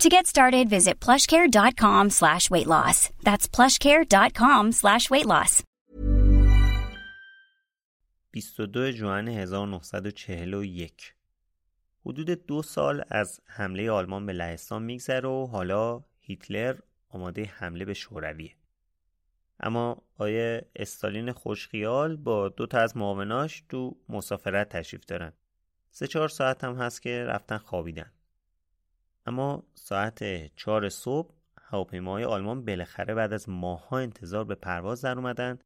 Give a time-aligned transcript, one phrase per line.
[0.00, 3.08] To get started, visit plushcare.com slash weight loss.
[3.24, 5.62] That's plushcare.com slash weight loss.
[8.32, 11.14] 22 جوان 1941
[12.06, 16.76] حدود دو سال از حمله آلمان به لهستان میگذره و حالا هیتلر
[17.08, 18.52] آماده حمله به شورویه
[19.60, 25.32] اما آیه استالین خوشخیال با دو تا از معاوناش تو مسافرت تشریف دارن
[25.90, 28.10] سه چهار ساعت هم هست که رفتن خوابیدن
[29.26, 30.24] اما ساعت
[30.56, 35.58] چهار صبح هواپیماهای آلمان بالاخره بعد از ماهها انتظار به پرواز در اومدن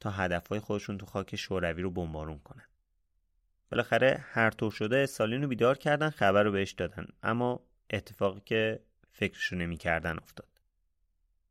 [0.00, 2.64] تا هدفهای خودشون تو خاک شوروی رو بمبارون کنن.
[3.70, 7.06] بالاخره هر طور شده استالین رو بیدار کردن خبر رو بهش دادن.
[7.22, 8.80] اما اتفاقی که
[9.10, 10.48] فکرشو نمی‌کردن افتاد.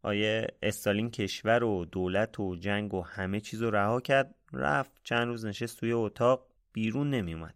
[0.01, 4.35] آیه استالین کشور و دولت و جنگ و همه چیز رو رها کرد.
[4.53, 7.55] رفت چند روز نشست توی اتاق بیرون نمیومد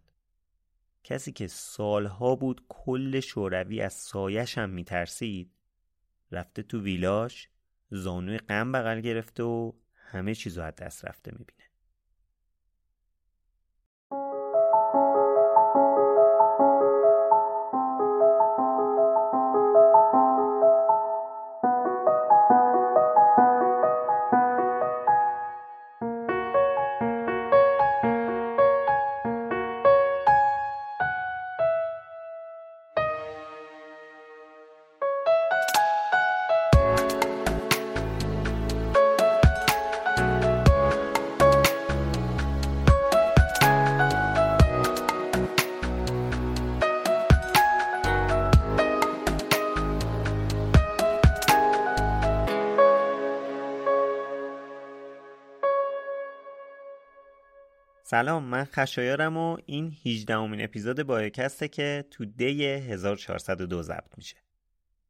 [1.06, 5.52] کسی که سالها بود کل شوروی از سایش هم میترسید
[6.32, 7.48] رفته تو ویلاش
[7.90, 11.65] زانوی غم بغل گرفته و همه چیزو از دست رفته می‌بینه.
[58.16, 64.36] سلام من خشایارم و این 18 امین اپیزود بایوکسته که تو دی 1402 ضبط میشه.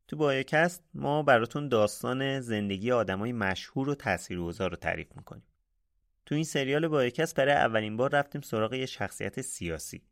[0.08, 5.42] تو بایوکست ما براتون داستان زندگی آدمای مشهور و تاثیرگذار رو تعریف می‌کنیم.
[6.26, 10.02] تو این سریال بایوکست برای اولین بار رفتیم سراغ یه شخصیت سیاسی.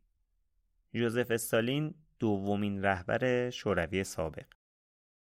[0.93, 4.47] جوزف استالین دومین رهبر شوروی سابق.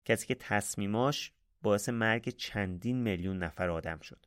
[0.05, 1.31] کسی که تصمیماش
[1.61, 4.25] باعث مرگ چندین میلیون نفر آدم شد.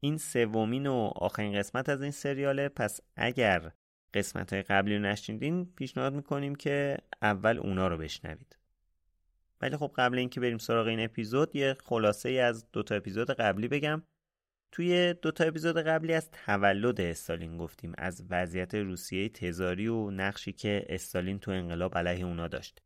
[0.00, 2.68] این سومین و آخرین قسمت از این سریاله.
[2.68, 3.72] پس اگر
[4.14, 8.56] قسمت های قبلی رو نشنیدین پیشنهاد می‌کنیم که اول اونا رو بشنوید.
[9.60, 13.68] ولی خب قبل اینکه بریم سراغ این اپیزود یه خلاصه ای از دوتا اپیزود قبلی
[13.68, 14.02] بگم.
[14.72, 20.86] توی دوتا اپیزود قبلی از تولد استالین گفتیم از وضعیت روسیه تزاری و نقشی که
[20.88, 22.82] استالین تو انقلاب علیه اونا داشت.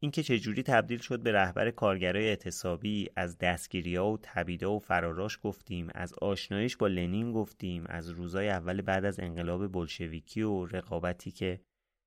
[0.00, 5.88] اینکه چجوری تبدیل شد به رهبر کارگرای اعتصابی از دستگیریا و تبیدا و فراراش گفتیم
[5.94, 11.60] از آشنایش با لنین گفتیم از روزای اول بعد از انقلاب بلشویکی و رقابتی که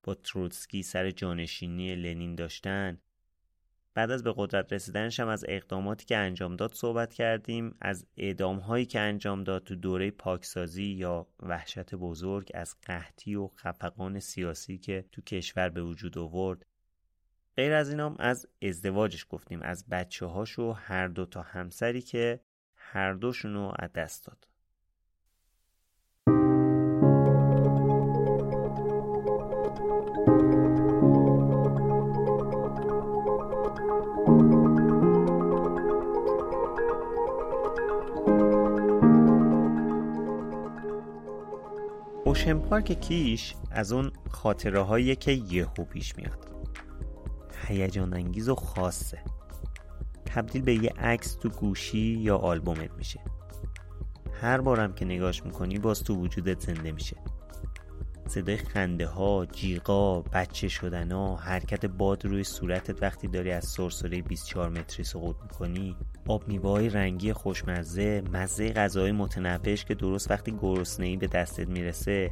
[0.03, 2.97] با تروتسکی سر جانشینی لنین داشتن.
[3.97, 8.57] بعد از به قدرت رسیدنش هم از اقداماتی که انجام داد صحبت کردیم از اعدام
[8.59, 14.77] هایی که انجام داد تو دوره پاکسازی یا وحشت بزرگ از قحطی و خفقان سیاسی
[14.77, 16.65] که تو کشور به وجود آورد.
[17.57, 22.39] غیر از اینام از ازدواجش گفتیم از بچه هاشو هر دو تا همسری که
[22.75, 24.47] هر دوشون رو از دست داد.
[42.25, 46.56] اوشن پارک کیش از اون خاطره که یهو پیش میاد.
[47.67, 49.19] هیجان انگیز و خاصه.
[50.25, 53.19] تبدیل به یه عکس تو گوشی یا آلبومت میشه.
[54.41, 57.17] هر بارم که نگاش می‌کنی باز تو وجودت زنده میشه.
[58.27, 64.21] صدای خنده ها، جیغا، بچه شدن ها، حرکت باد روی صورتت وقتی داری از سرسره
[64.21, 65.95] 24 متری سقوط می‌کنی
[66.27, 72.31] آب میوه رنگی خوشمزه، مزه غذای متنوش که درست وقتی گرسنه‌ای به دستت می‌رسه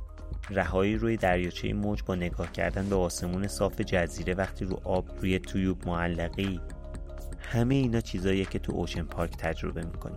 [0.50, 5.39] رهایی روی دریاچه موج با نگاه کردن به آسمون صاف جزیره وقتی رو آب روی
[5.39, 6.62] تویوب معلقی.
[7.39, 10.16] همه اینا چیزاییه که تو اوشن پارک تجربه می‌کنی.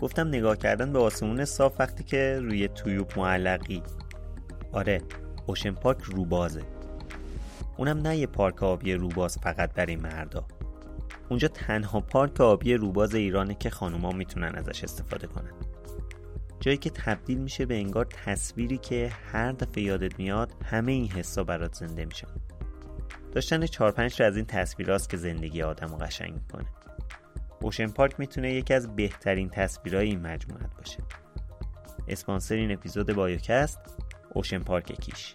[0.00, 3.82] گفتم نگاه کردن به آسمون صاف وقتی که روی تویوب معلقی.
[4.72, 5.02] آره
[5.46, 6.62] اوشن پارک روبازه.
[7.76, 10.44] اونم نه یه پارک آبی روباز فقط برای مردا.
[11.28, 15.52] اونجا تنها پارک آبی روباز ایرانه که خانوما می‌تونن ازش استفاده کنن.
[16.62, 21.44] جایی که تبدیل میشه به انگار تصویری که هر دفعه یادت میاد همه این حسا
[21.44, 22.28] برات زنده میشن.
[23.32, 26.66] داشتن چهار پنج از این تصویراست که زندگی آدم رو قشنگ می‌کنه.
[27.60, 30.98] Ocean Park می‌تونه یکی از بهترین تصویرهای این مجموعت باشه.
[32.08, 33.80] اسپانسر این اپیزود بایوکست
[34.34, 35.34] Ocean Park کیش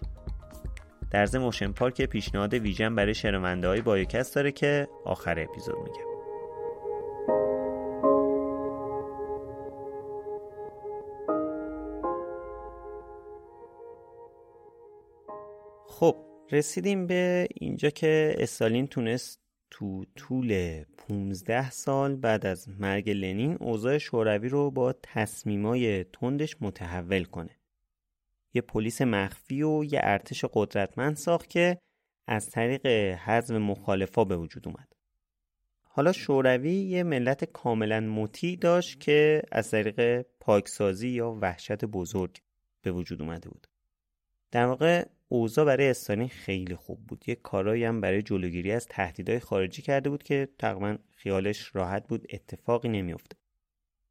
[1.10, 6.17] در ضمن Ocean Park پیشنهاد ویژه برای شنونده های بایوکست داره که آخر اپیزود میگم.
[16.52, 19.40] رسیدیم به اینجا که استالین تونست
[19.70, 27.24] تو طول 15 سال بعد از مرگ لنین اوضاع شوروی رو با تصمیمای تندش متحول
[27.24, 27.58] کنه.
[28.54, 31.78] یه پلیس مخفی و یه ارتش قدرتمند ساخت که
[32.26, 32.86] از طریق
[33.26, 34.92] حزم مخالفا به وجود اومد.
[35.82, 42.38] حالا شوروی یه ملت کاملا مطیع داشت که از طریق پاکسازی یا وحشت بزرگ
[42.82, 43.66] به وجود اومده بود.
[44.50, 47.24] در واقع اوضاع برای استالین خیلی خوب بود.
[47.28, 52.26] یه کارایی هم برای جلوگیری از تهدیدهای خارجی کرده بود که تقریبا خیالش راحت بود
[52.30, 53.36] اتفاقی نمیافته.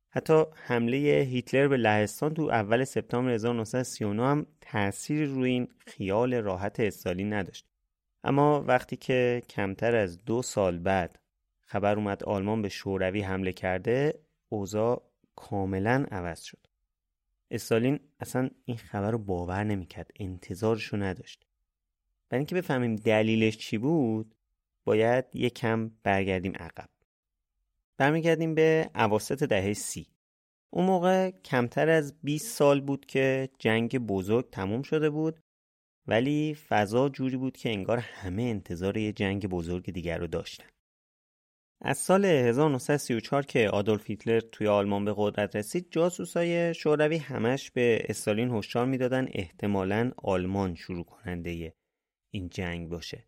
[0.10, 0.98] حتی حمله
[1.30, 7.68] هیتلر به لهستان تو اول سپتامبر 1939 هم تأثیری روی این خیال راحت استالین نداشت.
[8.24, 11.20] اما وقتی که کمتر از دو سال بعد
[11.66, 14.20] خبر اومد آلمان به شوروی حمله کرده
[14.50, 16.67] اوضاع کاملا عوض شد.
[17.52, 21.46] استالین اصلا این خبر رو باور نمی‌کرد انتظارشو نداشت.
[22.30, 24.36] برای اینکه بفهمیم دلیلش چی بود
[24.86, 26.90] باید یک کم برگردیم عقب.
[27.98, 30.08] برمیگردیم به عواسط دهه سی.
[30.70, 35.40] اون موقع کمتر از 20 سال بود که جنگ بزرگ تموم شده بود
[36.08, 40.77] ولی فضا جوری بود که انگار همه انتظار یه جنگ بزرگ دیگر رو داشتن.
[41.82, 48.06] از سال 1934 که آدولف هیتلر توی آلمان به قدرت رسید جاسوسای شوروی همش به
[48.10, 51.74] استالین هشدار می‌دادن احتمالا آلمان شروع کننده
[52.34, 53.28] این جنگ باشه.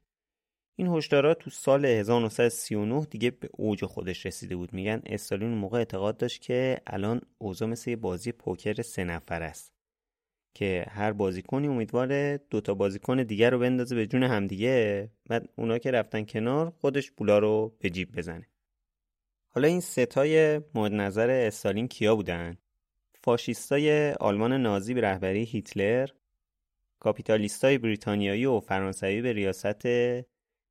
[0.76, 4.74] این هشدارات تو سال 1939 دیگه به اوج خودش رسیده بود.
[4.74, 9.79] میگن استالین موقع اعتقاد داشت که الان اوضاع مثل بازی پوکر سه نفر است.
[10.54, 15.10] که هر بازیکنی امیدواره دوتا بازیکن دیگر رو بندازه به جون همدیگه.
[15.30, 18.48] بعد اونا که رفتن کنار خودش بولا رو به جیب بزنه.
[19.48, 22.58] حالا این ستای مورد نظر استالین کیا بودن؟
[23.22, 26.10] فاشیستای آلمان نازی به رهبری هیتلر
[27.00, 29.86] کاپیتالیستای بریتانیایی و فرانسوی به ریاست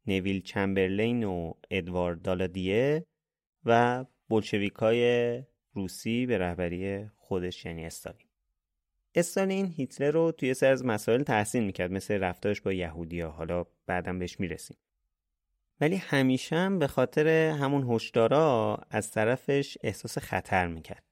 [0.07, 3.07] نویل چمبرلین و ادوارد دالادیه
[3.65, 8.28] و بولشویکای روسی به رهبری خودش یعنی استالین.
[9.19, 14.19] استالین هیتلر رو توی سر از مسائل تحسین می‌کرد مثل رفتارش با یهودیا حالا بعدم
[14.19, 14.77] بهش می‌رسیم.
[15.81, 21.05] ولی همیشه هم به خاطر همون هشدارا از طرفش احساس خطر می‌کرد.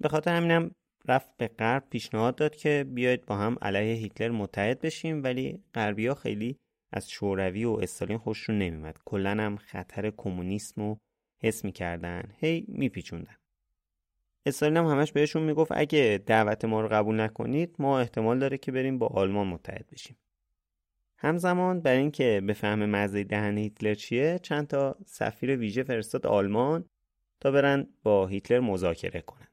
[0.00, 0.70] به خاطر همینم
[1.08, 6.14] رفت به غرب پیشنهاد داد که بیاید با هم علیه هیتلر متحد بشیم ولی غربیا
[6.14, 6.58] خیلی
[6.92, 10.98] از شوروی و استالین خوششون نمیمد کلا هم خطر کمونیسم رو
[11.42, 12.22] حس می‌کردن.
[12.38, 13.36] هی میپیچوندن.
[14.46, 18.72] استالین هم همش بهشون می‌گفت اگه دعوت ما رو قبول نکنید ما احتمال داره که
[18.72, 20.16] بریم با آلمان متحد بشیم.
[21.16, 26.84] همزمان بر اینکه بفهم مزه دهن هیتلر چیه چند تا سفیر ویژه فرستاد آلمان
[27.40, 29.48] تا برن با هیتلر مذاکره کنن.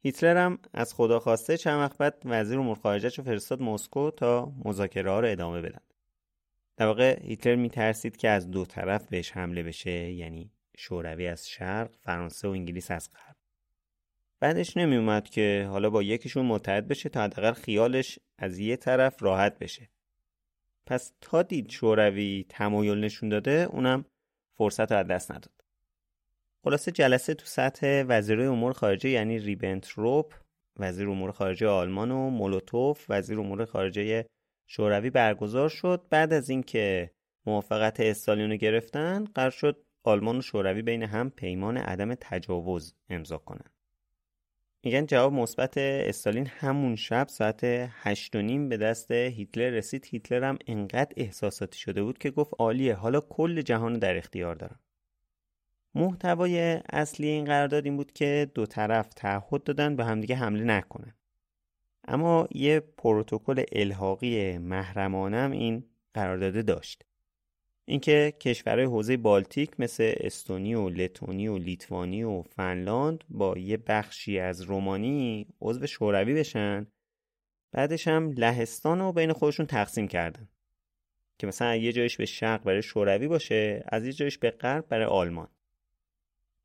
[0.00, 5.10] هیتلر هم از خدا خواسته چند وقت بعد وزیر امور خارجه فرستاد مسکو تا مذاکره
[5.10, 5.80] ها رو ادامه بدن.
[6.76, 11.90] در واقع هیتلر میترسید که از دو طرف بهش حمله بشه یعنی شوروی از شرق
[12.00, 13.36] فرانسه و انگلیس از غرب.
[14.40, 19.58] بعدش نمیومد که حالا با یکیشون متحد بشه تا حداقل خیالش از یه طرف راحت
[19.58, 19.90] بشه.
[20.86, 24.04] پس تا دید شوروی تمایل نشون داده اونم
[24.58, 25.64] فرصت رو از دست نداد.
[26.64, 30.34] خلاصه جلسه تو سطح وزیرای امور خارجه یعنی ریبنتروپ
[30.76, 34.26] وزیر امور خارجه آلمان و مولوتوف وزیر امور خارجه
[34.66, 36.06] شوروی برگزار شد.
[36.10, 37.10] بعد از اینکه
[37.46, 43.38] موافقت استالین رو گرفتن قرار شد آلمان و شوروی بین هم پیمان عدم تجاوز امضا
[43.38, 43.73] کنند.
[44.84, 47.60] میگن جواب مثبت استالین همون شب ساعت
[47.90, 50.06] هشت و نیم به دست هیتلر رسید.
[50.10, 52.94] هیتلر هم انقدر احساساتی شده بود که گفت عالیه.
[52.94, 54.80] حالا کل جهان در اختیار دارم.
[55.94, 61.14] محتوای اصلی این قرارداد این بود که دو طرف تعهد دادن به همدیگه حمله نکنن.
[62.08, 67.04] اما یه پروتکل الحاقی محرمانم این قرارداد داشت.
[67.86, 74.38] اینکه کشورهای حوزه بالتیک مثل استونی و لتونی و لیتوانی و فنلاند با یه بخشی
[74.38, 76.86] از رومانی عضو شوروی بشن.
[77.72, 80.48] بعدش هم لهستان رو بین خودشون تقسیم کردن.
[81.38, 85.06] که مثلا یه جایش به شرق برای شوروی باشه از یه جایش به غرب برای
[85.06, 85.48] آلمان.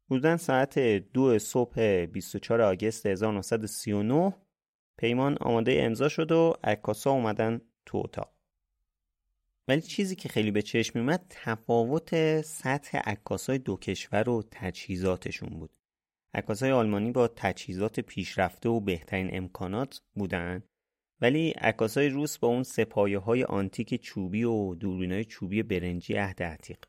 [0.07, 4.33] بودن ساعت دو صبح 24 آگست 1939
[4.97, 8.38] پیمان آماده امضا شد و عکاسا اومدن تو اتاق.
[9.69, 15.69] ولی چیزی که خیلی به چشم میومد تفاوت سطح عکاسای دو کشور و تجهیزاتشون بود.
[16.33, 20.63] عکاسای آلمانی با تجهیزات پیشرفته و بهترین امکانات بودن
[21.21, 26.43] ولی عکاسای روس با اون سپایه های آنتیک چوبی و دوربین های چوبی برنجی عهد
[26.43, 26.85] عتیق.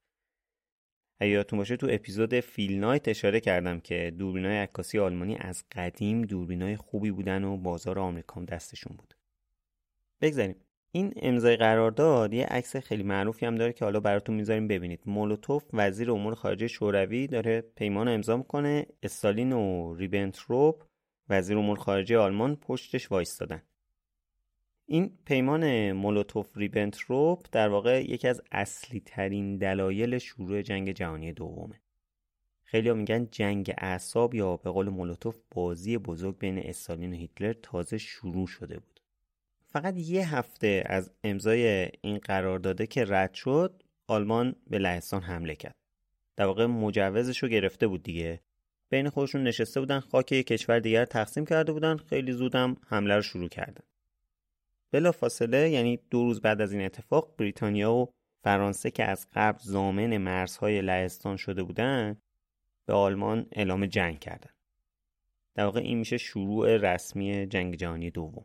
[1.20, 6.22] یادتون باشه تو اپیزود فیل نایت اشاره کردم که دوربین های عکاسی آلمانی از قدیم
[6.22, 9.14] دوربین های خوبی بودن و بازار آمریکا دستشون بود.
[10.20, 10.69] بگذاریم.
[10.92, 15.00] این امضای قرارداد یه عکس خیلی معروفی هم داره که حالا براتون می‌ذاریم ببینید.
[15.06, 18.86] مولوتوف وزیر امور خارجه شوروی داره پیمان امضا می‌کنه.
[19.02, 20.84] استالین و ریبنتروپ
[21.28, 23.62] وزیر امور خارجه آلمان پشتش وایستادن.
[24.86, 31.80] این پیمان مولوتوف ریبنتروپ در واقع یکی از اصلی ترین دلایل شروع جنگ جهانی دومه.
[32.64, 37.98] خیلی میگن جنگ اعصاب یا به قول مولوتوف بازی بزرگ بین استالین و هیتلر تازه
[37.98, 38.99] شروع شده بود.
[39.72, 45.74] فقط یه هفته از امضای این قرارداده که رد شد آلمان به لهستان حمله کرد.
[46.36, 48.40] در واقع مجوزش رو گرفته بود دیگه.
[48.88, 53.22] بین خودشون نشسته بودن خاک یک کشور دیگر تقسیم کرده بودن خیلی زودم حمله رو
[53.22, 53.84] شروع کردن.
[54.92, 58.12] بلا فاصله یعنی دو روز بعد از این اتفاق بریتانیا و
[58.44, 62.16] فرانسه که از قبل زامن مرزهای لهستان شده بودن
[62.86, 64.50] به آلمان اعلام جنگ کردن.
[65.54, 68.44] در واقع این میشه شروع رسمی جنگ جهانی دوم.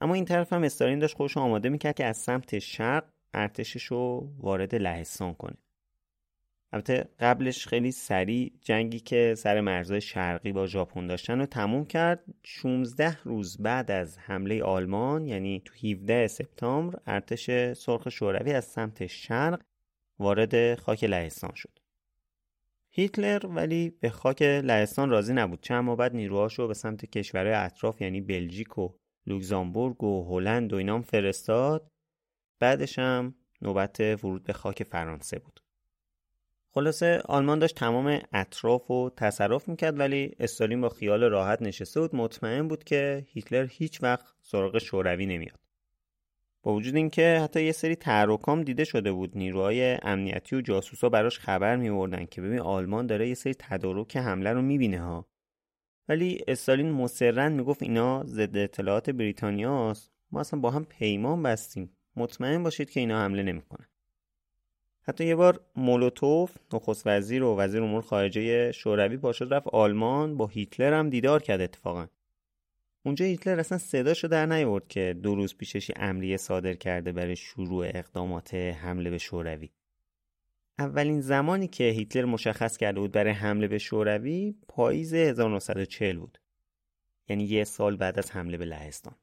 [0.00, 4.32] اما این طرف هم استالین داشت خودش آماده می‌کرد که از سمت شرق ارتشش رو
[4.38, 5.56] وارد لهستان کنه.
[6.72, 12.24] البته قبلش خیلی سریع جنگی که سر مرزهای شرقی با ژاپن داشتن رو تموم کرد.
[12.44, 19.06] 16 روز بعد از حمله آلمان یعنی تو 17 سپتامبر ارتش سرخ شوروی از سمت
[19.06, 19.60] شرق
[20.18, 21.78] وارد خاک لهستان شد.
[22.90, 28.00] هیتلر ولی به خاک لهستان راضی نبود چند ماه بعد نیروهاشو به سمت کشورهای اطراف
[28.00, 28.88] یعنی بلژیک و
[29.26, 31.90] لوکزامبورگ و هلند و اینام فرستاد.
[32.60, 35.60] بعدش هم نوبت ورود به خاک فرانسه بود.
[36.70, 42.16] خلاصه آلمان داشت تمام اطراف و تصرف می‌کرد ولی استالین با خیال راحت نشسته بود.
[42.16, 45.58] مطمئن بود که هیتلر هیچ وقت سراغ شوروی نمیاد.
[46.62, 51.38] با وجود اینکه حتی یه سری تحرکام دیده شده بود نیروهای امنیتی و جاسوسا براش
[51.38, 55.26] خبر میوردن که ببین آلمان داره یه سری تدارک حمله رو می‌بینه ها.
[56.08, 60.12] ولی استالین مصرن می‌گفت اینا ضد اطلاعات بریتانیاست.
[60.30, 61.90] ما اصلا با هم پیمان بستیم.
[62.16, 63.86] مطمئن باشید که اینا حمله نمی‌کنن.
[65.02, 70.46] حتی یه بار مولوتوف نخست وزیر و وزیر امور خارجه شوروی پاشد رفت آلمان با
[70.46, 72.06] هیتلر هم دیدار کرد اتفاقا.
[73.04, 77.86] اونجا هیتلر اصلا صداشو در نیورد که دو روز پیشش امریه صادر کرده برای شروع
[77.86, 79.70] اقدامات حمله به شوروی.
[80.78, 86.38] اولین زمانی که هیتلر مشخص کرده بود برای حمله به شوروی پاییز 1940 بود.
[87.28, 89.14] یعنی یه سال بعد از حمله به لهستان.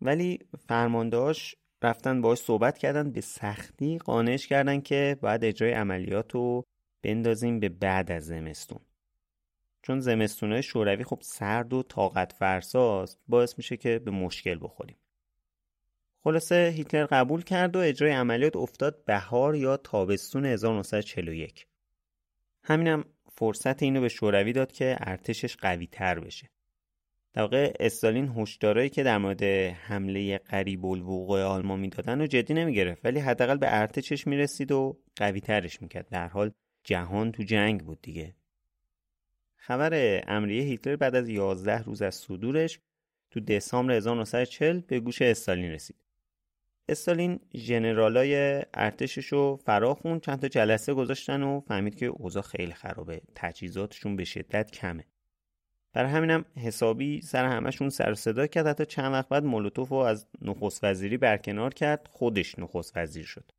[0.00, 0.38] ولی
[0.68, 6.64] فرماندهاش رفتن باش صحبت کردن به سختی قانعش کردن که باید اجرای عملیات رو
[7.02, 8.80] بندازیم به بعد از زمستون.
[9.82, 14.96] چون زمستونهای شوروی خب سرد و طاقت فرساست باعث میشه که به مشکل بخوریم.
[16.24, 21.66] خلاصه هیتلر قبول کرد و اجرای عملیات افتاد بهار یا تابستون 1941
[22.64, 26.50] همینم فرصت اینو به شوروی داد که ارتشش قوی تر بشه.
[27.32, 33.04] در واقع استالین هشدارایی که در مورد حمله قریب الوقوع آلمان می‌دادن و جدی نمی‌گرفت
[33.04, 36.08] ولی حداقل به ارتشش می‌رسید و قوی ترش می‌کرد.
[36.08, 36.50] در حال
[36.84, 38.34] جهان تو جنگ بود دیگه.
[39.56, 42.78] خبر امریه هیتلر بعد از 11 روز از صدورش
[43.30, 46.01] تو دسامبر 1940 به گوش استالین رسید.
[46.92, 53.20] استالین ژنرالای ارتشش رو فرا چند تا جلسه گذاشتن و فهمید که اوضاع خیلی خرابه.
[53.34, 55.04] تجهیزاتشون به شدت کمه.
[55.92, 58.66] برای همینم حسابی سر همشون سر صدا کرد.
[58.66, 62.08] حتی چند وقت بعد مولوتوف رو از نخست وزیری برکنار کرد.
[62.10, 63.52] خودش نخست وزیر شد.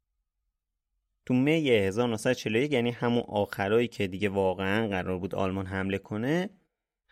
[1.26, 6.50] تو می 1941 یعنی همون آخرایی که دیگه واقعا قرار بود آلمان حمله کنه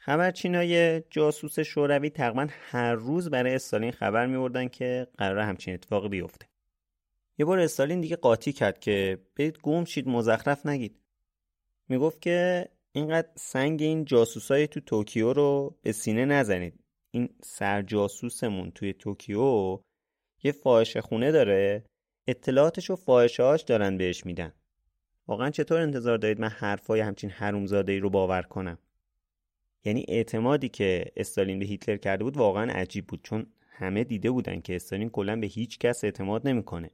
[0.03, 6.47] خبرچینای جاسوس شوروی تقریبا هر روز برای استالین خبر میوردن که قرار همچین اتفاقی بیفته.
[7.37, 10.99] یه بار استالین دیگه قاطی کرد که برید گم شید مزخرف نگید.
[11.89, 16.79] می‌گفت که اینقدر سنگ این جاسوسای تو توکیو رو به سینه نزنید.
[17.11, 19.79] این سرجاسوسمون توی توکیو
[20.43, 21.85] یه فاحشه خونه داره
[22.27, 24.53] اطلاعاتش و فاحشهاش دارن بهش میدن.
[25.27, 28.77] واقعا چطور انتظار دارید من حرفای همچین حرومزاده ای رو باور کنم؟
[29.85, 34.61] یعنی اعتمادی که استالین به هیتلر کرده بود واقعا عجیب بود چون همه دیده بودن
[34.61, 36.91] که استالین کلا به هیچ کس اعتماد نمی‌کنه.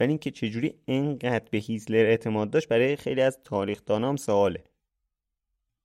[0.00, 4.64] ولی اینکه چجوری انقدر به هیتلر اعتماد داشت برای خیلی از تاریخ دانام سواله.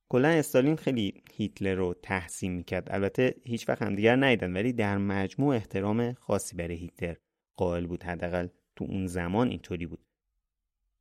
[0.08, 2.88] کلا استالین خیلی هیتلر رو تحسین می‌کرد.
[2.90, 7.16] البته هیچ وقت همدیگر ندیدن ولی در مجموع احترام خاصی برای هیتلر
[7.56, 8.02] قائل بود.
[8.02, 10.05] حداقل تو اون زمان اینطوری بود.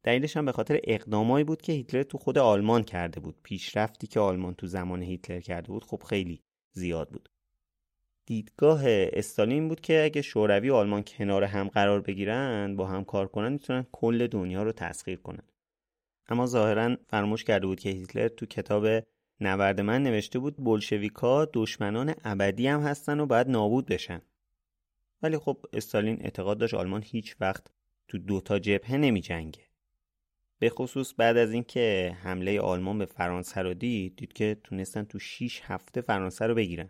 [0.06, 3.36] دلیلش هم به خاطر اقدامایی بود که هیتلر تو خود آلمان کرده بود.
[3.44, 7.30] پیشرفتی که آلمان تو زمان هیتلر کرده بود خب خیلی زیاد بود.
[8.26, 13.28] دیدگاه استالین بود که اگه شوروی و آلمان کنار هم قرار بگیرن با هم کار
[13.28, 15.44] کنن می‌تونن کل دنیا رو تسخیر کنن.
[16.28, 18.86] اما ظاهرا فراموش کرده بود که هیتلر تو کتاب
[19.40, 24.22] نورد من نوشته بود بلشویکا دشمنان ابدی هم هستن و باید نابود بشن.
[25.22, 27.68] ولی خب استالین اعتقاد داشت آلمان هیچ وقت
[28.08, 29.65] تو دوتا جبهه نمی جنگه.
[30.60, 35.20] به خصوص بعد از اینکه حمله آلمان به فرانسه رو دید دید که تونستن تو
[35.20, 36.90] 6 هفته فرانسه رو بگیرن.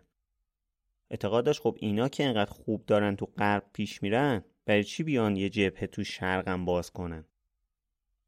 [1.10, 5.36] اعتقاد داشت خب اینا که انقدر خوب دارن تو غرب پیش میرن برای چی بیان
[5.36, 7.24] یه جبهه تو شرقم باز کنن؟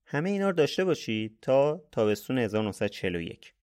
[0.07, 3.55] همه اینا رو داشته باشید تا تابستون 1941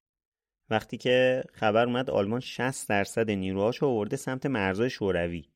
[0.69, 5.49] وقتی که خبر اومد آلمان 60 درصد نیروهاش رو آورده سمت مرزهای شوروی.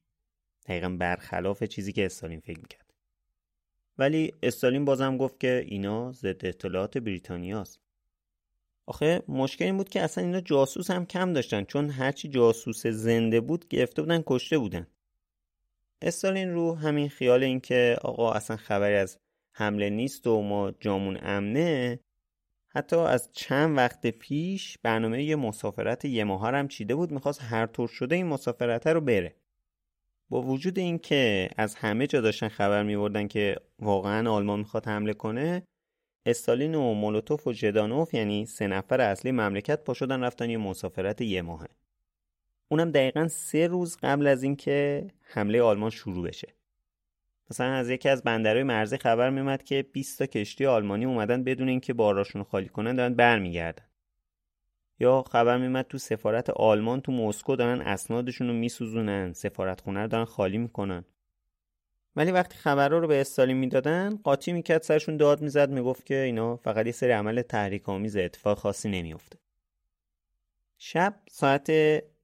[0.65, 2.88] دقیقا برخلاف چیزی که استالین فکر می‌کرد.
[3.99, 7.79] ولی استالین بازم گفت که اینا ضد اطلاعات بریتانیاست.
[8.88, 13.41] آخه مشکل این بود که اصلا اینا جاسوس هم کم داشتن چون هرچی جاسوس زنده
[13.41, 14.88] بود گرفته بودن کشته بودن.
[16.01, 19.17] استالین رو همین خیال این که آقا اصلا خبری از
[19.55, 21.99] حمله نیست و ما جامون امنه
[22.67, 27.65] حتی از چند وقت پیش برنامه یه مسافرت یه ماه هم چیده بود می‌خواست هر
[27.65, 29.38] طور شده این مسافرت رو بره.
[30.29, 35.63] با وجود اینکه از همه جا داشتن خبر میوردن که واقعا آلمان می‌خواد حمله کنه
[36.25, 41.21] استالین و مولوتوف و جدانوف یعنی سه نفر اصلی مملکت پا شدن رفتن یه مسافرت
[41.21, 41.67] یه ماهه.
[42.67, 46.47] اونم دقیقا سه روز قبل از اینکه حمله آلمان شروع بشه.
[47.51, 51.69] مثلا از یکی از بندرهای مرزی خبر میومد که 20 تا کشتی آلمانی اومدن بدون
[51.69, 53.88] اینکه باراشون خالی کنن دارن برمیگردن.
[54.99, 59.33] یا خبر میمد تو سفارت آلمان تو مسکو دارن اسنادشون رو میسوزونن.
[59.33, 61.05] سفارت خونه رو دارن خالی می‌کنن.
[62.15, 66.55] ولی وقتی خبرها رو به استالین می‌دادن قاطی می‌کرد سرشون داد می‌زد می‌گفت که اینا
[66.55, 69.39] فقط یه سری عمل تحریک آمیز اتفاق خاصی نمیافته.
[70.77, 71.71] شب ساعت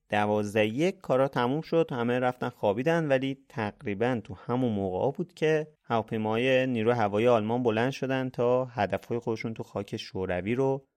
[0.09, 1.91] دوازده یک کارا تموم شد.
[1.91, 7.91] همه رفتن خوابیدن ولی تقریبا تو همون موقع بود که هواپیمای نیرو هوایی آلمان بلند
[7.91, 10.87] شدن تا هدفهای خودشون تو خاک شوروی رو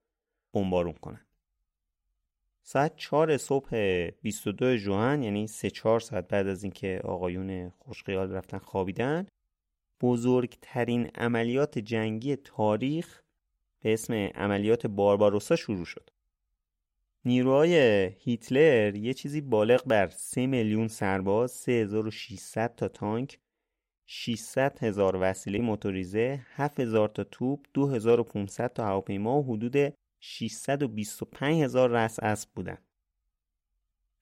[0.53, 1.28] بمبارون کنن.
[2.71, 3.69] ساعت چهار صبح
[4.21, 9.27] 22 جوان یعنی سه چهار ساعت بعد از اینکه آقایون خوشخیال رفتن خوابیدن
[10.01, 13.21] بزرگترین عملیات جنگی تاریخ
[13.81, 16.09] به اسم عملیات بارباروسا شروع شد.
[17.25, 17.75] نیروهای
[18.19, 23.39] هیتلر یه چیزی بالغ بر 3 میلیون سرباز 3600 تا تانک
[24.05, 32.19] 600 هزار وسیله موتوریزه 7000 تا توپ 2500 تا هواپیما و حدود 625 هزار رس
[32.19, 32.77] اسب بودن.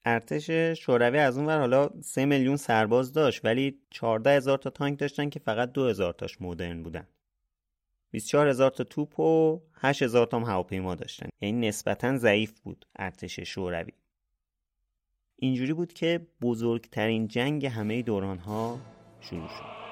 [0.04, 4.98] ارتش شوروی از اون ور حالا 3 میلیون سرباز داشت ولی 14 هزار تا تانک
[4.98, 7.08] داشتن که فقط 2 هزار تاش مدرن بودن.
[8.10, 11.28] 24 هزار تا توپ و 8 هزار تا هواپیما داشتن.
[11.40, 13.92] یعنی نسبتا ضعیف بود ارتش شوروی.
[15.36, 18.80] اینجوری بود که بزرگترین جنگ همه دوران ها
[19.20, 19.87] شروع شد.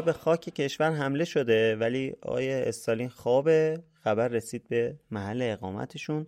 [0.00, 6.26] به خاک کشور حمله شده ولی آقای استالین خوابه خبر رسید به محل اقامتشون.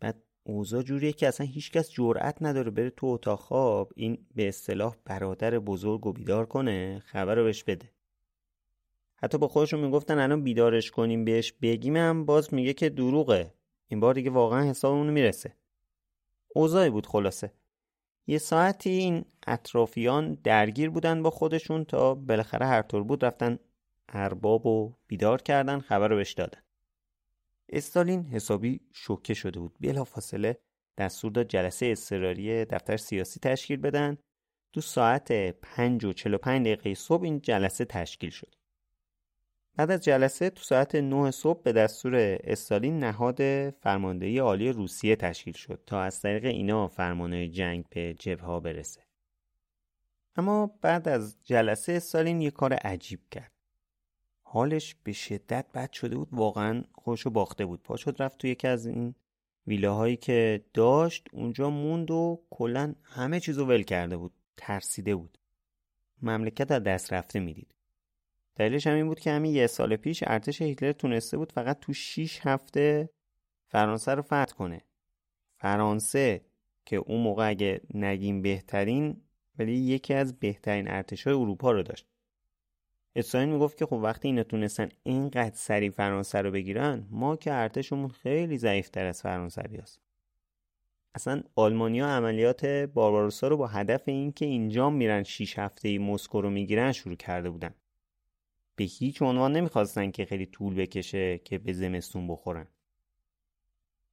[0.00, 3.92] بعد اوضاع جوریه که اصلا هیچکس جرأت نداره بره تو اتاق خواب.
[3.96, 7.90] این به اصطلاح برادر بزرگ و بیدار کنه خبر رو بهش بده.
[9.16, 13.54] حتی با خودشون می‌گفتن الان بیدارش کنیم بهش بگیم هم باز میگه که دروغه.
[13.88, 15.52] این بار دیگه واقعا حسابمون می‌رسه.
[16.54, 17.52] اوضاعی بود خلاصه.
[18.26, 23.58] یه ساعتی این اطرافیان درگیر بودن با خودشون تا بالاخره هر طور بود رفتن
[24.08, 26.60] ارباب و بیدار کردن خبر رو بهش دادن.
[27.68, 29.76] استالین حسابی شوکه شده بود.
[29.80, 30.58] بلا فاصله
[30.98, 34.16] دستور داد جلسه اضطراری دفتر سیاسی تشکیل بدن.
[34.74, 38.54] تو ساعت 5 و 45 دقیقه صبح این جلسه تشکیل شد.
[39.76, 45.54] بعد از جلسه تو ساعت 9 صبح به دستور استالین نهاد فرماندهی عالی روسیه تشکیل
[45.54, 49.00] شد تا از طریق اینا فرمانه جنگ به جبهه برسه.
[50.36, 53.52] اما بعد از جلسه استالین یه کار عجیب کرد.
[54.42, 57.82] حالش به شدت بد شده بود واقعا خوشو باخته بود.
[57.82, 59.14] پا شد رفت تو یکی از این
[59.66, 64.32] ویلاهایی که داشت اونجا موند و کلا همه چیزو ول کرده بود.
[64.56, 65.38] ترسیده بود.
[66.22, 67.73] مملکت از دست رفته می‌دید.
[68.56, 71.92] دلیلش هم این بود که همین یه سال پیش ارتش هیتلر تونسته بود فقط تو
[71.92, 73.10] 6 هفته
[73.68, 74.80] فرانسه رو فتح کنه.
[75.56, 76.40] فرانسه
[76.84, 79.16] که اون موقع اگه نگیم بهترین
[79.58, 82.06] ولی یکی از بهترین ارتش های اروپا رو داشت.
[83.16, 88.08] اسرائیل می‌گفت که خب وقتی اینا تونستن اینقدر سریع فرانسه رو بگیرن ما که ارتشمون
[88.08, 90.00] خیلی ضعیفتر از فرانسوی هست.
[91.14, 96.50] اصلا آلمانیا عملیات بارباروسا رو با هدف اینکه اینجا میرن 6 هفته ای مسکو رو
[96.50, 97.74] می‌گیرن شروع کرده بودن.
[98.76, 102.66] به هیچ عنوان نمی‌خواستن که خیلی طول بکشه که به زمستون بخورن.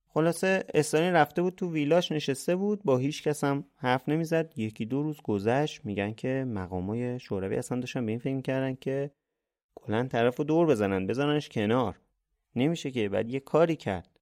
[0.08, 4.60] خلاصه استالین رفته بود تو ویلاش نشسته بود با هیچ کس هم حرف نمی‌زد.
[4.60, 9.12] یکی دو روز گذشت میگن که مقامای شوروی اصلا داشتن به این فکر کردن که
[9.76, 12.00] کلا طرف رو دور بزنن بزننش کنار.
[12.56, 14.19] نمیشه که بعد یه کاری کرد.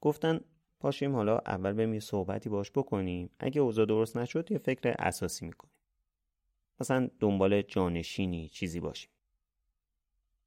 [0.00, 0.40] گفتن
[0.80, 3.30] پاشیم حالا اول بریم یه صحبتی باش بکنیم.
[3.38, 5.74] اگه اوضاع درست نشد یه فکر اساسی می‌کنیم.
[6.80, 9.10] مثلا دنبال جانشینی چیزی باشیم.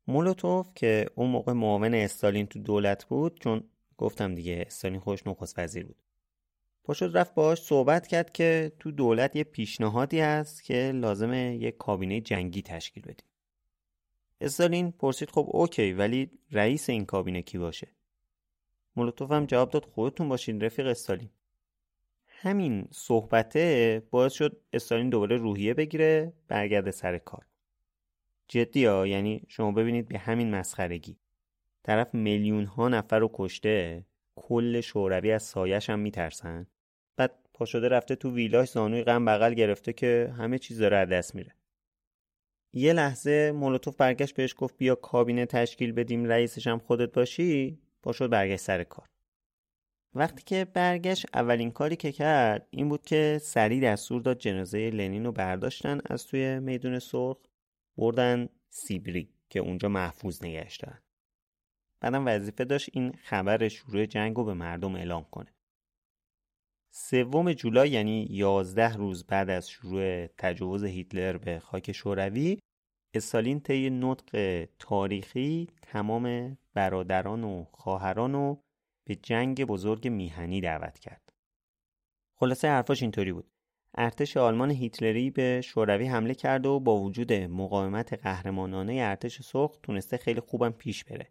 [0.07, 3.63] مولوتوف که اون موقع معاون استالین تو دولت بود چون
[3.97, 6.03] گفتم دیگه استالین خوش نخست وزیر بود.
[6.83, 12.21] پاشد رفت باهاش صحبت کرد که تو دولت یه پیشنهادی هست که لازمه یه کابینه
[12.21, 13.25] جنگی تشکیل بدیم.
[14.41, 17.87] استالین پرسید خب اوکی ولی رئیس این کابینه کی باشه؟
[18.95, 21.29] مولوتوف هم جواب داد خودتون باشین رفیق استالین.
[22.27, 27.45] همین صحبته باعث شد استالین دوباره روحیه بگیره برگرده سر کار.
[28.51, 31.17] جدی ها یعنی شما ببینید به همین مسخرگی.
[31.83, 36.67] طرف میلیون ها نفر رو کشته کل شوروی از سایش هم میترسن.
[37.17, 41.09] بعد پا شده رفته تو ویلاش زانوی غم بغل گرفته که همه چیز داره از
[41.09, 41.55] دست میره.
[42.73, 47.79] یه لحظه مولوتوف برگشت بهش گفت بیا کابینه تشکیل بدیم رئیسش هم خودت باشی.
[48.03, 49.09] پا شد برگشت سر کار.
[50.13, 55.25] وقتی که برگشت اولین کاری که کرد این بود که سریع دستور داد جنازه لنین
[55.25, 57.50] رو برداشتن از توی میدون سرخ.
[58.01, 61.01] بردن سیبری که اونجا محفوظ نگهش دارن
[61.99, 65.53] بعدم وظیفه داشت این خبر شروع جنگ رو به مردم اعلام کنه
[66.93, 72.59] سوم جولای یعنی یازده روز بعد از شروع تجاوز هیتلر به خاک شوروی
[73.13, 78.63] استالین طی نطق تاریخی تمام برادران و خواهران رو
[79.07, 81.33] به جنگ بزرگ میهنی دعوت کرد.
[82.39, 83.51] خلاصه حرفاش اینطوری بود.
[83.95, 90.17] ارتش آلمان هیتلری به شوروی حمله کرده و با وجود مقاومت قهرمانانه ارتش سرخ تونسته
[90.17, 91.27] خیلی خوبم پیش بره.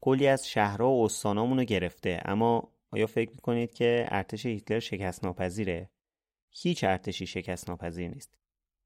[0.00, 5.24] کلی از شهرها و استانامون رو گرفته اما آیا فکر می‌کنید که ارتش هیتلر شکست
[5.24, 5.90] ناپذیره؟
[6.50, 8.38] هیچ ارتشی شکست ناپذیر نیست.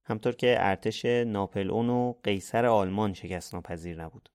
[0.05, 4.29] همطور که ارتش ناپلئون و قیصر آلمان شکست ناپذیر نبود.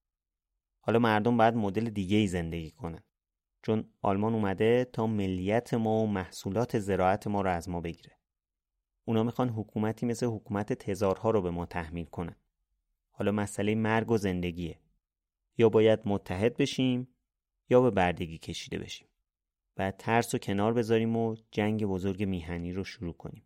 [0.80, 3.02] حالا مردم باید مدل دیگه ای زندگی کنن.
[3.62, 8.21] چون آلمان اومده تا ملیت ما و محصولات زراعت ما رو از ما بگیره.
[9.04, 12.36] اونا می‌خوان حکومتی مثل حکومت تزارها رو به ما تحمیل کنن.
[13.10, 14.78] حالا مسئله مرگ و زندگیه.
[15.58, 17.08] یا باید متحد بشیم
[17.70, 19.08] یا به بردگی کشیده بشیم.
[19.76, 23.42] بعد ترس و کنار بذاریم و جنگ بزرگ میهنی رو شروع کنیم.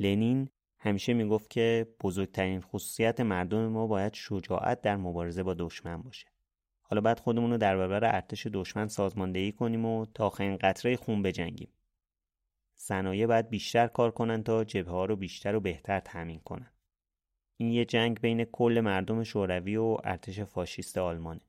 [0.00, 6.26] لنین همیشه می‌گفت که بزرگترین خصوصیت مردم ما باید شجاعت در مبارزه با دشمن باشه.
[6.82, 11.22] حالا بعد خودمون رو در برابر ارتش دشمن سازماندهی کنیم و تا آخرین قطره خون
[11.22, 11.68] بجنگیم.
[12.81, 16.71] صنایع باید بیشتر کار کنن تا جبهه ها رو بیشتر و بهتر تامین کنن.
[17.57, 21.41] این یه جنگ بین کل مردم شوروی و ارتش فاشیست آلمانه.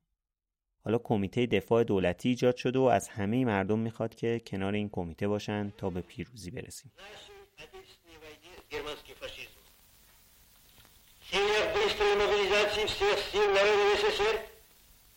[0.85, 5.29] حالا کمیته دفاع دولتی ایجاد شده و از همه مردم میخواد که کنار این کمیته
[5.29, 6.93] باشن تا به پیروزی برسیم.
[11.31, 14.41] целях быстрой мобилизации всех сил народа СССР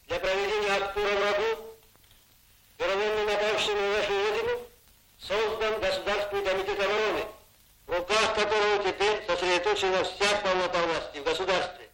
[0.07, 1.77] для проведения отпора врагу,
[2.77, 4.64] вероломно напавшему на нашу Родину,
[5.18, 7.26] создан Государственный комитет обороны,
[7.86, 11.88] в руках которого теперь сосредоточена вся полнота власти в государстве.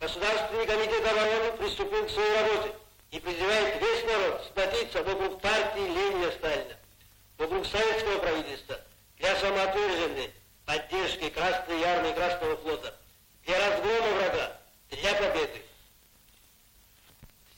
[0.00, 2.74] Государственный комитет обороны приступил к своей работе
[3.10, 6.76] и призывает весь народ сплотиться вокруг партии Ленина Сталина,
[7.38, 8.80] вокруг советского правительства
[9.18, 10.30] для самоотверженной
[10.66, 12.94] поддержки Красной Армии Красного флота,
[13.44, 14.60] для разгрома врага,
[14.90, 15.62] для победы.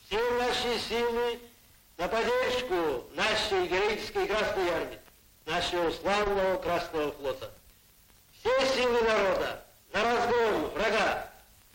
[0.07, 1.41] Все наши силы
[1.98, 5.00] на поддержку нашей героической Красной Армии,
[5.46, 7.52] нашего славного Красного флота.
[8.32, 11.30] Все силы народа на разгон врага.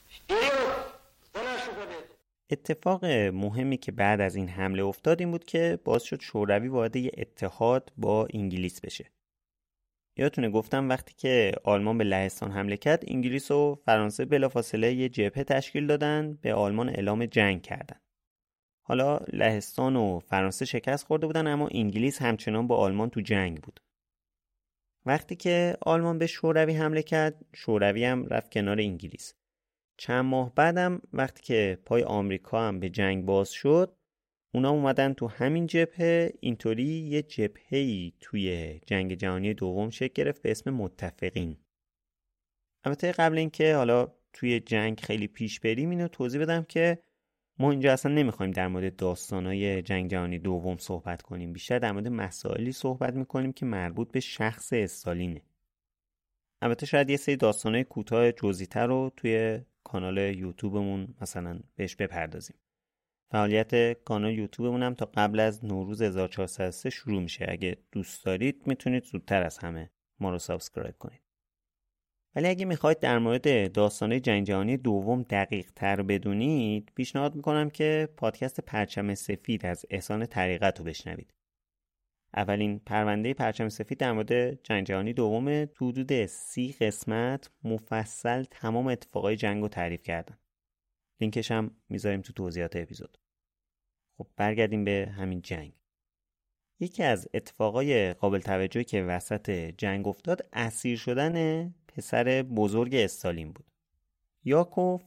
[0.09, 0.73] Вперед
[1.33, 2.17] за нашу победу!
[2.51, 6.97] اتفاق مهمی که بعد از این حمله افتاد این بود که باز شد شوروی وارد
[6.97, 9.11] یه اتحاد با انگلیس بشه.
[10.17, 15.45] یادتونه گفتم وقتی که آلمان به لهستان حمله کرد انگلیس و فرانسه بلافاصله یه جبهه
[15.45, 18.01] تشکیل دادن به آلمان اعلام جنگ کردن.
[18.92, 23.80] حالا لهستان و فرانسه شکست خورده بودن اما انگلیس همچنان با آلمان تو جنگ بود.
[25.06, 29.34] وقتی که آلمان به شوروی حمله کرد شوروی هم رفت کنار انگلیس.
[29.98, 33.98] چند ماه بعدم وقتی که پای آمریکا هم به جنگ باز شد
[34.54, 40.52] اونا اومدن تو همین جبهه اینطوری یه جبهه‌ای توی جنگ جهانی دوم شکل گرفت به
[40.52, 41.58] اسم متفقین
[42.84, 47.04] البته قبل اینکه حالا توی جنگ خیلی پیش بریم اینو توضیح بدم که
[47.62, 51.54] ما اینجا اصلا نمی‌خوایم در مورد داستانهای جنگ جهانی دوم صحبت کنیم.
[51.54, 55.42] بیشتر در مورد مسائلی صحبت می‌کنیم که مربوط به شخص استالینه.
[56.62, 62.56] البته شاید یه سری داستانهای کوتاه جزئی‌تر رو توی کانال یوتیوبمون مثلا بهش بپردازیم.
[63.32, 67.46] فعالیت کانال یوتیوبمون هم تا قبل از نوروز 1403 شروع میشه.
[67.50, 71.21] اگه دوست دارید می‌تونید زودتر از همه ما رو subscribe کنید.
[72.36, 78.10] ولی اگه می‌خواید در مورد داستان جنگ جهانی دوم دقیق تر بدونید پیشنهاد می‌کنم که
[78.18, 81.34] پادکست پرچم سفید از احسان طریقت رو بشنوید.
[82.36, 88.88] اولین پرونده پرچم سفید در مورد جنگ جهانی دوم تو حدود سی قسمت مفصل تمام
[88.88, 90.38] اتفاقای جنگ رو تعریف کردن
[91.22, 93.18] لینکش هم می‌ذاریم تو توضیحات اپیزود.
[94.18, 95.74] خب برگردیم به همین جنگ.
[96.80, 101.66] یکی از اتفاقای قابل توجهی که وسط جنگ افتاد اسیر شدن
[101.96, 103.66] پسر بزرگ استالین بود.
[104.44, 105.04] یاکوف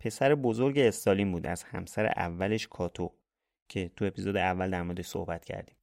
[0.00, 3.12] پسر بزرگ استالین بود از همسر اولش کاتو
[3.68, 5.76] که تو اپیزود اول در مورد صحبت کردیم.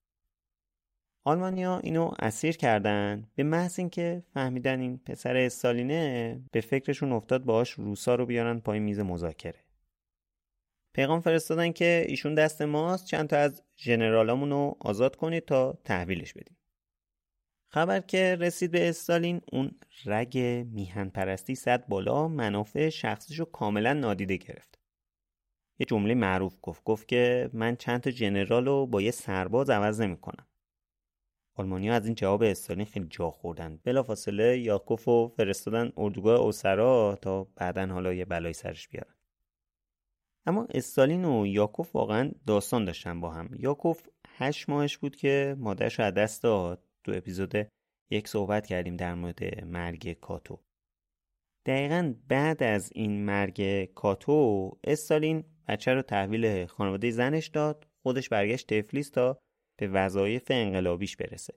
[1.23, 7.71] آلمانیا اینو اسیر کردن به محض اینکه فهمیدن این پسر استالینه به فکرشون افتاد باهاش
[7.71, 9.59] روسا رو بیارن پای میز مذاکره.
[10.93, 16.33] پیغام فرستادن که ایشون دست ماست چند تا از ژنرالامون رو آزاد کنید تا تحویلش
[16.33, 16.57] بدیم.
[17.73, 19.71] خبر که رسید به استالین اون
[20.05, 20.37] رگ
[20.71, 24.79] میهن پرستی صد بالا منافع شخصیش رو کاملا نادیده گرفت.
[25.79, 30.01] یه جمله معروف گفت گفت که من چند تا جنرال رو با یه سرباز عوض
[30.01, 30.47] نمی‌کنم.
[31.55, 33.79] آلمانیا از این جواب استالین خیلی جا خوردن.
[33.83, 39.15] بلافاصله یاکوف و فرستادن اردوگاه اوسرا تا بعدا حالا یه بلای سرش بیارن.
[40.45, 43.49] اما استالین و یاکوف واقعا داستان داشتن با هم.
[43.59, 46.82] یاکوف هشت ماهش بود که مادرش رو از دست داد.
[47.03, 47.67] تو اپیزود
[48.09, 50.59] یک صحبت کردیم در مورد مرگ کاتو.
[51.65, 58.73] دقیقا بعد از این مرگ کاتو استالین بچه رو تحویل خانواده زنش داد خودش برگشت
[58.73, 59.39] تفلیس تا
[59.77, 61.53] به وظایف انقلابیش برسه.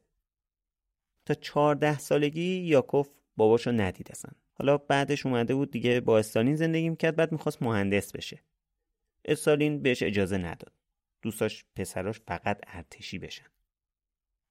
[1.26, 4.30] تا چهارده سالگی یاکوف باباشو ندید اصلا.
[4.52, 8.42] حالا بعدش اومده بود دیگه با استالین زندگی می‌کرد بعد می‌خواست مهندس بشه.
[9.24, 10.72] استالین بهش اجازه نداد.
[11.22, 13.46] دوستاش پسراش فقط ارتشی بشن.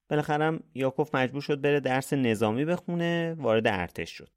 [0.08, 4.28] بالاخره یاکوف مجبور شد بره درس نظامی بخونه وارد ارتش شد.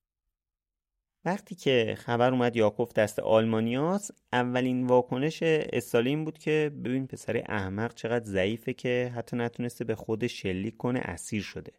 [1.26, 7.94] وقتی که خبر اومد یاکوف دست آلمانیاس اولین واکنش استالین بود که ببین پسر احمق
[7.94, 11.72] چقدر ضعیفه که حتی نتونسته به خود شلیک کنه اسیر شده.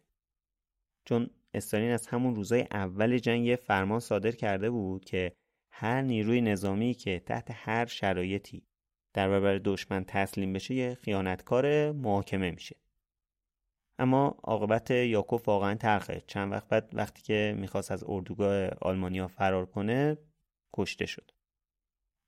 [1.05, 5.31] چون استالین از همون روزای اول جنگ فرمان صادر کرده بود که
[5.71, 8.63] هر نیروی نظامی که تحت هر شرایطی
[9.13, 12.75] در برابر دشمن تسلیم بشه یه خیانتکار محاکمه میشه.
[13.99, 19.65] اما عاقبت یاکوف واقعا ترخه چند وقت بعد وقتی که می‌خواست از اردوگاه آلمانیا فرار
[19.65, 20.17] کنه
[20.73, 21.31] کشته شد.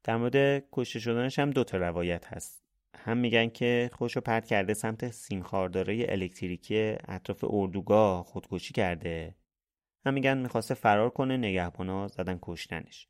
[0.04, 2.64] در مورد کشته شدنش هم دو تا روایت هست.
[2.96, 9.36] هم میگن که خوشو پرت کرده سمت سیمخارداره الکتریکی اطراف اردوگاه خودکشی کرده.
[10.06, 13.08] هم میگن می‌خواسته فرار کنه نگهبانا زدن کشتنش.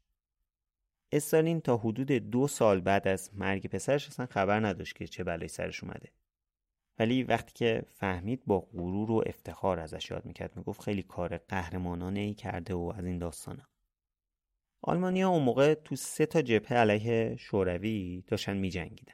[1.12, 5.48] استالین تا حدود دو سال بعد از مرگ پسرش اصلا خبر نداشت که چه بلایی
[5.48, 6.10] سرش اومده.
[7.00, 12.20] ولی وقتی که فهمید با غرور و افتخار ازش یاد می‌کرد می‌گفت خیلی کار قهرمانانه
[12.20, 13.64] ای کرده و از این داستانا.
[14.82, 19.14] آلمانیا اون موقع تو سه تا جبهه علیه شوروی داشتن میجنگیدن.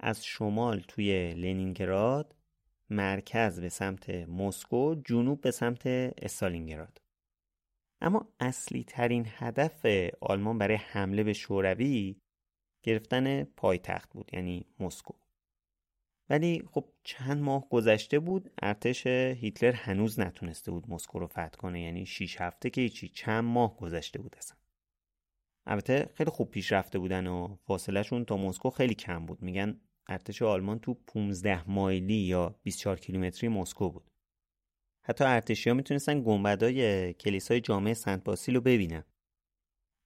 [0.00, 2.34] از شمال توی لنینگراد
[2.90, 7.00] مرکز به سمت مسکو جنوب به سمت استالینگراد.
[8.00, 9.86] اما اصلی ترین هدف
[10.20, 12.16] آلمان برای حمله به شوروی
[12.82, 15.14] گرفتن پایتخت بود یعنی مسکو.
[16.28, 21.82] ولی خب چند ماه گذشته بود ارتش هیتلر هنوز نتونسته بود مسکو رو فتح کنه
[21.82, 24.56] یعنی 6 هفته که چی چند ماه گذشته بود اصلا.
[25.66, 29.42] البته خیلی خوب پیش رفته بودن و فاصلهشون تا مسکو خیلی کم بود.
[29.42, 34.10] میگن ارتش آلمان تو 15 مایلی یا 24 کیلومتری مسکو بود.
[35.06, 39.04] حتی ارتشی ها می‌تونستن گنبدای کلیسای جامعه سنت باسیل رو ببینن.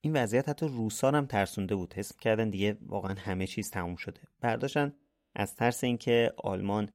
[0.01, 1.93] این وضعیت حتی روسا هم ترسونده بود.
[1.93, 4.21] حس کردن دیگه واقعا همه چیز تموم شده.
[4.41, 4.93] برداشتن
[5.39, 6.89] از ترس اینکه آلمان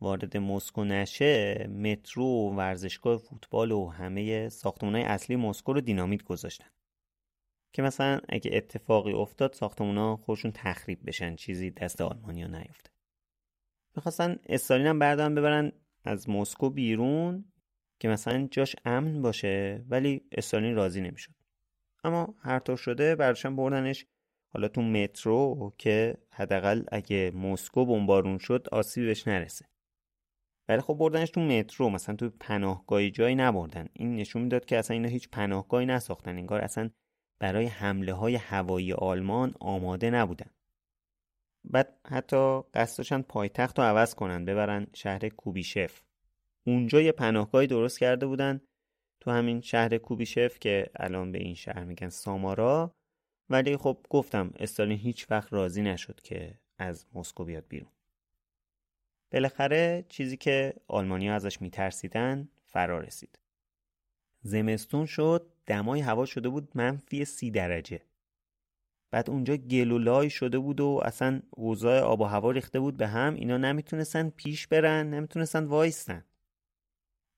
[0.00, 6.68] وارد مسکو نشه مترو و ورزشگاه فوتبال و همه ساختمانهای اصلی مسکو رو دینامیت گذاشتن.
[7.72, 12.90] که مثلا اگه اتفاقی افتاد ساختمونا خودشون تخریب بشن چیزی دست آلمانیا نیفته.
[13.96, 15.72] می‌خواستن استالین هم بردارن ببرن
[16.04, 17.52] از مسکو بیرون
[18.00, 21.34] که مثلا جاش امن باشه ولی استالین راضی نمی‌شد.
[22.04, 24.06] اما هر طور شده برداشتن بردنش
[24.52, 29.66] حالا تو مترو که حداقل اگه مسکو بمبارون شد آسیبی بهش نرسه.
[30.68, 33.88] ولی خب بردنش تو مترو مثلا تو پناهگاهی جایی نبردن.
[33.92, 36.38] این نشون می‌داد که اصلا اینا هیچ پناهگاهی نساختن.
[36.38, 36.90] انگار اصلا
[37.38, 40.50] برای حمله های هوایی آلمان آماده نبودن.
[41.64, 46.02] بعد حتی قصد پایتخت رو عوض کنن ببرن شهر کوبیشف.
[46.66, 48.60] اونجا یه پناهگاهی درست کرده بودن
[49.20, 52.94] تو همین شهر کوبیشف که الان به این شهر میگن سامارا.
[53.50, 57.90] ولی خب گفتم استالین هیچ وقت راضی نشد که از مسکو بیاد بیرون.
[59.32, 63.38] بالاخره چیزی که آلمانیا ازش میترسیدن فرا رسید.
[64.42, 68.02] زمستون شد دمای هوا شده بود منفی سی درجه.
[69.10, 73.34] بعد اونجا گلولای شده بود و اصلا اوضاع آب و هوا ریخته بود به هم.
[73.34, 76.24] اینا نمی‌تونستن پیش برن نمی‌تونستن وایستن.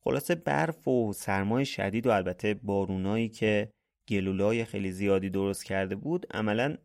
[0.00, 3.72] خلاصه برف و سرمای شدید و البته بارونایی که
[4.08, 6.76] گلولای خیلی زیادی درست کرده بود عملا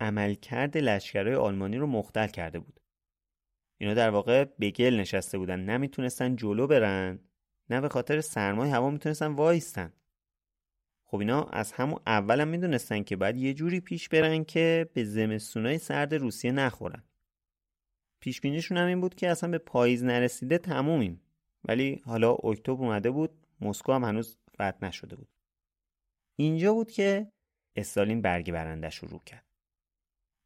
[0.00, 2.80] عملکرد لشکرهای آلمانی رو مختل کرده بود.
[3.78, 7.18] اینا در واقع به گل نشسته بودن نمی‌تونستن جلو برن
[7.70, 9.92] نه به خاطر سرمای هوا می‌تونستن وایستن.
[11.04, 15.04] خب اینا از همون اول هم می‌دونستن که باید یه جوری پیش برن که به
[15.04, 17.02] زمستونای سرد روسیه نخورن.
[18.20, 21.20] پیش بینیشون هم این بود که اصلا به پاییز نرسیده تمومیم.
[21.64, 25.28] ولی حالا اکتبر اومده بود مسکو هم هنوز فتح نشده بود.
[26.38, 27.32] اینجا بود که
[27.76, 29.46] استالین برگ برنده شروع کرد.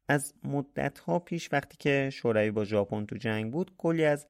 [0.09, 4.27] از مدت ها پیش وقتی که شوروی با ژاپن تو جنگ بود کلی از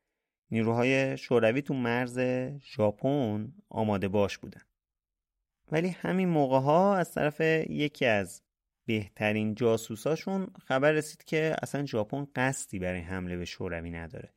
[0.52, 2.20] نیروهای شوروی تو مرز
[2.60, 4.62] ژاپن آماده باش بودن.
[5.72, 8.44] ولی همین موقع ها از طرف یکی از
[8.88, 14.34] بهترین جاسوساشون خبر رسید که اصلا ژاپن قصدی برای حمله به شوروی نداره.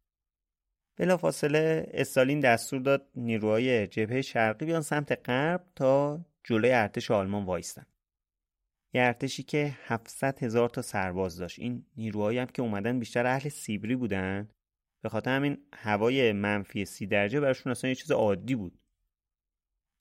[0.96, 7.86] بلافاصله استالین دستور داد نیروهای جبهه شرقی بیان سمت غرب تا جلوی ارتش آلمان وایستن.
[8.94, 11.58] یه ارتشی که 700 هزار تا سرباز داشت.
[11.58, 14.48] این نیروهایی هم که اومدن بیشتر اهل سیبری بودن.
[15.02, 18.78] به خاطر همین هوای منفی سی درجه براشون اصلا یه چیز عادی بود.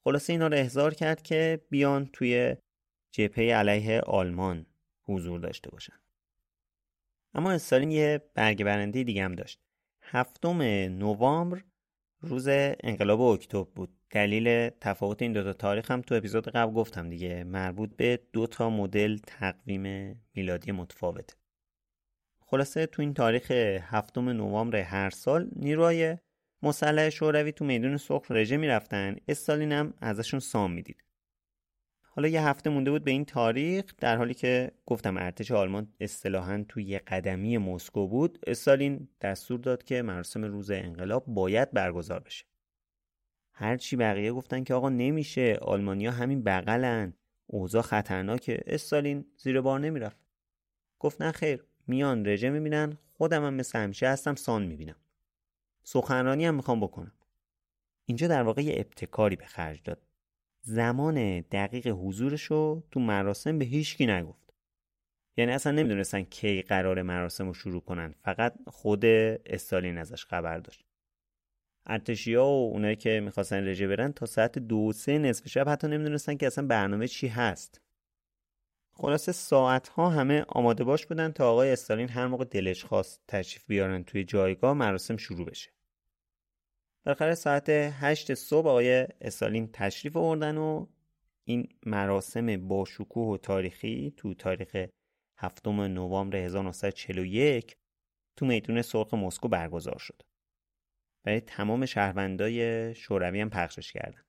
[0.04, 2.56] خلاصه اینا رو احضار کرد که بیان توی
[3.10, 4.66] جبهه علیه آلمان
[5.02, 6.00] حضور داشته باشن.
[7.34, 9.60] اما استالین یه برگ برنده دیگه هم داشت.
[10.02, 11.64] هفتم نوامبر
[12.24, 13.88] روز انقلاب اکتبر بود.
[14.10, 17.44] دلیل تفاوت این دوتا تاریخ هم تو اپیزود قبل گفتم دیگه.
[17.44, 21.36] مربوط به دو تا مدل تقویم میلادی متفاوت.
[22.40, 26.16] خلاصه تو این تاریخ هفتم نوامبر هر سال نیروهای
[26.62, 29.16] مسلح شوروی تو میدون سرخ رژه می‌رفتن.
[29.28, 31.04] استالین هم ازشون سام می‌دید.
[32.16, 36.64] حالا یه هفته مونده بود به این تاریخ در حالی که گفتم ارتش آلمان اصطلاحا
[36.68, 42.44] توی قدمی مسکو بود استالین دستور داد که مراسم روز انقلاب باید برگزار بشه.
[43.52, 47.14] هرچی بقیه گفتن که آقا نمیشه آلمانیا همین بغلن.
[47.46, 48.60] اوضاع خطرناکه.
[48.66, 50.16] استالین زیر بار نمی‌رفت.
[50.98, 54.96] گفت نه خیر میان رژه می‌بینن خودم هم مثل همیشه هستم سان می‌بینم.
[55.82, 57.12] سخنرانی هم می‌خوام بکنم.
[58.06, 60.02] اینجا در واقع یه ابتکاری به خرج داد.
[60.66, 64.54] زمان دقیق حضورش رو تو مراسم به هیچکی نگفت.
[65.36, 68.14] یعنی اصلا نمی‌دونستن کی قرار مراسم رو شروع کنن.
[68.22, 69.04] فقط خود
[69.46, 70.84] استالین ازش خبر داشت.
[71.86, 76.36] ارتشیا و اونایی که می‌خواستن رژه برن تا ساعت دو سه نصف شب حتی نمی‌دونستن
[76.36, 77.80] که اصلا برنامه چی هست.
[78.96, 83.64] خلاصه ساعت ها همه آماده باش بودن تا آقای استالین هر موقع دلش خواست تشریف
[83.66, 85.73] بیارن توی جایگاه مراسم شروع بشه.
[87.04, 90.86] بالاخره ساعت هشت صبح آقای استالین تشریف آوردن و
[91.44, 94.86] این مراسم با شکوه و تاریخی تو تاریخ
[95.38, 97.76] هفتم نوامبر 1941
[98.36, 100.22] تو میدون سرخ مسکو برگزار شد.
[101.24, 104.22] برای تمام شهروندای شوروی هم پخشش کردن.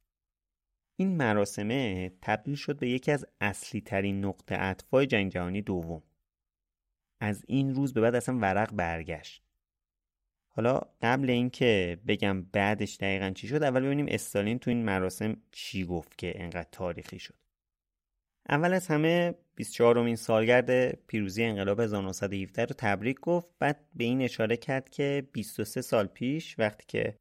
[1.00, 6.04] این مراسمه تبدیل شد به یکی از اصلی ترین نقطه عطفای جنگ جهانی دوم.
[7.22, 9.45] از این روز به بعد اصلا ورق برگشت.
[10.56, 15.86] حالا قبل اینکه بگم بعدش دقیقا چی شد اول ببینیم استالین تو این مراسم چی
[15.86, 17.36] گفت که انقدر تاریخی شد.
[18.50, 24.22] اول از همه 24 امین سالگرد پیروزی انقلاب 1917 رو تبریک گفت بعد به این
[24.22, 27.18] اشاره کرد که 23 سال پیش وقتی که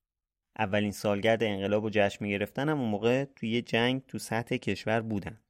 [0.59, 4.57] اولین سالگرد انقلاب رو جشن می گرفتن هم اون موقع توی یه جنگ تو سطح
[4.57, 5.41] کشور بودن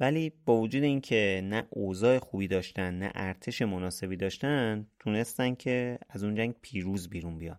[0.00, 6.24] ولی با وجود اینکه نه اوضاع خوبی داشتن نه ارتش مناسبی داشتن تونستن که از
[6.24, 7.58] اون جنگ پیروز بیرون بیان.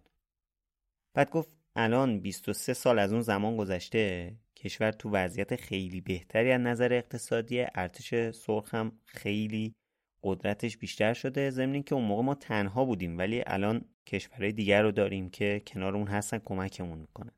[1.14, 6.62] بعد گفت الان 23 سال از اون زمان گذشته کشور تو وضعیت خیلی بهتری از
[6.62, 9.76] نظر اقتصادی ارتش سرخ هم خیلی
[10.24, 14.92] قدرتش بیشتر شده ضمن که اون موقع ما تنها بودیم ولی الان کشورهای دیگر رو
[14.92, 17.32] داریم که کنارمون هستن کمکمون می‌کنن.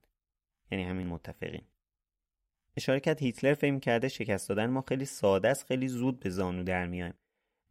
[0.72, 1.68] یعنی همین متفقیم
[2.78, 6.64] اشاره کرد هیتلر فهم کرده شکست دادن ما خیلی ساده است خیلی زود به زانو
[6.64, 7.14] در میایم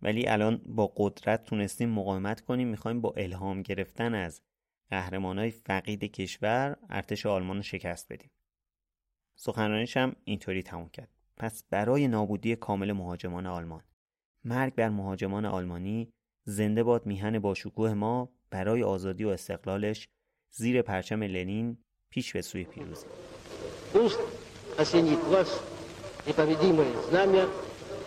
[0.03, 4.43] ولی الان با قدرت تونستیم مقاومت کنیم می‌خوایم با الهام گرفتن از
[4.91, 8.31] قهرمانای فقید کشور ارتش آلمان رو شکست بدیم.
[9.37, 11.09] سخنرانیش هم اینطوری تموم کرد.
[11.37, 13.83] پس برای نابودی کامل مهاجمان آلمان
[14.45, 16.13] مرگ بر مهاجمان آلمانی
[16.45, 20.09] زنده باد میهن با شکوه ما برای آزادی و استقلالش
[20.51, 21.79] زیر پرچم لنین
[22.11, 23.07] پیش به سوی پیروزی.
[24.79, 25.49] Осенит вас
[26.25, 27.49] непобедимое знамя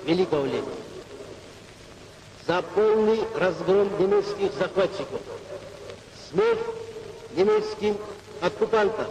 [0.05, 0.71] великого Ленина.
[2.47, 5.19] За полный разгром немецких захватчиков,
[6.29, 6.59] смерть
[7.35, 7.97] немецким
[8.39, 9.05] оккупантам,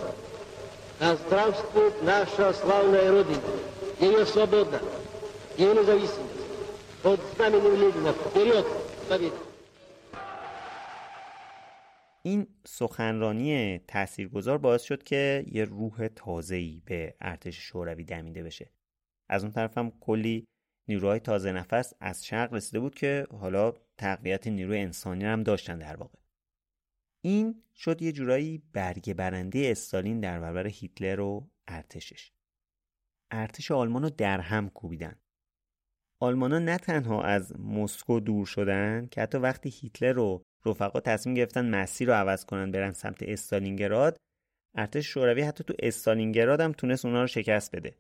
[0.99, 3.43] да здравствует наша славная Родина,
[3.99, 4.81] ее свобода,
[5.59, 6.17] ее независимость.
[7.03, 9.35] Под знаменем Ленина вперед к победе!
[12.23, 18.71] این سخنرانی تاثیرگذار باعث شد که یه روح تازه‌ای به ارتش شوروی دمیده بشه.
[19.29, 20.47] از اون طرف هم کلی
[20.89, 25.97] نیروهای تازه نفس از شرق رسیده بود که حالا تقویت نیروی انسانی هم داشتن در
[25.97, 26.19] واقع.
[27.25, 32.33] این شد یه جورایی برگه برنده استالین در برابر هیتلر و ارتشش.
[33.31, 35.21] ارتش آلمان رو در هم کوبیدن.
[36.21, 41.71] آلمانا نه تنها از مسکو دور شدن که حتی وقتی هیتلر رو رفقا تصمیم گرفتن
[41.71, 44.17] مسیر رو عوض کنن برن سمت استالینگراد.
[44.75, 47.95] ارتش شوروی حتی تو استالینگراد هم تونست اونا رو شکست بده.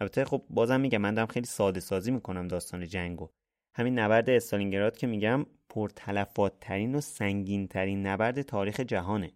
[0.00, 3.30] البته خب بازم میگم من دارم خیلی ساده سازی می‌کنم داستان جنگو.
[3.74, 9.32] همین نبرد استالینگراد که میگم پرتلفات ترین و سنگین ترین نبرد تاریخ جهانه.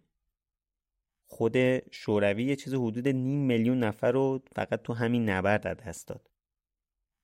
[1.27, 1.57] خود
[1.91, 6.29] شوروی یه چیز حدود نیم میلیون نفر رو فقط تو همین نبرد دست داد.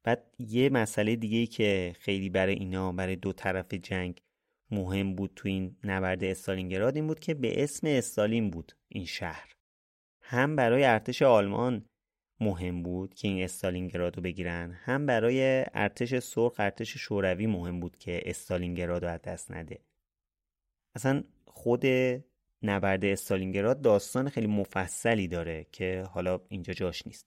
[0.04, 4.22] بعد یه مسئله دیگه ای که خیلی برای اینا برای دو طرف جنگ
[4.72, 9.52] مهم بود تو این نبرد استالینگراد این بود که به اسم استالین بود این شهر.
[10.22, 11.86] هم برای ارتش آلمان
[12.42, 17.98] مهم بود که این استالینگراد رو بگیرن هم برای ارتش سرخ ارتش شوروی مهم بود
[17.98, 19.80] که استالینگراد رو از دست نده.
[20.96, 21.86] اصلا خود
[22.64, 27.26] نبرد استالینگراد داستان خیلی مفصلی داره که حالا اینجا جاش نیست.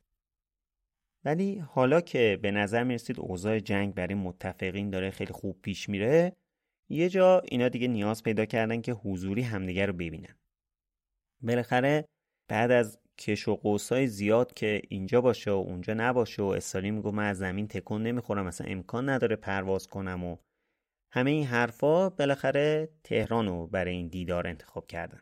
[1.25, 6.33] ولی حالا که به نظر می‌رسید اوضاع جنگ برای متفقین داره خیلی خوب پیش میره
[6.89, 10.39] یه جا اینا دیگه نیاز پیدا کردن که حضوری همدیگه رو ببینن.
[11.43, 12.05] بالاخره
[12.49, 17.11] بعد از کش و قوسای زیاد که اینجا باشه و اونجا نباشه و استالین میگه
[17.11, 20.37] من از زمین تکون نمی‌خورم مثلا امکان نداره پرواز کنم و
[21.13, 25.21] همه این حرفا بالاخره تهران رو برای این دیدار انتخاب کردن.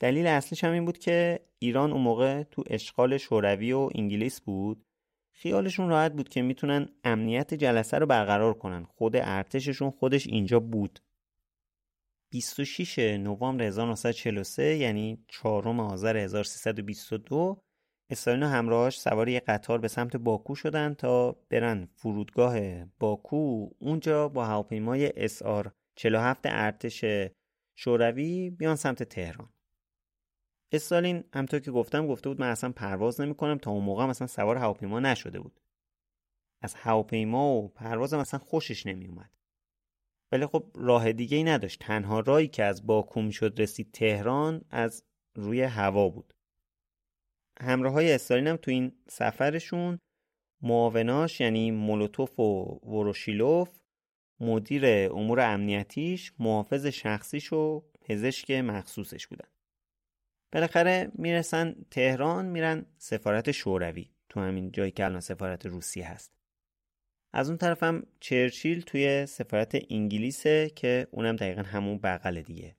[0.00, 4.84] دلیل اصلیش هم این بود که ایران اون موقع تو اشغال شوروی و انگلیس بود.
[5.36, 8.84] خیالشون راحت بود که می‌تونن امنیت جلسه رو برقرار کنن.
[8.84, 11.00] خود ارتششون خودش اینجا بود.
[12.32, 17.62] 26 نوامبر 1943 یعنی 4 آذر 1322
[18.10, 23.70] استالین و همراهاش سوار یه قطار به سمت باکو شدن تا برن فرودگاه باکو.
[23.78, 27.04] اونجا با هواپیمای اسار 47 ارتش
[27.76, 29.53] شوروی بیان سمت تهران.
[30.74, 34.56] استالین همطور که گفتم گفته بود من اصلا پرواز نمی‌کنم تا اون موقع مثلا سوار
[34.56, 35.60] هواپیما نشده بود.
[36.62, 39.30] از هواپیما و پروازم اصلا خوشش نمیومد
[40.32, 41.80] ولی خب راه دیگه ای نداشت.
[41.80, 45.04] تنها راهی که از باکو شد رسید تهران از
[45.34, 46.34] روی هوا بود.
[47.60, 49.98] همراه های استالین هم تو این سفرشون
[50.62, 53.80] معاوناش یعنی مولوتوف و وروشیلوف
[54.40, 59.53] مدیر امور امنیتیش محافظ شخصیش و پزشک مخصوصش بودن.
[60.54, 64.10] بالاخره می‌رسن تهران میرن سفارت شوروی.
[64.28, 66.32] تو همین جایی که الان سفارت روسیه هست.
[67.32, 72.76] از اون طرف هم چرچیل توی سفارت انگلیسه که اونم دقیقا همون بغل دیگه.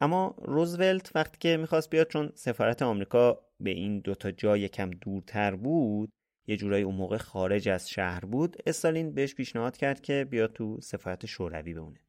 [0.00, 5.56] اما روزولت وقتی که می‌خواست بیاد چون سفارت آمریکا به این دوتا جای یکم دورتر
[5.56, 6.10] بود
[6.46, 10.80] یه جورایی اون موقع خارج از شهر بود استالین بهش پیشنهاد کرد که بیاد تو
[10.80, 12.00] سفارت شوروی بمونه.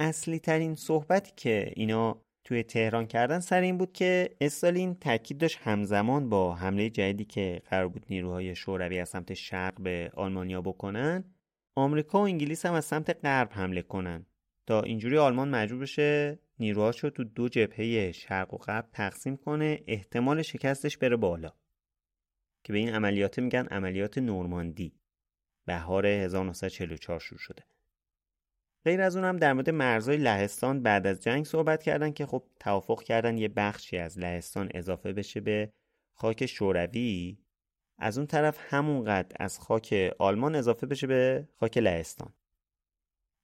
[0.00, 5.58] اصلی ترین صحبتی که اینا توی تهران کردن سر این بود که استالین تاکید داشت
[5.62, 11.24] همزمان با حمله جدیدی که قرار بود نیروهای شوروی از سمت شرق به آلمانیا بکنن
[11.78, 14.26] آمریکا و انگلیس هم از سمت غرب حمله کنن.
[14.66, 20.42] تا اینجوری آلمان مجبور بشه نیروهاشو تو دو جبهه شرق و غرب تقسیم کنه احتمال
[20.42, 21.52] شکستش بره بالا.
[22.64, 24.92] که به این عملیات میگن عملیات نورماندی.
[25.66, 27.64] بهار 1944 شروع شده.
[28.88, 32.44] غیر از اون هم در مورد مرزهای لهستان بعد از جنگ صحبت کردن که خب
[32.60, 35.72] توافق کردن یه بخشی از لهستان اضافه بشه به
[36.14, 37.38] خاک شوروی.
[37.98, 42.34] از اون طرف همونقدر از خاک آلمان اضافه بشه به خاک لهستان.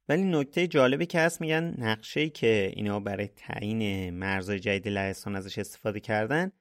[0.08, 5.58] ولی نکته جالبی که هست میگن نقشه که اینا برای تعیین مرزهای جدید لهستان ازش
[5.58, 6.52] استفاده کردن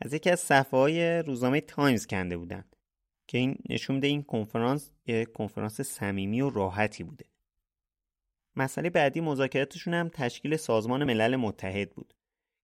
[0.00, 2.64] از یکی از صفحه های روزنامه تایمز کنده بودن
[3.28, 7.29] که این نشون میده این کنفرانس یه کنفرانس صمیمی و راحتی بوده.
[8.60, 12.14] مسئله بعدی مذاکراتشون هم تشکیل سازمان ملل متحد بود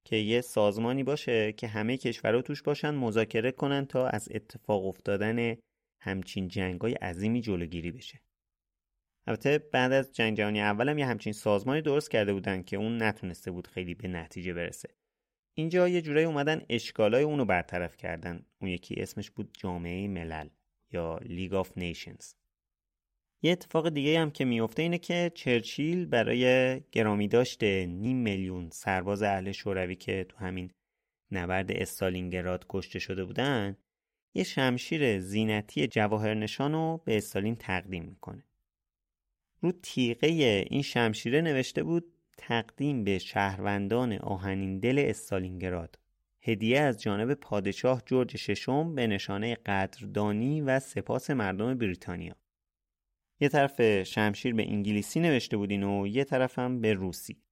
[0.05, 5.57] که یه سازمانی باشه که همه کشورها توش باشن مذاکره کنن تا از اتفاق افتادن
[6.01, 8.21] همچین جنگای عظیمی جلوگیری بشه.
[9.27, 13.03] البته بعد از جنگ جهانی اول هم یه همچین سازمانی درست کرده بودن که اون
[13.03, 14.89] نتونسته بود خیلی به نتیجه برسه.
[15.55, 18.47] اینجا یه جورایی اومدن اشکالای اونو برطرف کردن.
[18.61, 20.49] اون یکی اسمش بود جامعه ملل
[20.93, 22.35] یا League of Nations
[23.43, 29.53] یه اتفاق دیگه هم که میفته اینه که چرچیل برای گرامیداشت نیم میلیون سرباز اهل
[29.53, 30.71] شوروی که تو همین
[31.33, 33.77] نبرد استالینگراد کشته شده بودن
[34.35, 38.45] یه شمشیر زینتی جواهرنشان رو به استالین تقدیم می‌کنه.
[39.61, 40.27] رو تیغه
[40.71, 42.05] این شمشیره نوشته بود
[42.39, 45.99] تقدیم به شهروندان آهنین دل استالینگراد.
[46.43, 52.35] هدیه از جانب پادشاه جورج ششم به نشانه قدردانی و سپاس مردم بریتانیا.
[53.41, 57.43] یه طرف شمشیر به انگلیسی نوشته بودین و یه طرف هم به روسی.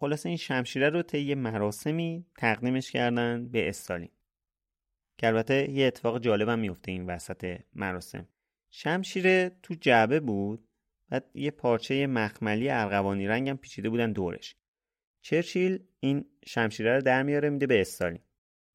[0.00, 4.10] خلاصه این شمشیره رو طی مراسمی تقدیمش کردن به استالین.
[5.18, 8.28] که البته یه اتفاق جالبم میفته این وسط مراسم.
[8.70, 10.68] شمشیر تو جعبه بود
[11.10, 14.56] بعد یه پارچه مخملی ارغوانی رنگم پیچیده بودن دورش.
[15.22, 18.22] چرچیل این شمشیره رو در میاره میده به استالین.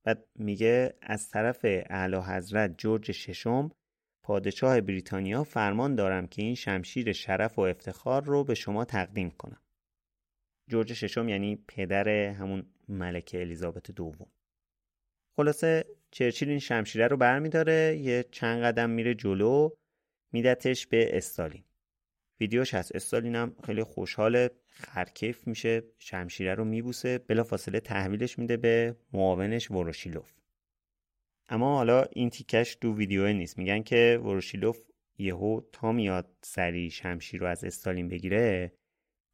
[0.03, 3.71] بعد میگه از طرف اعلی حضرت جورج ششم
[4.31, 9.61] پادشاه بریتانیا فرمان دارم که این شمشیر شرف و افتخار رو به شما تقدیم کنم.
[10.69, 14.27] جورج ششم یعنی پدر همون ملکه الیزابت دوم.
[15.37, 19.69] خلاصه چرچیل این شمشیره رو برمیداره یه چند قدم میره جلو
[20.31, 21.63] میدتش به استالین.
[22.39, 28.57] ویدیوش هست استالین هم خیلی خوشحال خرکیف میشه شمشیره رو میبوسه بلا فاصله تحویلش میده
[28.57, 30.40] به معاونش وروشیلوف
[31.51, 33.57] اما حالا این تیکش دو ویدیو نیست.
[33.57, 34.81] میگن که وروشیلوف
[35.17, 38.73] یهو تا میاد سری شمشیر رو از استالین بگیره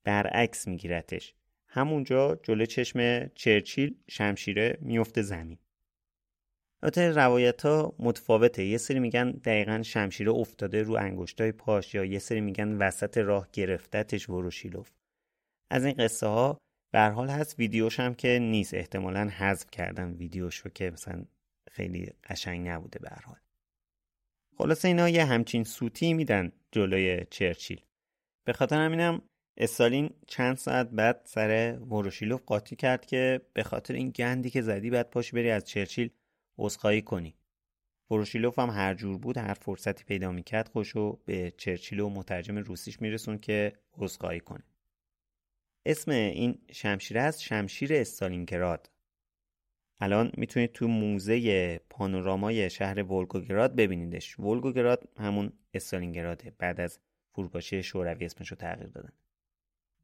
[0.04, 1.34] برعکس میگیرتش.
[1.68, 5.58] همونجا جلو چشم چرچیل شمشیره میفته زمین.
[6.84, 8.66] البته روایت ها متفاوته.
[8.66, 13.48] یه سری میگن دقیقا شمشیره افتاده رو انگشتای پاش یا یه سری میگن وسط راه
[13.54, 14.92] گرفتتش وروشیلوف
[15.72, 16.58] از این قصه ها
[16.94, 17.60] به حال هست.
[17.60, 18.74] ویدیوش هم که نیست.
[18.74, 21.26] احتمالا حذف کردن ویدیوش رو که مثلا
[21.78, 23.40] خیلی قشنگ نبوده به حال.
[24.58, 27.82] خلاصه اینا یه همچین سوتی میدن جلوی چرچیل.
[28.44, 29.22] به خاطر همینم
[29.58, 34.90] استالین چند ساعت بعد سر وروشیلوف قاطی کرد که به خاطر این گندی که زدی
[34.90, 36.10] بعد پاش بری از چرچیل
[36.58, 37.36] عذرخواهی کنی.
[38.12, 43.02] وروشیلوف هم هر جور بود هر فرصتی پیدا می‌کرد خوشو به چرچیل و مترجم روسیش
[43.02, 44.64] میرسون که عذرخواهی کنه.
[45.86, 48.97] اسم این شمشیر است شمشیر استالینگراد.
[50.00, 54.40] الان می‌تونید تو موزه پانورامای شهر ولگوگراد ببینیدش.
[54.40, 56.54] ولگوگراد همون استالینگراده.
[56.60, 57.00] بعد از
[57.36, 59.12] فروپاشی شوروی اسمش رو تغییر دادن.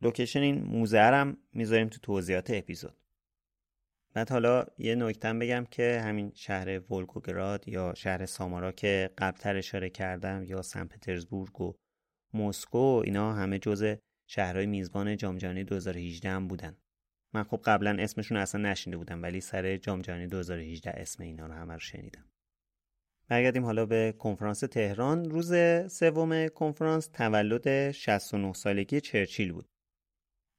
[0.02, 2.98] لوکیشن این موزه هم می‌ذاریم تو توضیحات اپیزود.
[4.14, 9.90] بعد حالا یه نکتم بگم که همین شهر ولگوگراد یا شهر سامارا که قبلتر اشاره
[9.90, 11.74] کردم یا سن پترزبورگ و
[12.34, 13.96] مسکو اینا همه جزء
[14.28, 16.78] شهرهای میزبان جام جهانی 2018 هم بودن.
[17.34, 21.54] من خب قبلا اسمشون اصلا نشینده بودم ولی سر جام جهانی 2018 اسم اینا رو
[21.54, 22.26] همه رو شنیدم.
[23.28, 25.30] برگردیم حالا به کنفرانس تهران.
[25.30, 25.54] روز
[25.88, 29.70] سوم کنفرانس تولد 69 سالگی چرچیل بود.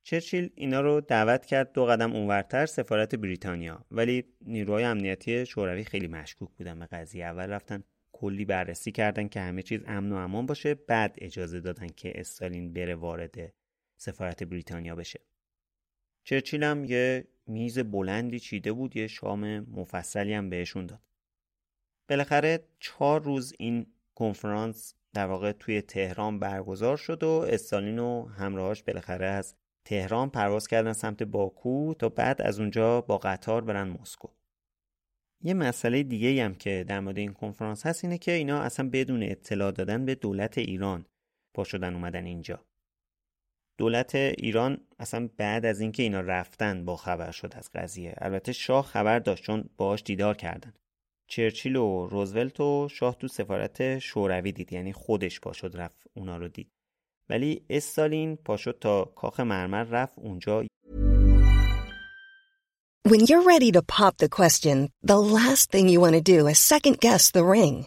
[0.07, 6.07] چرچیل اینا رو دعوت کرد دو قدم اونورتر سفارت بریتانیا ولی نیروهای امنیتی شوروی خیلی
[6.07, 10.47] مشکوک بودن به قضیه اول رفتن کلی بررسی کردن که همه چیز امن و امان
[10.47, 13.55] باشه بعد اجازه دادن که استالین بره وارد
[13.97, 15.21] سفارت بریتانیا بشه.
[16.25, 21.01] چرچیل هم یه میز بلندی چیده بود یه شام مفصلی هم بهشون داد.
[22.09, 28.83] بالاخره چهار روز این کنفرانس در واقع توی تهران برگزار شد و استالین و همراهاش
[28.83, 29.55] بالاخره از
[29.85, 34.29] تهران پرواز کردن سمت باکو تا بعد از اونجا با قطار برن مسکو.
[35.43, 39.23] یه مسئله دیگه هم که در مورد این کنفرانس هست اینه که اینا اصلا بدون
[39.23, 41.07] اطلاع دادن به دولت ایران
[41.55, 42.65] پا شدن اومدن اینجا.
[43.79, 48.15] دولت ایران اصلا بعد از اینکه اینا رفتن با خبر شد از قضیه.
[48.19, 50.75] البته شاه خبر داشت چون باهاش دیدار کردن.
[51.27, 56.49] چرچیل و روزولت و شاه تو سفارت شوروی دید یعنی خودش پاشد رفت اونا رو
[56.49, 56.71] دید.
[57.31, 60.65] ولی استالین پاشد تا کاخ مرمر رفت اونجا.
[63.09, 66.59] When you're ready to pop the question, the last thing you want to do is
[66.59, 67.87] second guess the ring.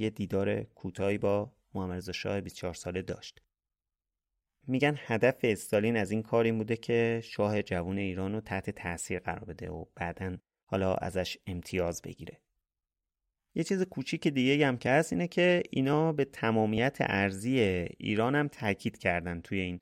[0.00, 3.40] یه دیدار کوتاهی با محمد رضا شاه 24 ساله داشت.
[4.66, 9.18] میگن هدف استالین از این کار این بوده که شاه جوان ایران رو تحت تاثیر
[9.18, 12.40] قرار بده و بعدا حالا ازش امتیاز بگیره.
[13.54, 17.60] یه چیز کوچیک دیگه هم که هست اینه که اینا به تمامیت ارزی
[17.98, 19.80] ایران هم تاکید کردن توی این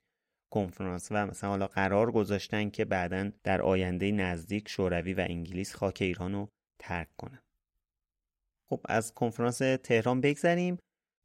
[0.51, 5.97] کنفرانس و مثلا حالا قرار گذاشتن که بعدا در آینده نزدیک شوروی و انگلیس خاک
[6.01, 6.49] ایران رو
[6.79, 7.42] ترک کنن.
[8.69, 10.77] خب از کنفرانس تهران بگذریم.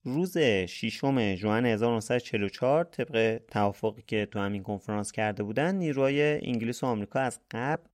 [0.05, 1.01] روز 6
[1.35, 7.41] ژوئن 1944 طبق توافقی که تو همین کنفرانس کرده بودن نیروهای انگلیس و آمریکا از
[7.51, 7.89] قبل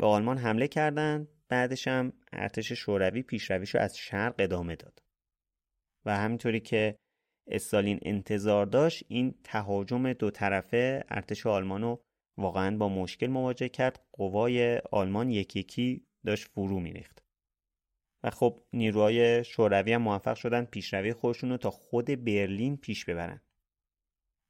[0.00, 1.28] به آلمان حمله کردند.
[1.48, 5.02] بعدش هم ارتش شوروی پیشرویش رو از شرق ادامه داد.
[6.06, 6.96] و همینطوری که
[7.50, 12.02] استالین انتظار داشت این تهاجم دو طرفه ارتش آلمان رو
[12.38, 14.06] واقعا با مشکل مواجه کرد.
[14.12, 17.25] قوای آلمان یکی یکی داشت فرو میریخت.
[18.30, 23.40] خب نیروهای شوروی هم موفق شدن پیشروی خودشون رو تا خود برلین پیش ببرن.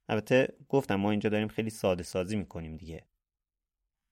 [0.09, 3.07] البته گفتم ما اینجا داریم خیلی ساده سازی می‌کنیم دیگه.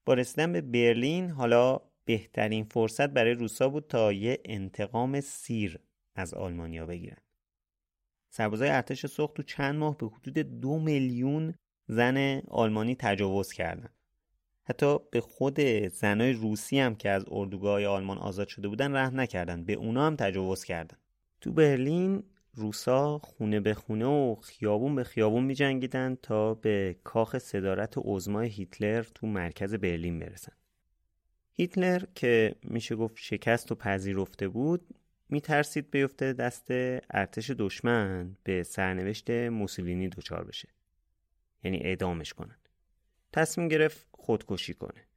[0.05, 5.79] با رسیدن به برلین حالا بهترین فرصت برای روسا بود تا یه انتقام سیر
[6.15, 7.17] از آلمانیا بگیرن.
[8.29, 11.53] سربازای ارتش سرخ تو چند ماه به حدود دو میلیون
[11.87, 13.94] زن آلمانی تجاوز کردن.
[14.65, 19.63] حتی به خود زنای روسی هم که از اردوگاه آلمان آزاد شده بودن رحم نکردن.
[19.63, 20.97] به اونا هم تجاوز کردن.
[21.41, 27.37] تو برلین روسا خونه به خونه و خیابون به خیابون می جنگیدن تا به کاخ
[27.37, 30.53] صدارت عزمای هیتلر تو مرکز برلین برسن.
[31.53, 34.87] هیتلر که میشه گفت شکست و پذیرفته بود
[35.29, 36.67] میترسید بیفته دست
[37.09, 40.69] ارتش دشمن به سرنوشت موسولینی دچار بشه.
[41.63, 42.55] یعنی اعدامش کنن.
[43.35, 45.07] تصمیم گرفت خودکشی کنه.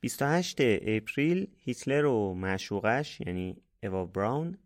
[0.00, 4.58] 28 اپریل هیتلر و معشوقش یعنی اوا براون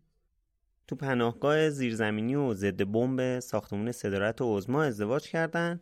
[0.87, 5.81] تو پناهگاه زیرزمینی و ضد بمب ساختمون صدارت و عزما ازدواج کردن.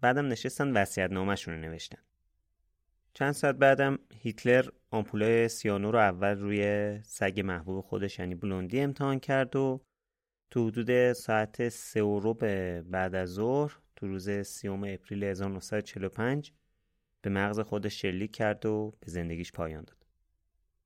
[0.00, 1.98] بعدم نشستن وصیت رو نوشتن.
[3.12, 9.20] چند ساعت بعدم هیتلر آمپولای سیانو رو اول روی سگ محبوب خودش یعنی بلوندی امتحان
[9.20, 9.84] کرد و
[10.50, 12.34] تو حدود ساعت سه و
[12.82, 16.52] بعد از ظهر روز سی‌ام اپریل 1945
[17.22, 20.06] به مغز خودش شلیک کرد و به زندگیش پایان داد.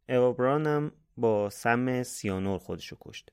[0.08, 3.32] اوا هم با سم سیانور خودشو کشت.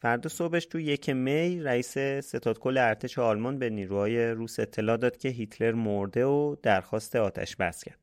[0.00, 5.16] فردا صبحش تو یک می رئیس ستاد کل ارتش آلمان به نیروهای روس اطلاع داد
[5.16, 7.98] که هیتلر مرده و درخواست آتش بس کرد.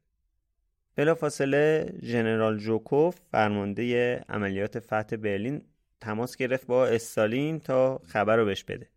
[0.96, 5.62] بلافاصله ژنرال جوکوف فرمانده عملیات فتح برلین
[6.02, 8.90] تماس گرفت با استالین تا خبر رو بهش بده.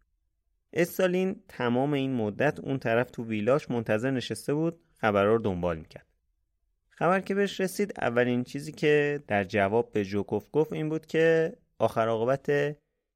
[0.77, 6.07] استالین تمام این مدت اون طرف تو ویلاش منتظر نشسته بود خبرها رو دنبال می‌کرد.
[6.89, 11.57] خبر که بهش رسید اولین چیزی که در جواب به جوکوف گفت این بود که
[11.79, 12.49] آخر عاقبت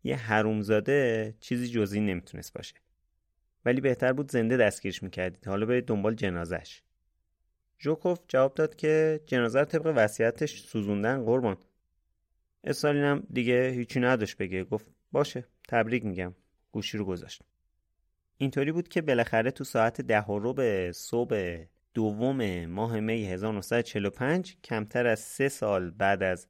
[0.04, 2.74] یه حرومزاده چیزی جزی نمی‌تونست باشه.
[3.64, 5.48] ولی بهتر بود زنده دستگیرش می‌کردید.
[5.48, 6.82] حالا برید دنبال جنازش
[7.78, 11.56] جوکوف جواب داد که جنازه طبق وصیتش سوزوندن قربان.
[12.64, 14.64] استالین هم دیگه هیچی نداشت بگه.
[14.64, 16.34] گفت باشه تبریک میگم.
[16.72, 17.42] گوشی رو گذاشت.
[18.40, 21.64] اینطوری بود که بالاخره تو ساعت ده و به صبح
[21.94, 26.48] دوم ماه می 1945 کمتر از سه سال بعد از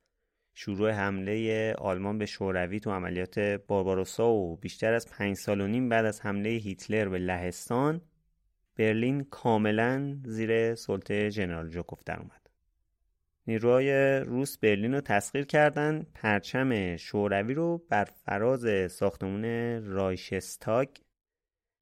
[0.54, 5.88] شروع حمله آلمان به شوروی تو عملیات بارباروسا و بیشتر از پنج سال و نیم
[5.88, 8.00] بعد از حمله هیتلر به لهستان
[8.76, 12.50] برلین کاملا زیر سلطه جنرال جوکوف در اومد.
[13.46, 19.44] نیروهای روس برلین رو تسخیر کردن پرچم شوروی رو بر فراز ساختمون
[19.84, 20.88] رایشستاگ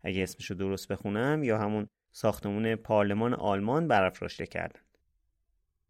[0.07, 4.81] اگه اسمش رو درست بخونم یا همون ساختمون پارلمان آلمان برافراشته کردن.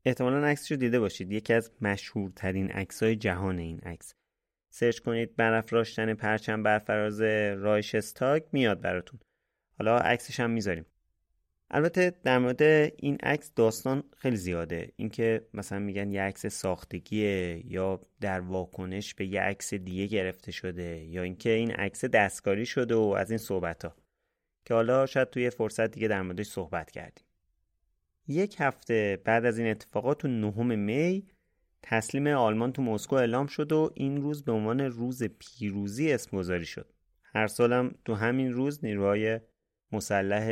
[0.04, 1.32] احتمالا عکسش رو دیده باشید.
[1.32, 4.14] یکی از مشهورترین عکسای جهان این عکس.
[4.70, 7.20] سرچ کنید برافراشتن پرچم بر فراز
[7.62, 9.20] رایشستاگ میاد براتون.
[9.78, 10.86] حالا عکسش هم می‌ذاریم.
[11.70, 12.62] البته در مورد
[12.96, 14.92] این عکس داستان خیلی زیاده.
[14.96, 21.04] اینکه مثلا میگن یه عکس ساختگیه یا در واکنش به یه عکس دیگه گرفته شده
[21.04, 24.05] یا اینکه این عکس دستکاری شده و از این صحبت ها
[24.66, 27.24] که حالا شاید توی فرصت دیگه در موردش صحبت کردیم.
[28.28, 31.26] یک هفته بعد از این اتفاقات تو نهم می
[31.82, 36.66] تسلیم آلمان تو مسکو اعلام شد و این روز به عنوان روز پیروزی اسم گذاری
[36.66, 36.92] شد.
[37.34, 39.40] هر سالم تو همین روز نیروهای
[39.92, 40.50] مسلح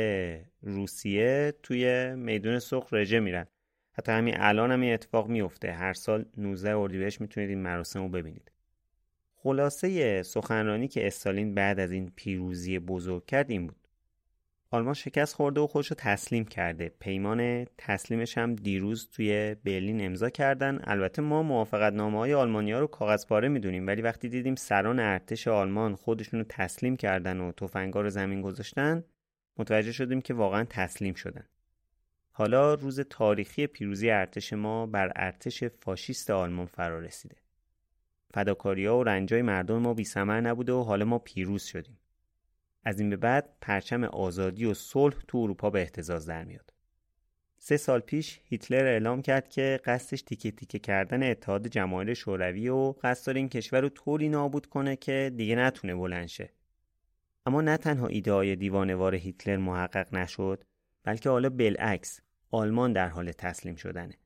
[0.61, 3.47] روسیه توی میدون سرخ رژه میرن.
[3.93, 8.09] حتی همین الان هم این اتفاق میفته هر سال 19 اردیبهشت می‌تونید این مراسم رو
[8.09, 8.51] ببینید.
[9.35, 13.84] خلاصه سخنرانی که استالین بعد از این پیروزی بزرگ کرد این بود.
[14.71, 16.91] آلمان شکست خورده و خودش رو تسلیم کرده.
[16.99, 20.79] پیمان تسلیمش هم دیروز توی برلین امضا کردن.
[20.83, 25.47] البته ما موافقت نامه های آلمانیا رو کاغذ پاره می‌دونیم ولی وقتی دیدیم سران ارتش
[25.47, 29.03] آلمان خودشون رو تسلیم کردن و تفنگا رو زمین گذاشتن
[29.57, 31.45] متوجه شدیم که واقعا تسلیم شدن.
[32.31, 37.35] حالا روز تاریخی پیروزی ارتش ما بر ارتش فاشیست آلمان فرا رسیده
[38.33, 41.97] فداکاری ها و رنجای مردم ما بی نبوده و حالا ما پیروز شدیم.
[42.85, 46.73] از این به بعد پرچم آزادی و صلح تو اروپا به احتزاز در میاد.
[47.57, 52.93] سه سال پیش هیتلر اعلام کرد که قصدش تیکه تیکه کردن اتحاد جماهیر شوروی و
[53.03, 56.53] قصد داره این کشور رو طوری نابود کنه که دیگه نتونه بلند شه.
[57.45, 60.63] اما نه تنها ایده های دیوانوار هیتلر محقق نشد
[61.03, 62.21] بلکه حالا بالعکس
[62.51, 64.17] آلمان در حال تسلیم شدنه.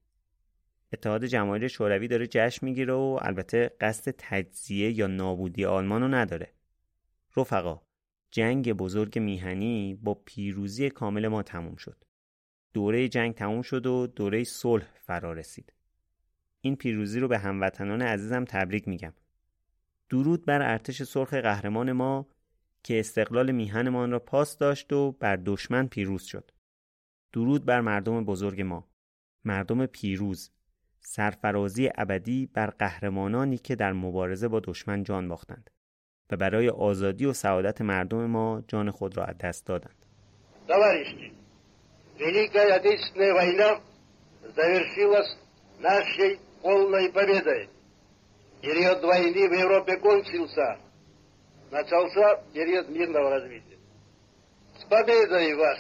[0.94, 6.54] اتحاد جماهیر شوروی داره جشن می‌گیره و البته قصد تجزیه یا نابودی آلمان رو نداره.
[7.38, 7.82] رفقا
[8.32, 12.04] جنگ بزرگ میهنی با پیروزی کامل ما تموم شد.
[12.74, 15.74] دوره جنگ تموم شد و دوره صلح فرا رسید.
[16.62, 19.14] این پیروزی رو به هموطنان عزیزم تبریک میگم.
[20.10, 22.28] درود بر ارتش سرخ قهرمان ما
[22.84, 26.52] که استقلال میهنمان را پاس داشت و بر دشمن پیروز شد.
[27.34, 28.90] درود بر مردم بزرگ ما.
[29.46, 30.52] مردم پیروز.
[31.00, 35.70] سرفرازی ابدی بر قهرمانانی که در مبارزه با دشمن جان باختند.
[36.31, 39.95] و برای آزادی و سعادت مردم ما جان خود را از دست دادند.
[40.69, 41.33] Товарищи,
[42.19, 43.81] Великая Отечественная война
[44.57, 45.37] завершилась
[45.79, 47.69] нашей полной победой.
[48.63, 50.79] Период войны в Европе кончился.
[51.71, 53.79] Начался период мирного развития.
[54.79, 55.79] С победой вас,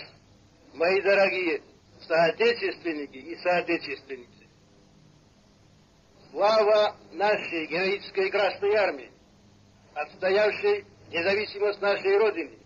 [0.74, 1.62] мои дорогие
[2.06, 4.46] соотечественники и соотечественницы!
[6.30, 9.10] Слава нашей героической Красной Армии!
[9.94, 12.58] отстоявший независимость нашей Родины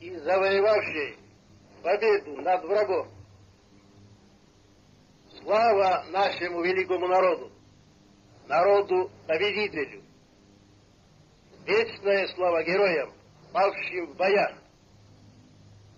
[0.00, 1.16] и завоевавший
[1.82, 3.08] победу над врагом.
[5.42, 7.52] Слава нашему великому народу,
[8.48, 10.02] народу-победителю.
[11.66, 13.12] Вечная слава героям,
[13.52, 14.52] павшим в боях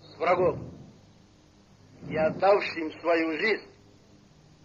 [0.02, 0.70] с врагом
[2.08, 3.70] и отдавшим свою жизнь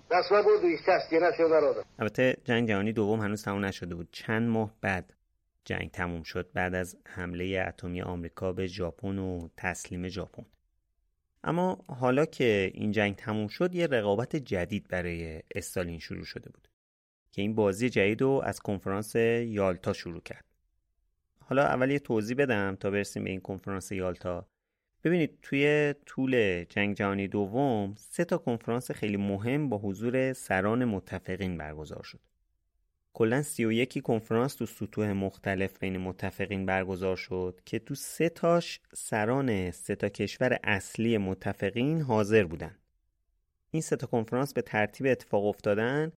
[0.10, 1.84] за свободу и счастье нашего народа.
[2.00, 5.14] البته جنگ جهانی دوم هنوز تموم نشده بود چند ماه بعد
[5.71, 10.47] جنگ تموم شد بعد از حمله اتمی آمریکا به ژاپن و تسلیم ژاپن.
[11.45, 16.69] اما حالا که این جنگ تموم شد یه رقابت جدید برای استالین شروع شده بود
[17.33, 20.45] که این بازی جدید رو از کنفرانس یالتا شروع کرد.
[21.41, 24.49] حالا اول یه توضیح بدم تا برسیم به این کنفرانس یالتا.
[25.05, 31.59] ببینید توی طول جنگ جهانی دوم سه تا کنفرانس خیلی مهم با حضور سران متفقین
[31.59, 32.21] برگزار شد.
[33.13, 39.71] کلا 31 کنفرانس تو سطوح مختلف بین متفقین برگزار شد که تو سه تاش سران
[39.71, 42.79] سه تا کشور اصلی متفقین حاضر بودن.
[43.71, 46.13] این سه تا کنفرانس به ترتیب اتفاق افتادن.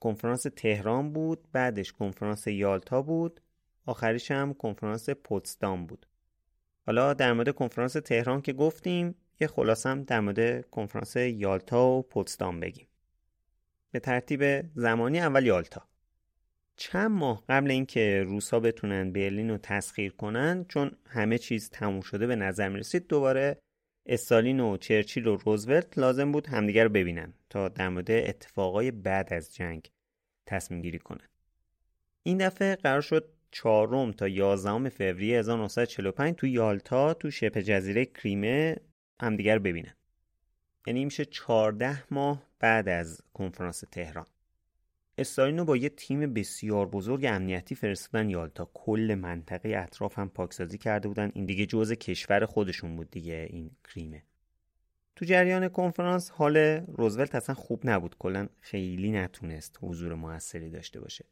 [0.00, 3.40] کنفرانس تهران بود بعدش کنفرانس یالتا بود
[3.86, 6.06] آخریش هم کنفرانس پوتسدام بود.
[6.86, 12.60] حالا در مورد کنفرانس تهران که گفتیم یه خلاصم در مورد کنفرانس یالتا و پوتسدام
[12.60, 12.86] بگیم.
[13.90, 15.88] به ترتیب زمانی اول یالتا.
[16.76, 22.26] چند ماه قبل اینکه روسا بتونن برلین رو تسخیر کنن چون همه چیز تموم شده
[22.26, 23.58] به نظر می رسید دوباره
[24.06, 29.32] استالین و چرچیل و روزولت لازم بود همدیگر رو ببینن تا در مورد اتفاقای بعد
[29.32, 29.90] از جنگ
[30.46, 31.28] تصمیم گیری کنن.
[32.22, 38.76] این دفعه قرار شد چهارم تا 11 فوریه 1945 تو یالتا تو شبه جزیره کریمه
[39.20, 39.94] همدیگر ببینن.
[40.86, 44.26] یعنی میشه 14 ماه بعد از کنفرانس تهران.
[45.18, 50.78] استالین رو با یه تیم بسیار بزرگ امنیتی فرستادن یالتا کل منطقه اطراف هم پاکسازی
[50.78, 51.30] کرده بودن.
[51.34, 54.22] این دیگه جزء کشور خودشون بود دیگه این کریمه.
[55.16, 56.56] تو جریان کنفرانس حال
[56.86, 58.16] روزولت اصلا خوب نبود.
[58.18, 61.24] کلا خیلی نتونست حضور موثری داشته باشه.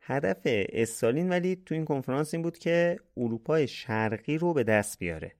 [0.00, 5.34] هدف استالین ولی تو این کنفرانس این بود که اروپای شرقی رو به دست بیاره.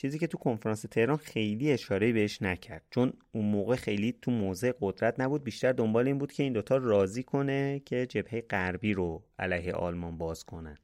[0.00, 2.86] چیزی که تو کنفرانس تهران خیلی اشاره بهش نکرد.
[2.90, 5.44] چون اون موقع خیلی تو موضع قدرت نبود.
[5.44, 10.18] بیشتر دنبال این بود که این دوتا راضی کنه که جبهه غربی رو علیه آلمان
[10.18, 10.78] باز کنن.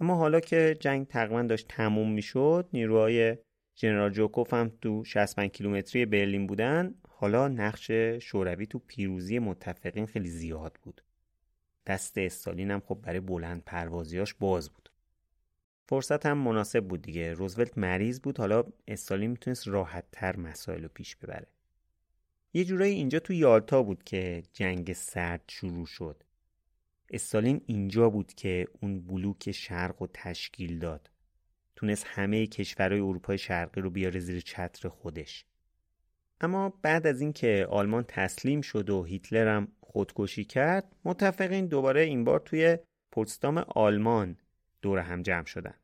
[0.00, 3.36] اما حالا که جنگ تقریبا داشت تموم می‌شد نیروهای
[3.74, 6.94] جنرال جوکوف هم تو 65 کیلومتری برلین بودن.
[7.08, 7.90] حالا نقش
[8.20, 11.04] شوروی تو پیروزی متفقین خیلی زیاد بود.
[11.86, 14.87] دست استالین هم خب برای بلند پروازیاش باز بود.
[15.88, 17.32] فرصت هم مناسب بود دیگه.
[17.32, 18.38] روزولت مریض بود.
[18.38, 21.46] حالا استالین می‌تونست راحت تر مسائل رو پیش ببره.
[22.54, 26.22] یه جورایی اینجا تو یالتا بود که جنگ سرد شروع شد.
[27.10, 31.10] استالین اینجا بود که اون بلوک شرق و تشکیل داد.
[31.76, 35.44] تونست همه کشورهای اروپای شرقی رو بیاره زیر چتر خودش.
[36.40, 42.24] اما بعد از اینکه آلمان تسلیم شد و هیتلر هم خودکشی کرد متفقین دوباره این
[42.24, 42.78] بار توی
[43.12, 44.36] پوتسدام آلمان
[44.82, 45.74] دور هم جمع شدن.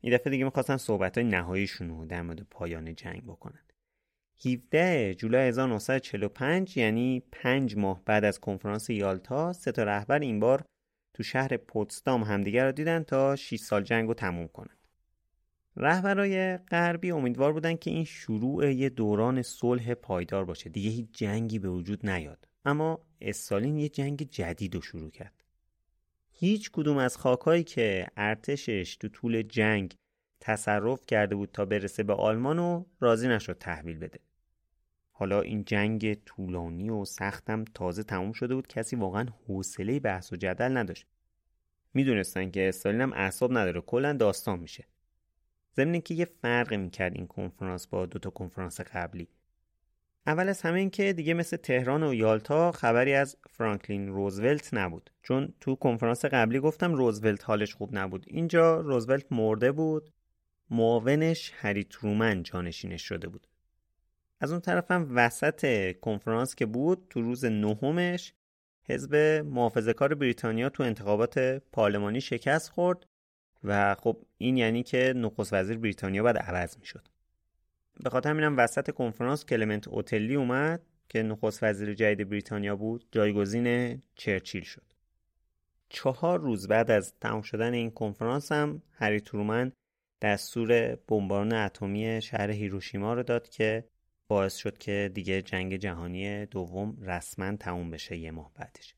[0.00, 3.62] این دفعه دیگه می‌خواستن صحبت های نهاییشون رو در مورد پایان جنگ بکنن.
[4.46, 10.64] 17 جولای 1945 یعنی پنج ماه بعد از کنفرانس یالتا سه تا رهبر این بار
[11.14, 14.76] تو شهر پوتسدام همدیگر رو دیدن تا 6 سال جنگ رو تموم کنن.
[15.76, 20.70] رهبرای غربی امیدوار بودن که این شروع یه دوران صلح پایدار باشه.
[20.70, 22.48] دیگه هیچ جنگی به وجود نیاد.
[22.64, 25.37] اما استالین یه جنگ جدید رو شروع کرد.
[26.40, 29.96] هیچ کدوم از خاکهایی که ارتشش تو طول جنگ
[30.40, 34.20] تصرف کرده بود تا برسه به آلمان و راضی نشد تحویل بده.
[35.12, 40.36] حالا این جنگ طولانی و سختم تازه تموم شده بود کسی واقعا حوصله بحث و
[40.36, 41.06] جدل نداشت.
[41.94, 44.86] می‌دونستن که استالین هم اعصاب نداره کلا داستان میشه.
[45.76, 49.28] ضمن که یه فرق می‌کرد این کنفرانس با دوتا کنفرانس قبلی.
[50.26, 55.10] اول از همه این که دیگه مثل تهران و یالتا خبری از فرانکلین روزولت نبود.
[55.22, 58.24] چون تو کنفرانس قبلی گفتم روزولت حالش خوب نبود.
[58.28, 60.12] اینجا روزولت مرده بود.
[60.70, 63.46] معاونش هری ترومن جانشینش شده بود.
[64.40, 68.32] از اون طرف هم وسط کنفرانس که بود تو روز نهمش
[68.84, 69.14] حزب
[69.46, 71.38] محافظه کار بریتانیا تو انتخابات
[71.72, 73.06] پارلمانی شکست خورد
[73.64, 77.08] و خب این یعنی که نخست وزیر بریتانیا باید عوض می‌شد.
[78.04, 84.02] به خاطر همینم وسط کنفرانس کلمنت اوتلی اومد که نخست وزیر جدید بریتانیا بود جایگزین
[84.14, 84.82] چرچیل شد.
[85.88, 89.72] چهار روز بعد از تمام شدن این کنفرانس هم هری ترومن
[90.22, 93.84] دستور بمباران اتمی شهر هیروشیما رو داد که
[94.28, 98.94] باعث شد که دیگه جنگ جهانی دوم رسما تموم بشه یه ماه بعدش.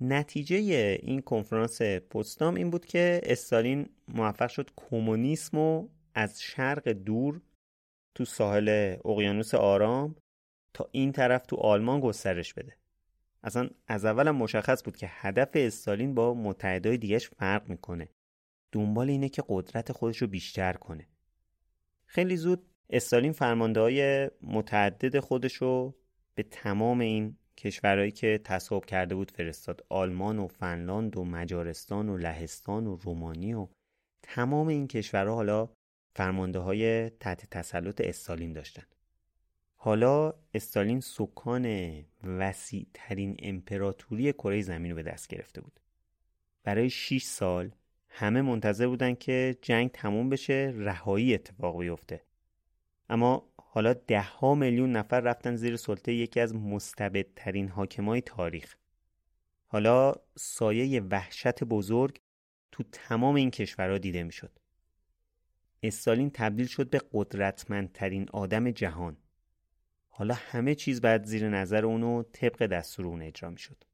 [0.00, 0.56] نتیجه
[1.02, 7.40] این کنفرانس پوتسدام این بود که استالین موفق شد کمونیسم و از شرق دور
[8.14, 10.16] تو ساحل اقیانوس آرام
[10.74, 12.76] تا این طرف تو آلمان گسترش بده.
[13.42, 18.08] اصلا از اولم مشخص بود که هدف استالین با متحدای دیگهش فرق می‌کنه.
[18.72, 21.08] دنبال اینه که قدرت خودش رو بیشتر کنه.
[22.06, 25.94] خیلی زود استالین فرمانده های متعدد خودش رو
[26.34, 29.86] به تمام این کشورهایی که تصاحب کرده بود فرستاد.
[29.88, 33.68] آلمان و فنلاند و مجارستان و لهستان و رومانی و
[34.22, 35.68] تمام این کشورها حالا
[36.14, 38.82] فرمانده های تحت تسلط استالین داشتن.
[39.74, 41.94] حالا استالین سکان
[42.24, 45.80] وسیع ترین امپراتوری کره زمین رو به دست گرفته بود.
[46.62, 47.70] برای 6 سال
[48.08, 52.22] همه منتظر بودن که جنگ تموم بشه رهایی اتفاق بیفته.
[53.08, 58.76] اما حالا ده ها میلیون نفر رفتن زیر سلطه یکی از مستبدترین حاکمای تاریخ.
[59.66, 62.20] حالا سایه وحشت بزرگ
[62.72, 64.58] تو تمام این کشورها دیده می‌شد.
[65.86, 69.16] استالین تبدیل شد به قدرتمندترین آدم جهان.
[70.08, 73.84] حالا همه چیز بعد زیر نظر اونو طبق دستور اون اجرا می‌شد.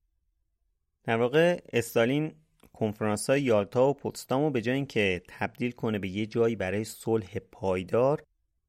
[1.05, 2.33] در واقع استالین
[2.73, 7.39] کنفرانس های یالتا و پوتسدام به جای اینکه تبدیل کنه به یه جایی برای صلح
[7.39, 8.23] پایدار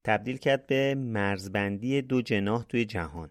[0.04, 3.30] تبدیل کرد به مرزبندی دو جناح توی جهان.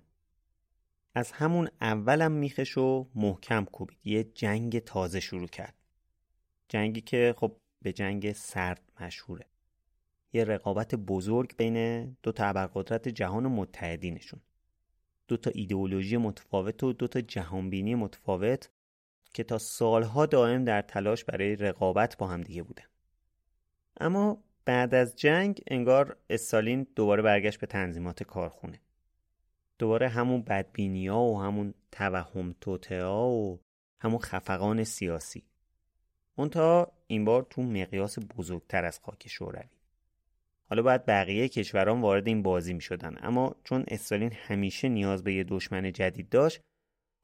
[1.15, 3.99] از همون اولم میخش و محکم کوبید.
[4.05, 5.75] یه جنگ تازه شروع کرد.
[6.69, 9.47] جنگی که خب به جنگ سرد مشهوره.
[10.33, 14.41] یه رقابت بزرگ بین دو تا ابرقدرت جهان و متحدینشون.
[15.29, 18.71] دو تا ایدئولوژی متفاوت و دو تا جهانبینی متفاوت
[19.35, 22.85] که تا سالها دائم در تلاش برای رقابت با هم دیگه بودن.
[24.01, 28.81] اما بعد از جنگ انگار استالین دوباره برگشت به تنظیمات کارخونه.
[29.79, 33.61] دوباره همون بدبینی ها و همون توهم توته ها و
[34.01, 35.45] همون خفقان سیاسی.
[36.51, 39.80] تا این بار تو مقیاس بزرگتر از خاک شوروی.
[40.71, 45.35] حالا باید بقیه کشوران وارد این بازی می شدن اما چون استالین همیشه نیاز به
[45.35, 46.61] یه دشمن جدید داشت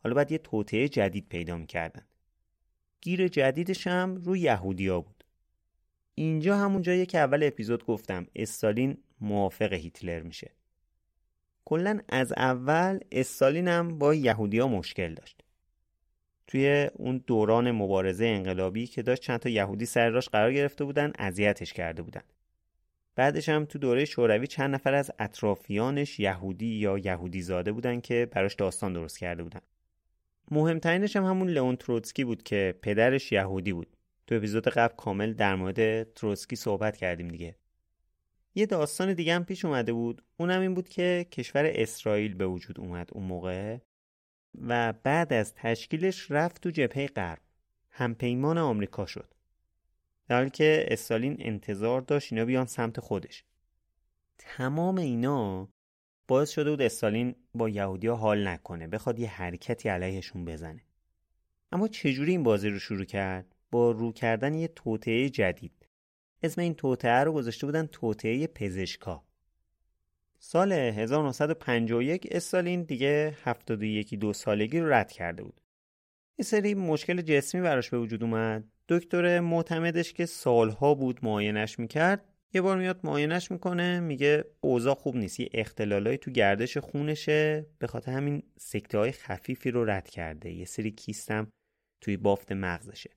[0.02, 2.06] حالا باید یه توطعه جدید پیدا می‌کردن.
[3.00, 5.24] گیر جدیدش هم روی یهودیا بود.
[6.14, 10.50] اینجا همون جاییه که اول اپیزود گفتم استالین موافق هیتلر میشه.
[11.64, 15.42] کلا از اول استالین هم با یهودیا مشکل داشت.
[16.46, 21.12] توی اون دوران مبارزه انقلابی که داشت چند تا یهودی سر راش قرار گرفته بودن
[21.18, 22.22] اذیتش کرده بودن.
[23.16, 28.28] بعدش هم تو دوره شوروی چند نفر از اطرافیانش یهودی یا یهودی زاده بودن که
[28.30, 29.60] براش داستان درست کرده بودن.
[30.50, 33.96] مهمترینش هم همون لئون تروتسکی بود که پدرش یهودی بود.
[34.26, 37.56] تو اپیزود قبل کامل در مورد تروتسکی صحبت کردیم دیگه.
[38.54, 40.22] یه داستان دیگه هم پیش اومده بود.
[40.36, 43.78] اونم این بود که کشور اسرائیل به وجود اومد اون موقع
[44.60, 47.38] و بعد از تشکیلش رفت تو جبهه غرب.
[47.90, 49.34] همپیمان آمریکا شد.
[50.28, 53.44] در حالی که استالین انتظار داشت اینا بیان سمت خودش.
[54.38, 55.68] تمام اینا
[56.28, 60.84] باعث شده بود استالین با یهودیا حال نکنه بخواد یه حرکتی علیهشون بزنه.
[61.72, 65.88] اما چجوری این بازی رو شروع کرد؟ با رو کردن یه توطعه جدید.
[66.42, 69.24] اسم این توطعه رو گذاشته بودن توطعه پزشکا.
[70.38, 75.60] سال 1951 استالین دیگه 71 دو سالگی رو رد کرده بود.
[76.38, 78.64] یه سری مشکل جسمی براش به وجود اومد.
[78.88, 82.24] دکتر معتمدش که سالها بود معاینش می‌کرد
[82.54, 87.86] یه بار میاد معاینش می‌کنه میگه اوضاع خوب نیست یه اختلالایی تو گردش خونشه به
[87.86, 91.52] خاطر همین سکته های خفیفی رو رد کرده یه سری کیستم
[92.00, 93.10] توی بافت مغزشه.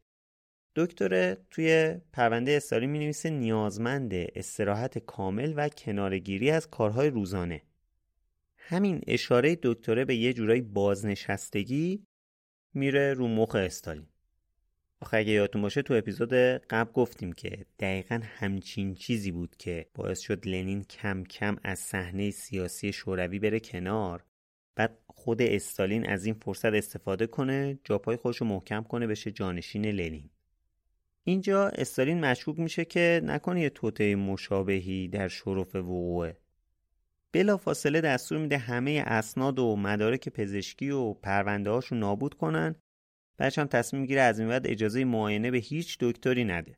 [0.75, 7.61] دکتر توی پرونده استاری می نویسه نیازمند استراحت کامل و کنارگیری از کارهای روزانه.
[8.57, 12.03] همین اشاره دکتره به یه جورایی بازنشستگی
[12.73, 14.07] میره رو مخ استالین.
[15.01, 16.33] آخه اگه یادتون باشه تو اپیزود
[16.69, 22.31] قبل گفتیم که دقیقا همچین چیزی بود که باعث شد لنین کم کم از صحنه
[22.31, 24.23] سیاسی شوروی بره کنار.
[24.75, 29.85] بعد خود استالین از این فرصت استفاده کنه جاپای خودش رو محکم کنه بشه جانشین
[29.85, 30.29] لنین.
[31.23, 36.37] اینجا استالین مشکوک میشه که نکنه یه توطعه مشابهی در شرف وقوعه
[37.31, 42.75] بلا فاصله دستور میده همه اسناد و مدارک پزشکی و پرونده هاشو نابود کنن
[43.39, 46.77] بعدش هم تصمیم می‌گیره از این بعد اجازه معاینه به هیچ دکتری نده.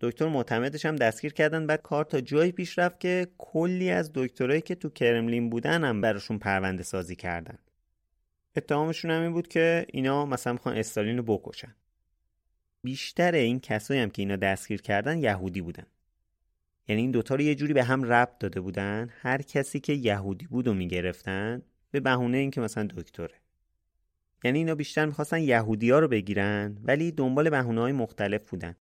[0.00, 4.60] دکتر معتمدش هم دستگیر کردن بعد کار تا جایی پیش رفت که کلی از دکترایی
[4.60, 7.58] که تو کرملین بودن هم براشون پرونده سازی کردن.
[8.56, 11.74] اتهامشون هم این بود که اینا مثلا می‌خوان استالین رو بکشن.
[12.82, 15.86] بیشتر این کسایی هم که اینا دستگیر کردن یهودی بودن.
[16.88, 19.10] یعنی این دوتا رو یه جوری به هم ربط داده بودن.
[19.20, 23.39] هر کسی که یهودی بود و می‌گرفتن به بهونه اینکه مثلا دکتره.
[24.44, 28.76] یعنی اینا بیشتر می‌خواستن یهودی ها رو بگیرن ولی دنبال بهونه های مختلف بودن.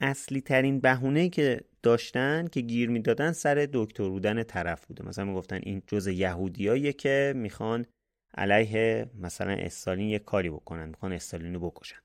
[0.00, 5.08] اصلی ترین بهونه که داشتن که گیر می‌دادن سر دکتر بودن طرف بوده.
[5.08, 7.86] مثلا می‌گفتن این جز یهودیاییه که می‌خوان
[8.34, 11.96] علیه مثلا استالین یه کاری بکنن می‌خوان استالین رو بکشن.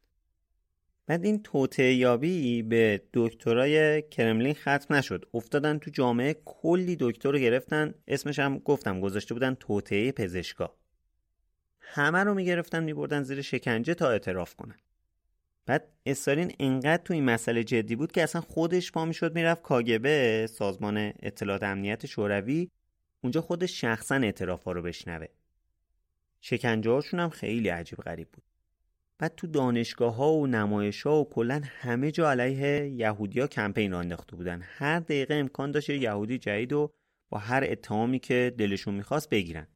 [1.08, 5.26] بعد این توته یابی به دکترای کرملین ختم نشد.
[5.34, 7.94] افتادن تو جامعه کلی دکتر رو گرفتن.
[8.08, 10.76] اسمش هم گفتم گذاشته بودن توته پزشکا.
[11.94, 14.76] همه رو می‌گرفتن میبردن زیر شکنجه تا اعتراف کنن.
[15.66, 20.48] بعد استالین انقدر تو این مسئله جدی بود که اصلا خودش پا می‌شد می‌رفت کاگبه
[20.52, 22.70] سازمان اطلاعات امنیت شوروی
[23.22, 25.28] اونجا خودش شخصا اعتراف ها رو بشنوه.
[26.42, 28.44] شکنجه هاشون هم خیلی عجیب غریب بود.
[29.18, 34.00] بعد تو دانشگاه ها و نمایش ها و کلا همه جا علیه یهودیا کمپین را
[34.00, 34.62] انداخته بودن.
[34.64, 36.92] هر دقیقه امکان داشت یهودی جدید و
[37.30, 39.68] با هر اتهامی که دلشون می‌خواست بگیرن.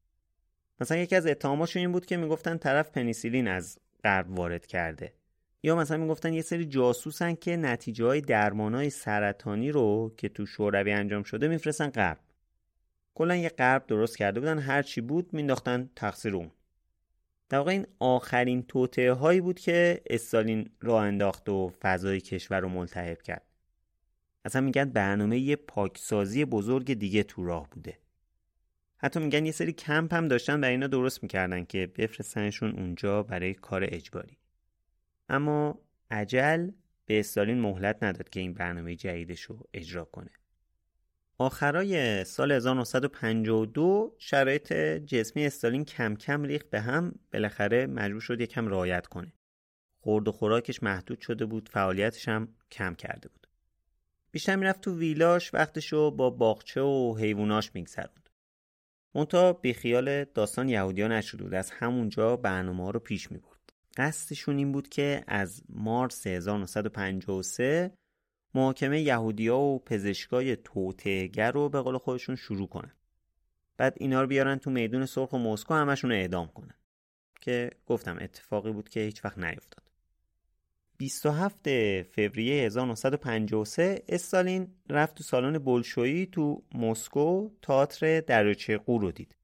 [0.79, 5.13] مثلا یکی از اتهاماشون این بود که می‌گفتن طرف پنیسیلین از غرب وارد کرده.
[5.63, 10.45] یا مثلا می‌گفتن یه سری جاسوسن که نتیجه های درمان های سرطانی رو که تو
[10.45, 12.19] شوروی انجام شده میفرستن غرب
[13.15, 16.51] کلا یه غرب درست کرده بودن هر چی بود مینداختن تقصیر اون.
[17.49, 22.69] در واقع این آخرین توطعه هایی بود که استالین راه انداخت و فضای کشور رو
[22.69, 23.45] ملتهب کرد.
[24.45, 27.97] اصلا میگن برنامه یه پاکسازی بزرگ دیگه تو راه بوده.
[28.97, 33.53] حتی میگن یه سری کمپ هم داشتن برای اینا درست می‌کردن که بفرستنشون اونجا برای
[33.53, 34.37] کار اجباری.
[35.29, 35.79] اما
[36.11, 36.71] عجل
[37.05, 40.31] به استالین مهلت نداد که این برنامه جدیدش رو اجرا کنه.
[41.37, 44.73] آخرای سال 1952 شرایط
[45.05, 49.33] جسمی استالین کم کم ریخت به هم بالاخره مجبور شد یکم رعایت کنه.
[49.99, 53.47] خورد و خوراکش محدود شده بود فعالیتش هم کم کرده بود.
[54.31, 58.24] بیشتر می‌رفت تو ویلاش وقتشو با باغچه و حیواناش میگذروند.
[59.15, 64.89] منتها بیخیال داستان یهودیان نشده بود از همونجا برنامه رو پیش می‌برد قصدشون این بود
[64.89, 67.91] که از مارس 1953
[68.53, 72.93] محاکمه یهودیا و پزشکای توتهگر رو به قول خودشون شروع کنن.
[73.77, 76.75] بعد اینا رو بیارن تو میدون سرخ و مسکو همشون اعدام کنن.
[77.41, 79.84] که گفتم اتفاقی بود که هیچ وقت نیفتاد.
[80.97, 89.35] 27 فوریه 1953 استالین رفت تو سالن بولشویی تو مسکو تئاتر دریاچه قو رو دید.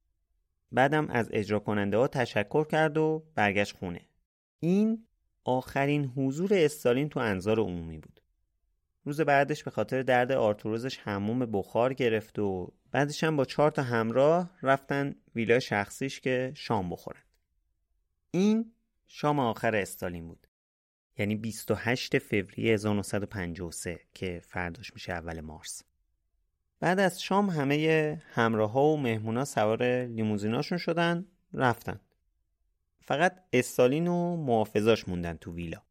[0.71, 4.01] بعدم از اجرا کننده ها تشکر کرد و برگشت خونه.
[4.59, 5.05] این
[5.43, 8.21] آخرین حضور استالین تو انظار عمومی بود.
[9.03, 13.83] روز بعدش به خاطر درد آرتوروزش هموم بخار گرفت و بعدش هم با چهار تا
[13.83, 17.21] همراه رفتن ویلای شخصیش که شام بخورن.
[18.31, 18.71] این
[19.07, 20.47] شام آخر استالین بود.
[21.17, 25.83] یعنی 28 فوریه 1953 که فرداش میشه اول مارس.
[26.79, 31.99] بعد از شام همه همراه ها و مهمونا سوار لیموزیناشون شدن رفتن.
[33.01, 35.81] فقط استالین و محافظاش موندن تو ویلا.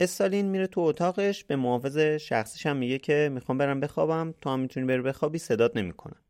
[0.00, 4.60] استالین میره تو اتاقش به محافظ شخصیش هم میگه که می‌خوام برم بخوابم تو هم
[4.60, 6.20] می‌تونی بری بخوابی صدات نمی‌کنم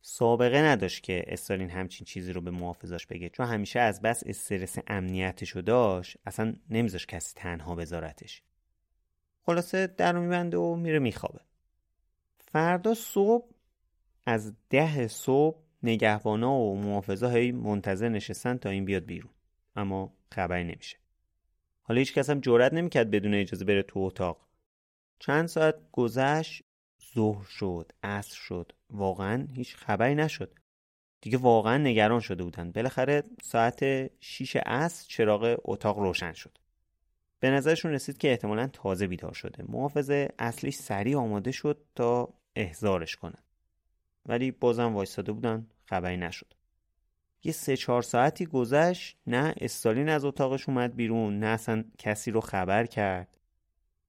[0.00, 3.28] سابقه نداشت که استالین همچین چیزی رو به محافظاش بگه.
[3.28, 8.42] چون همیشه از بس استرس امنیتش رو داشت اصلا نمیذاش کسی تنها بذارتش
[9.42, 11.40] خلاصه در رو میبنده و میره میخوابه.
[12.38, 13.50] فردا صبح
[14.26, 19.30] از ده صبح نگهبانا و محافظا هی منتظر نشستن تا این بیاد بیرون.
[19.76, 20.96] اما خبری نمیشه.
[21.82, 24.46] حالا هیچ کس هم جرئت نمی‌کرد بدون اجازه بره تو اتاق.
[25.18, 26.62] چند ساعت گذشت
[27.18, 28.72] ظهر شد عصر شد.
[28.90, 30.54] واقعا هیچ خبری نشد.
[31.20, 32.70] دیگه واقعا نگران شده بودن.
[32.70, 36.58] بالاخره ساعت 6 عصر چراغ اتاق روشن شد.
[37.40, 39.64] به نظرشون رسید که احتمالا تازه بیدار شده.
[39.68, 43.42] محافظ اصلیش سریع آماده شد تا احضارش کنن.
[44.26, 46.54] ولی بازم وایستاده بودن خبری نشد.
[47.44, 52.40] یه سه چهار ساعتی گذشت نه استالین از اتاقش اومد بیرون نه اصلا کسی رو
[52.40, 53.37] خبر کرد.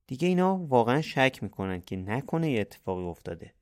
[0.09, 3.53] دیگه اینا واقعا شک می‌کنن که نکنه یه اتفاقی افتاده.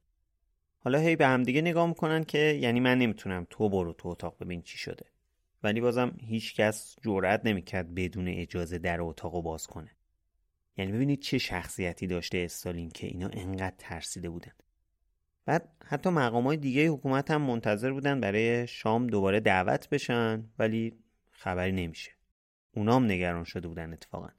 [0.79, 4.61] حالا هی به همدیگه نگاه می‌کنن که یعنی من نمی‌تونم تو برو تو اتاق ببین
[4.61, 5.05] چی شده.
[5.63, 9.91] ولی بازم هیچ کس جرأت نمی‌کرد بدون اجازه در اتاق رو باز کنه.
[10.77, 14.53] یعنی ببینید چه شخصیتی داشته استالین که اینا انقدر ترسیده بودن.
[15.45, 20.93] بعد حتی مقام های دیگه حکومت هم منتظر بودن برای شام دوباره دعوت بشن ولی
[21.31, 22.11] خبری نمیشه.
[22.71, 24.29] اونام نگران شده بودن اتفاقا.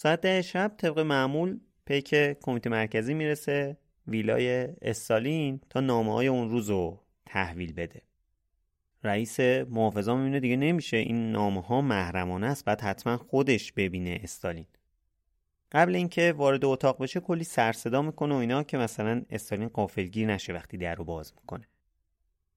[0.00, 3.76] ساعت ده شب طبق معمول پیک کمیته مرکزی می‌رسه
[4.06, 8.02] ویلای استالین تا نامه های اون روز رو تحویل بده.
[9.04, 14.66] رئیس محافظا می‌بینه دیگه نمیشه این نامه ها محرمانه است بعد حتما خودش ببینه استالین.
[15.72, 20.28] قبل اینکه وارد اتاق بشه کلی سر صدا می‌کنه و اینا که مثلا استالین قافلگیر
[20.28, 21.68] نشه وقتی در رو باز می‌کنه.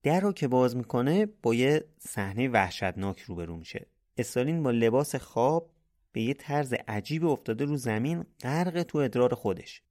[0.04, 3.86] در رو که باز می‌کنه با یه صحنه وحشتناک روبرو میشه.
[4.18, 5.70] استالین با لباس خواب
[6.12, 9.82] به یه طرز عجیب افتاده رو زمین غرق تو ادرار خودش.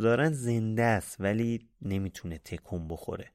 [0.00, 3.32] ظاهرا زنده است ولی نمی‌تونه تکون بخوره.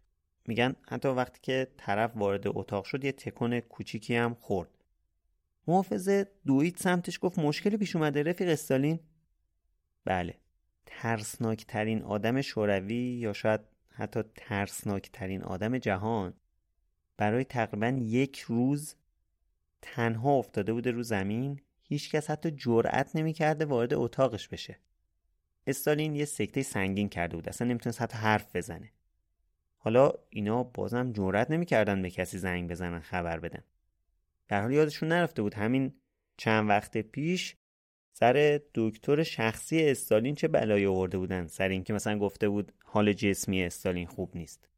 [0.47, 4.69] میگن حتی وقتی که طرف وارد اتاق شد یه تکون کوچیکی هم خورد.
[5.67, 6.09] محافظ
[6.45, 8.99] دوید سمتش گفت مشکلی پیش اومده رفیق استالین.
[10.05, 10.37] بله.
[10.85, 16.33] ترسناک ترین آدم شوروی یا شاید حتی ترسناک ترین آدم جهان
[17.17, 18.95] برای تقریبا یک روز
[19.81, 21.61] تنها افتاده بوده رو زمین.
[21.93, 24.79] هیچکس حتی جرأت نمی‌کرده وارد اتاقش بشه.
[25.67, 28.91] استالین یه سکته سنگین کرده بود اصلا نمی‌تونست حتی حرف بزنه.
[29.77, 33.63] حالا اینا بازم جرأت نمی‌کردن به کسی زنگ بزنن خبر بدن.
[34.47, 35.93] در حال یادشون نرفته بود همین
[36.37, 37.55] چند وقت پیش
[38.13, 43.63] سر دکتر شخصی استالین چه بلایی آورده بودن سر اینکه مثلا گفته بود حال جسمی
[43.63, 44.69] استالین خوب نیست.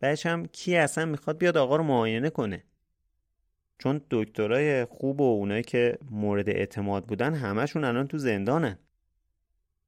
[0.00, 2.64] بعدش هم کی اصلا می‌خواد بیاد آقا رو معاینه کنه؟
[3.78, 8.78] چون دکترای خوب و اونایی که مورد اعتماد بودن همشون الان تو زندانن.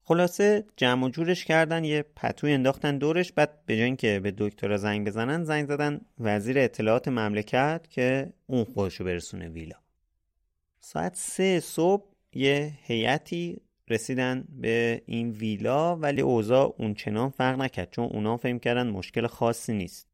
[0.02, 4.76] خلاصه جمع و جورش کردن یه پتوی انداختن دورش بعد به جای اینکه به دکتر
[4.76, 9.76] زنگ بزنن زنگ زدن وزیر اطلاعات مملکت که اون خودشو برسونه ویلا.
[10.80, 17.90] ساعت سه صبح یه هیئتی رسیدن به این ویلا ولی اوضاع اون چنان فرق نکرد
[17.90, 20.05] چون اونا فهم کردن مشکل خاصی نیست.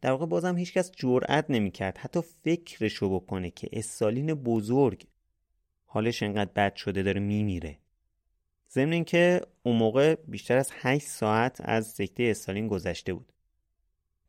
[0.00, 5.06] در واقع بازم هیچکس جرأت نمی‌کرد حتی فکرشو بکنه که استالین بزرگ
[5.84, 7.78] حالش انقدر بد شده داره میمیره.
[8.70, 13.32] ضمن اینکه اون موقع بیشتر از 8 ساعت از سکته استالین گذشته بود.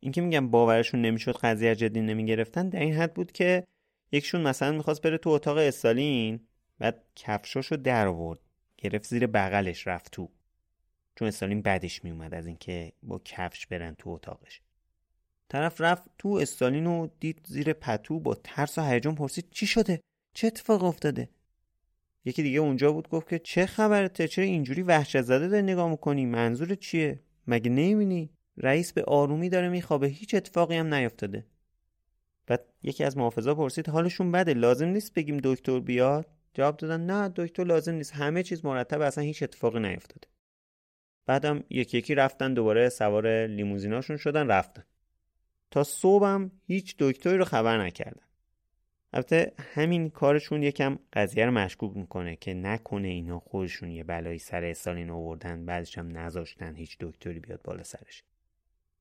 [0.00, 3.66] اینکه میگم باورشون نمی‌شد قضیه جدی نمی‌گرفتن در این حد بود که
[4.12, 6.40] یکشون مثلا می‌خواست بره تو اتاق استالین
[6.78, 8.40] بعد کفشاشو در آورد
[8.78, 10.30] گرفت زیر بغلش رفت تو.
[11.14, 14.60] چون استالین بعدش میومد از اینکه با کفش برن تو اتاقش.
[15.50, 20.00] طرف رفت تو استالین و دید زیر پتو با ترس و هیجان پرسید چی شده؟
[20.34, 21.28] چه اتفاق افتاده؟
[22.24, 26.26] یکی دیگه اونجا بود گفت که چه خبرته چرا اینجوری وحشت زده داری نگاه می‌کنی؟
[26.26, 31.46] منظور چیه؟ مگه نمی‌بینی؟ رئیس به آرومی داره میخوابه هیچ اتفاقی هم نیفتاده.
[32.46, 37.32] بعد یکی از محافظا پرسید حالشون بده؟ لازم نیست بگیم دکتر بیاد؟ جواب دادن نه
[37.36, 38.12] دکتر لازم نیست.
[38.14, 40.28] همه چیز مرتب اصلا هیچ اتفاقی نیفتاده.
[41.26, 44.84] بعدم یکی یکی رفتن دوباره سوار لیموزیناشون شدن رفتن.
[45.70, 48.22] تا صبحم هیچ دکتری رو خبر نکردن
[49.12, 54.64] البته همین کارشون یکم قضیه رو مشکوک می‌کنه که نکنه اینا خودشون یه بلایی سر
[54.64, 58.24] استالین آوردن بعدش هم نذاشتن هیچ دکتری بیاد بالا سرش.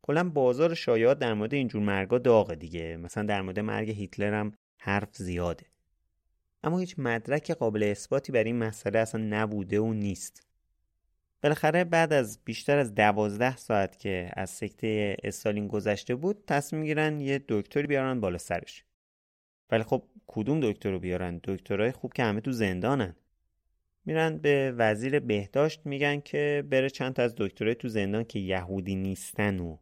[0.01, 2.97] کلا بازار شایعات در مورد اینجور مرگا داغه دیگه.
[2.97, 5.65] مثلا در مورد مرگ هیتلر هم حرف زیاده.
[6.63, 10.48] اما هیچ مدرک قابل اثباتی بر این مسئله اصلا نبوده و نیست.
[11.41, 17.19] بالاخره بعد از بیشتر از دوازده ساعت که از سکته استالین گذشته بود تصمیم گیرن
[17.21, 18.83] یه دکتری بیارن بالا سرش.
[19.71, 23.15] ولی خب کدوم دکتر رو بیارن؟ دکترهای خوب که همه تو زندانن.
[24.05, 28.95] میرن به وزیر بهداشت میگن که بره چند تا از دکترهای تو زندان که یهودی
[28.95, 29.77] نیستن و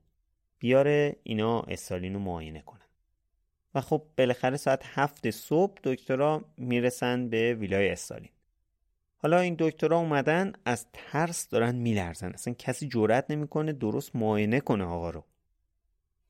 [0.59, 2.81] بیاره اینا استالین رو معاینه کنن.
[3.75, 8.29] و خب بالاخره ساعت هفت صبح دکترها می‌رسن به ویلای استالین.
[9.19, 12.31] حالا این دکترها اومدن از ترس دارن میلرزن.
[12.31, 15.26] اصلا کسی جرأت نمی‌کنه درست معاینه کنه آقا رو.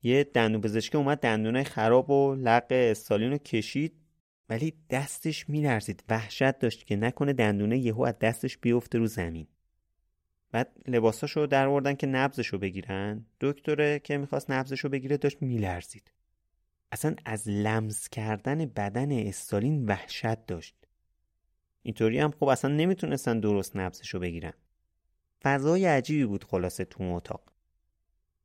[0.02, 3.92] یه دندون پزشکی اومد دندونای خراب و لق استالین رو کشید.
[4.48, 6.04] ولی دستش میلرزید.
[6.08, 9.46] وحشت داشت که نکنه دندونه یهو از دستش بیفته رو زمین.
[10.52, 13.26] بعد لباساشو در آوردن که نبزشو بگیرن.
[13.40, 16.12] دکتره که می‌خواست نبزشو بگیره داشت میلرزید.
[16.92, 20.77] اصلا از لمس کردن بدن استالین وحشت داشت.
[21.82, 24.52] اینطوری هم خب اصلا نمی‌تونستن درست نبزشو بگیرن.
[25.42, 27.52] فضای عجیبی بود خلاصه تو اتاق.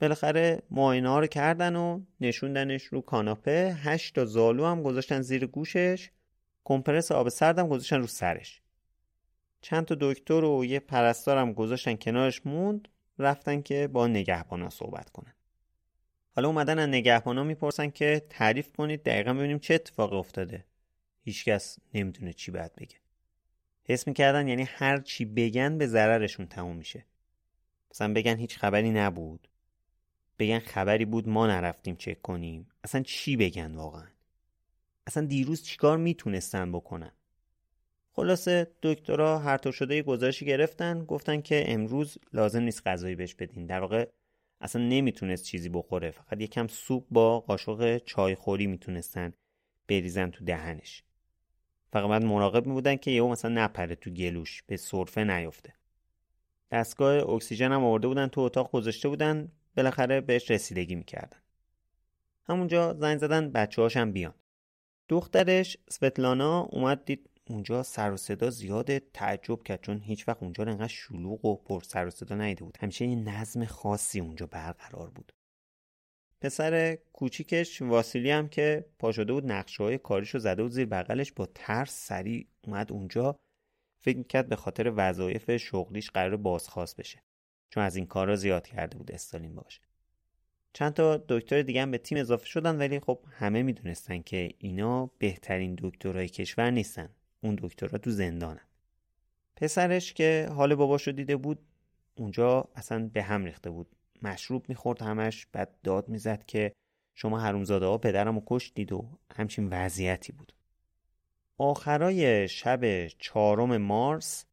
[0.01, 5.45] بالاخره معاینه ها رو کردن و نشوندنش رو کاناپه هشت تا زالو هم گذاشتن زیر
[5.45, 6.11] گوشش
[6.64, 8.61] کمپرس آب سردم گذاشتن رو سرش.
[9.61, 12.88] چند تا دکتر و یه پرستارم گذاشتن کنارش موند
[13.19, 15.34] رفتن که با نگهبانا صحبت کنن.
[16.35, 20.65] حالا اومدن از نگهبانا می‌پرسن که تعریف کنید دقیقا ببینیم چه اتفاقی افتاده.
[21.23, 23.03] هیچکس نمی‌دونه چی باید بگه.
[23.85, 27.05] حس می‌کردن یعنی هر چی بگن به ضررشون تموم میشه.
[27.91, 29.47] مثلا بگن هیچ خبری نبود.
[30.39, 32.68] بگن خبری بود ما نرفتیم چک کنیم.
[32.84, 34.07] اصلا چی بگن واقعا؟
[35.07, 37.11] اصلا دیروز چیکار می‌تونستن بکنن؟
[38.11, 43.65] خلاصه دکترها هر طور شده گزارشی گرفتن گفتن که امروز لازم نیست غذایی بهش بدین.
[43.65, 44.07] در واقع
[44.61, 46.11] اصلا نمی‌تونست چیزی بخوره.
[46.11, 49.34] فقط یکم سوپ با قاشق چای خوری می‌تونستن
[49.88, 51.03] بریزن تو دهنش.
[51.94, 55.74] فقط باید مراقب میبودن که یهو مثلا نپره تو گلوش به سرفه نیفته
[56.72, 61.38] دستگاه اکسیژن هم آورده بودن تو اتاق گذاشته بودن بالاخره بهش رسیدگی می‌کردن.
[62.45, 64.34] همونجا زنگ زدن بچه هم بیان.
[65.10, 70.64] دخترش سوتلانا اومد دید اونجا سر و صدا زیاده تعجب کرد چون هیچ وقت اونجا
[70.64, 72.78] انقدر شلوغ و پر سر و صدا نیده بود.
[72.82, 75.34] همیشه یه نظم خاصی اونجا برقرار بود.
[76.44, 81.32] پسر کوچیکش واسیلی هم که پا شده بود نقشه های کاریشو زده بود زیر بغلش
[81.32, 83.40] با ترس سریع اومد اونجا.
[84.02, 87.24] فکر می‌کرد به خاطر وظایف شغلیش قرار بازخواست بشه
[87.70, 89.82] چون از این کارا زیاد کرده بود استالین باشه
[90.74, 95.06] چند تا دکتر دیگه هم به تیم اضافه شدن ولی خب همه می‌دونستن که اینا
[95.06, 97.10] بهترین دکترهای کشور نیستن.
[97.41, 98.68] اون دکترها تو زندانن.
[99.56, 101.60] پسرش که حال باباشو دیده بود
[102.15, 103.95] اونجا اصلا به هم ریخته بود.
[104.24, 106.74] مشروب می‌خورد همش بعد داد می‌زد که
[107.14, 110.54] شما حرومزاده ها پدرم رو کشتید و همچین وضعیتی بود.
[111.58, 114.45] آخرای شب چهارم مارس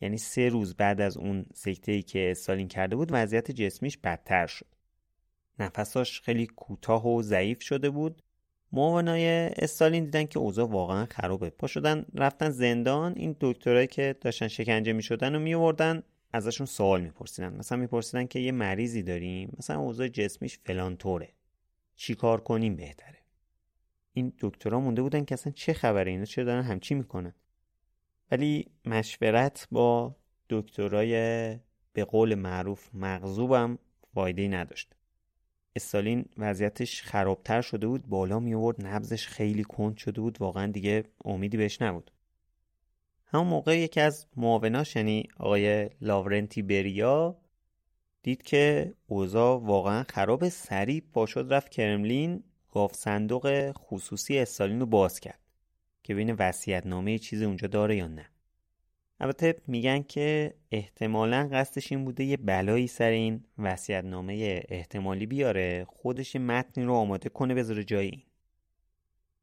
[0.00, 4.66] یعنی سه روز بعد از اون سکته که استالین کرده بود وضعیت جسمیش بدتر شد.
[5.58, 8.22] نفساش خیلی کوتاه و ضعیف شده بود.
[8.72, 9.26] معاونای
[9.58, 11.50] استالین دیدن که اوضاع واقعا خرابه.
[11.50, 16.02] پا شدن رفتن زندان این دکترایی که داشتن شکنجه می‌شدن و میوردن
[16.34, 17.56] ازشون سوال میپرسیدن.
[17.56, 21.32] مثلا میپرسیدن که یه مریضی داریم؟ مثلا اوضاع جسمیش فلان طوره.
[21.96, 23.18] چیکار کنیم بهتره؟
[24.12, 27.34] این دکترها مونده بودن که اصلا چه خبره؟ اینا چرا دارن همچی می‌کنن؟
[28.30, 30.16] ولی مشورت با
[30.50, 31.12] دکترای
[31.92, 33.78] به قول معروف مغزوبم
[34.14, 34.94] فایده نداشت.
[35.76, 41.04] استالین وضعیتش خرابتر شده بود بالا می آورد نبزش خیلی کند شده بود واقعا دیگه
[41.24, 42.10] امیدی بهش نبود.
[43.34, 47.36] همون موقع یکی از معاوناش یعنی آقای لاورنتی بریا
[48.22, 55.20] دید که اوضاع واقعا خراب سریع پاشد رفت کرملین گاف صندوق خصوصی استالین رو باز
[55.20, 55.40] کرد
[56.02, 58.30] که بین وسیعت نامه چیزی اونجا داره یا نه.
[59.20, 65.86] البته میگن که احتمالا قصدش این بوده یه بلایی سر این وسیعت نامه احتمالی بیاره
[65.88, 68.22] خودش متنی رو آماده کنه بذاره جای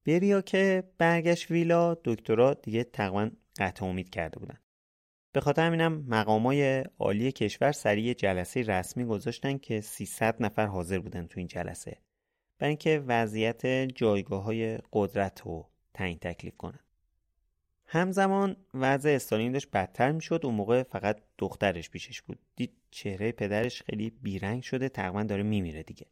[0.06, 3.30] بریا که برگشت ویلا دکترا دیگه تقریبا
[3.62, 4.58] قطع امید کرده بودن.
[5.32, 11.28] به خاطر همینم مقامای عالی کشور سریع جلسه رسمی گذاشتن که 300 نفر حاضر بودن
[11.28, 11.98] تو این جلسه
[12.60, 13.66] برای اینکه وضعیت
[13.96, 16.80] جایگاه های قدرت رو تعیین تکلیف کنن.
[17.86, 22.40] همزمان وضع استالین داشت بدتر می‌شد اون موقع فقط دخترش پیشش بود.
[22.56, 26.06] دید چهره پدرش خیلی بیرنگ شده تقریبا داره میمیره دیگه.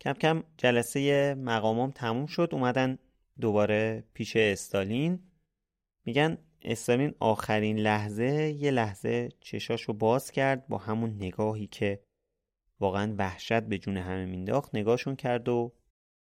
[0.00, 2.98] کم کم جلسه مقامام تموم شد اومدن
[3.40, 5.18] دوباره پیش استالین.
[6.04, 12.00] میگن استالین آخرین لحظه یه لحظه چشاشو باز کرد با همون نگاهی که
[12.80, 15.72] واقعا وحشت به جون همه مینداخت نگاهشون کرد و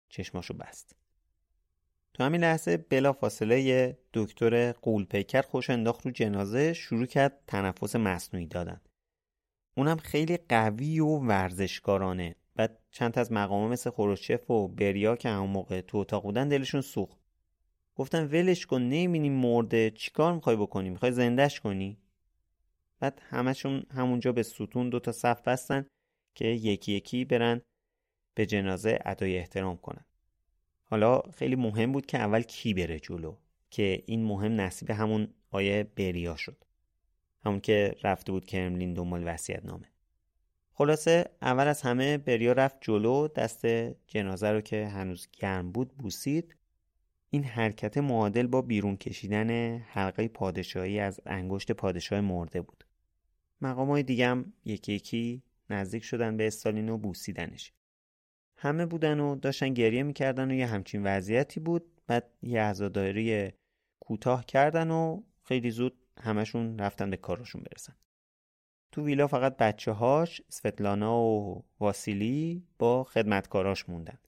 [0.09, 0.97] چشماشو بست.
[2.15, 8.47] تو همین لحظه بلا فاصله دکتر قولپیکر خوش انداخت رو جنازه شروع کرد تنفس مصنوعی
[8.47, 8.81] دادن.
[9.77, 12.37] اونم خیلی قوی و ورزشکارانه.
[12.57, 16.81] و چند از مقامه مثل خروشچف و بریا که همون موقع تو اتاق بودن دلشون
[16.81, 17.24] سوخت.
[17.95, 19.91] گفتن ولش کن نمی‌بینی مرده.
[19.91, 21.99] چیکار می‌خوای بکنی؟ می‌خوای زندش کنی؟
[23.01, 25.87] بعد همشون همونجا به ستون دوتا صف بستن
[26.35, 27.63] که یکی یکی برن
[28.35, 30.05] به جنازه ادای احترام کنن.
[30.85, 33.37] حالا خیلی مهم بود که اول کی بره جلو
[33.71, 36.65] که این مهم نصیب همون آیه بریا شد.
[37.45, 39.89] همون که رفته بود کرملین دنبال وصیت نامه
[40.73, 43.67] خلاصه اول از همه بریا رفت جلو دست
[44.07, 46.57] جنازه رو که هنوز گرم بود بوسید.
[47.35, 52.85] این حرکت معادل با بیرون کشیدن حلقه پادشاهی از انگشت پادشاه مرده بود.
[53.61, 57.73] مقام های دیگه هم یکی یکی نزدیک شدن به استالین و بوسیدنش.
[58.57, 62.03] همه بودن و داشتن گریه می‌کردن و یه همچین وضعیتی بود.
[62.07, 63.53] بعد یه عزاداری
[64.01, 67.95] کوتاه کردن و خیلی زود همشون رفتن به کارشون برسن.
[68.93, 74.19] تو ویلا فقط بچه هاش سفتلانا و واسیلی با خدمتکاراش موندن.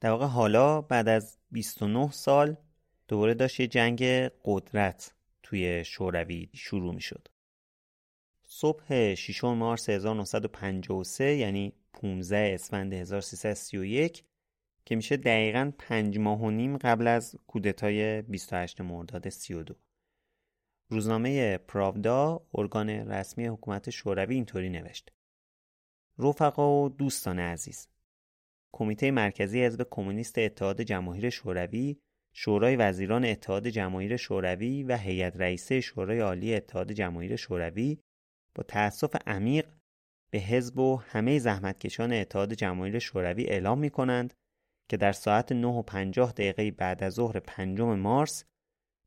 [0.00, 2.56] در واقع حالا بعد از 29 سال
[3.08, 4.02] دوباره داشت یه جنگ
[4.44, 7.28] قدرت توی شوروی شروع می شد.
[8.52, 14.24] صبح 6 مارس 1953 یعنی 15 اسفند 1331
[14.84, 19.74] که میشه دقیقا پنج ماه و نیم قبل از کودتای 28 مرداد 32
[20.88, 25.12] روزنامه پراودا ارگان رسمی حکومت شوروی اینطوری نوشت
[26.18, 27.88] رفقا و دوستان عزیز
[28.72, 31.96] کمیته مرکزی حزب کمونیست اتحاد جماهیر شوروی
[32.32, 37.98] شورای وزیران اتحاد جماهیر شوروی و هیئت رئیسه شورای عالی اتحاد جماهیر شوروی
[38.54, 39.66] با تأسف عمیق
[40.30, 44.34] به حزب و همه زحمتکشان اتحاد جماهیر شوروی اعلام می کنند
[44.88, 48.44] که در ساعت 9 و 50 دقیقه بعد از ظهر پنجم مارس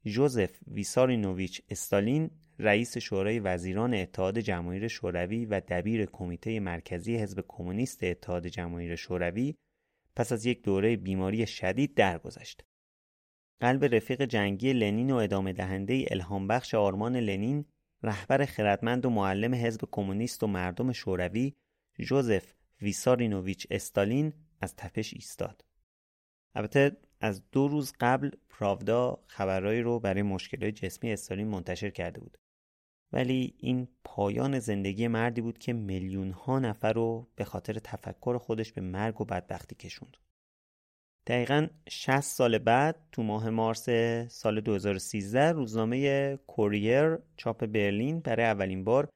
[0.05, 8.03] جوزف ویسارینوویچ استالین رئیس شورای وزیران اتحاد جماهیر شوروی و دبیر کمیته مرکزی حزب کمونیست
[8.03, 9.55] اتحاد جماهیر شوروی
[10.15, 12.63] پس از یک دوره بیماری شدید درگذشت.
[13.59, 17.65] قلب رفیق جنگی لنین و ادامه دهنده الهام بخش آرمان لنین
[18.03, 21.53] رهبر خردمند و معلم حزب کمونیست و مردم شوروی
[21.99, 25.65] جوزف ویسارینوویچ استالین از تپش ایستاد.
[26.55, 32.37] البته از دو روز قبل پراودا خبرهایی رو برای مشکلات جسمی استالین منتشر کرده بود.
[33.13, 38.71] ولی این پایان زندگی مردی بود که میلیون ها نفر رو به خاطر تفکر خودش
[38.71, 40.17] به مرگ و بدبختی کشوند.
[41.27, 43.89] دقیقا 60 سال بعد تو ماه مارس
[44.29, 49.09] سال 2013 روزنامه کوریر چاپ برلین برای اولین بار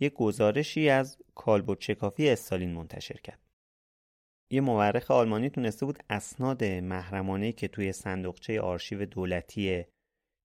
[0.00, 3.40] یک گزارشی از کالبد شکافی استالین منتشر کرد.
[4.50, 9.84] یه مورخ آلمانی تونسته بود اسناد محرمانه که توی صندوقچه آرشیو دولتی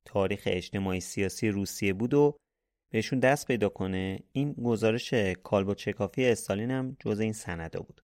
[0.05, 2.37] تاریخ اجتماعی سیاسی روسیه بود و
[2.89, 8.01] بهشون دست پیدا کنه این گزارش کالبد شکافی استالین هم جز این سندا بود.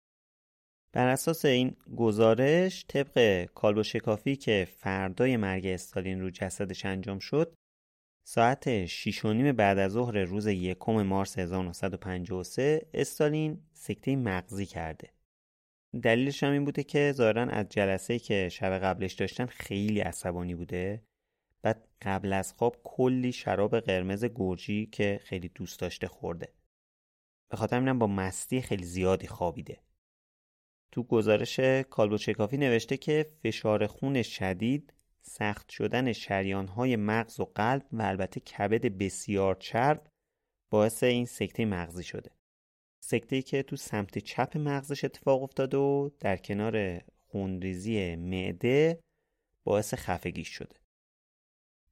[0.93, 7.55] بر اساس این گزارش طبق کالبو شکافی که فردای مرگ استالین رو جسدش انجام شد
[8.25, 15.09] ساعت 6 بعد از ظهر روز یکم مارس 1953 استالین سکته مغزی کرده.
[16.03, 21.01] دلیلش هم این بوده که ظاهرا از جلسه که شب قبلش داشتن خیلی عصبانی بوده
[21.63, 26.53] بعد قبل از خواب کلی شراب قرمز گرجی که خیلی دوست داشته خورده.
[27.49, 29.79] به خاطر اینم با مستی خیلی زیادی خوابیده.
[30.91, 31.59] تو گزارش
[31.89, 36.13] کالبوچکافی نوشته که فشار خون شدید سخت شدن
[36.67, 40.07] های مغز و قلب و البته کبد بسیار چرب
[40.69, 42.31] باعث این سکته مغزی شده.
[42.99, 48.99] سکته که تو سمت چپ مغزش اتفاق افتاده و در کنار خونریزی معده
[49.63, 50.82] باعث خفگی شده.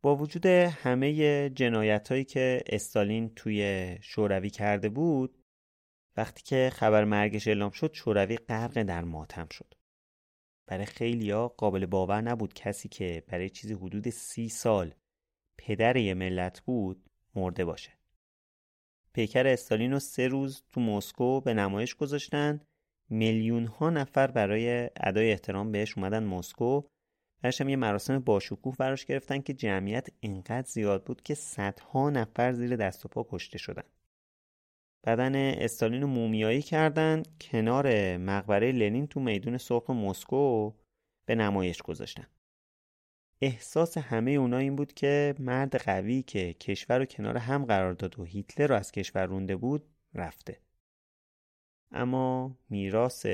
[0.02, 5.38] با وجود همه جنایت هایی که استالین توی شوروی کرده بود
[6.18, 9.73] وقتی که خبر مرگش اعلام شد شوروی غرق در ماتم شد.
[10.68, 14.94] برای خیلیا قابل باور نبود کسی که برای چیزی حدود سی سال
[15.57, 17.91] پدر یه ملت بود مرده باشه.
[19.14, 22.61] پیکر استالین رو سه روز تو مسکو به نمایش گذاشتن.
[23.10, 26.82] میلیون ها نفر برای ادای احترام بهش اومدن مسکو.
[27.42, 32.76] بعدش یه مراسم باشکوه براش گرفتن که جمعیت اینقدر زیاد بود که صدها نفر زیر
[32.76, 33.84] دست و پا کشته شدن.
[35.04, 40.74] بدن استالین رو مومیایی کردن کنار مقبره لنین تو میدون سرخ مسکو
[41.26, 42.28] به نمایش گذاشتن.
[43.42, 48.20] احساس همه اونا این بود که مرد قوی که کشور رو کنار هم قرار داد
[48.20, 50.60] و هیتلر رو از کشور رونده بود رفته.
[51.92, 53.26] اما میراث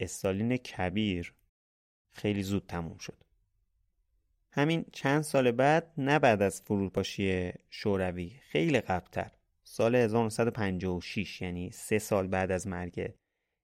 [0.00, 1.34] استالین کبیر
[2.12, 3.24] خیلی زود تموم شد.
[4.52, 9.30] همین چند سال بعد نه بعد از فروپاشی شوروی خیلی قبلتر
[9.62, 13.12] سال 1956 یعنی سه سال بعد از مرگ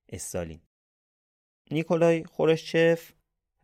[0.08, 0.60] استالین
[1.70, 3.12] نیکولای خورشچف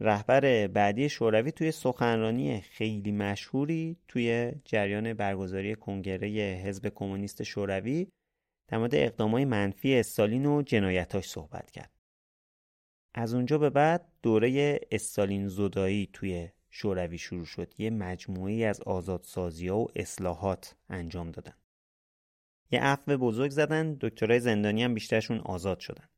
[0.01, 6.29] رهبر بعدی شوروی توی سخنرانی خیلی مشهوری توی جریان برگزاری کنگره
[6.65, 8.09] حزب کمونیست شوروی
[8.69, 11.93] در مورد اقدامای منفی استالین و جنایتاش صحبت کرد.
[13.15, 17.75] از اونجا به بعد دوره استالین زدایی توی شوروی شروع شد.
[17.79, 21.55] یه مجموعی از آزادسازی ها و اصلاحات انجام دادن.
[22.71, 26.09] یه عفو بزرگ زدن دکترای زندانی هم بیشترشون آزاد شدن.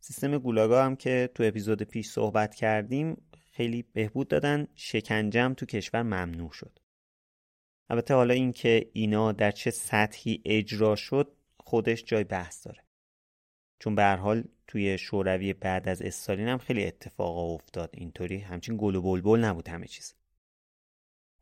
[0.00, 6.02] سیستم گولاگا هم که تو اپیزود پیش صحبت کردیم خیلی بهبود دادن شکنجم تو کشور
[6.02, 6.78] ممنوع شد
[7.90, 12.84] البته حالا اینکه اینا در چه سطحی اجرا شد خودش جای بحث داره
[13.78, 17.90] چون به حال توی شوروی بعد از استالین هم خیلی اتفاقا افتاد.
[17.92, 20.14] اینطوری همچین گل و بلبل نبود همه چیز.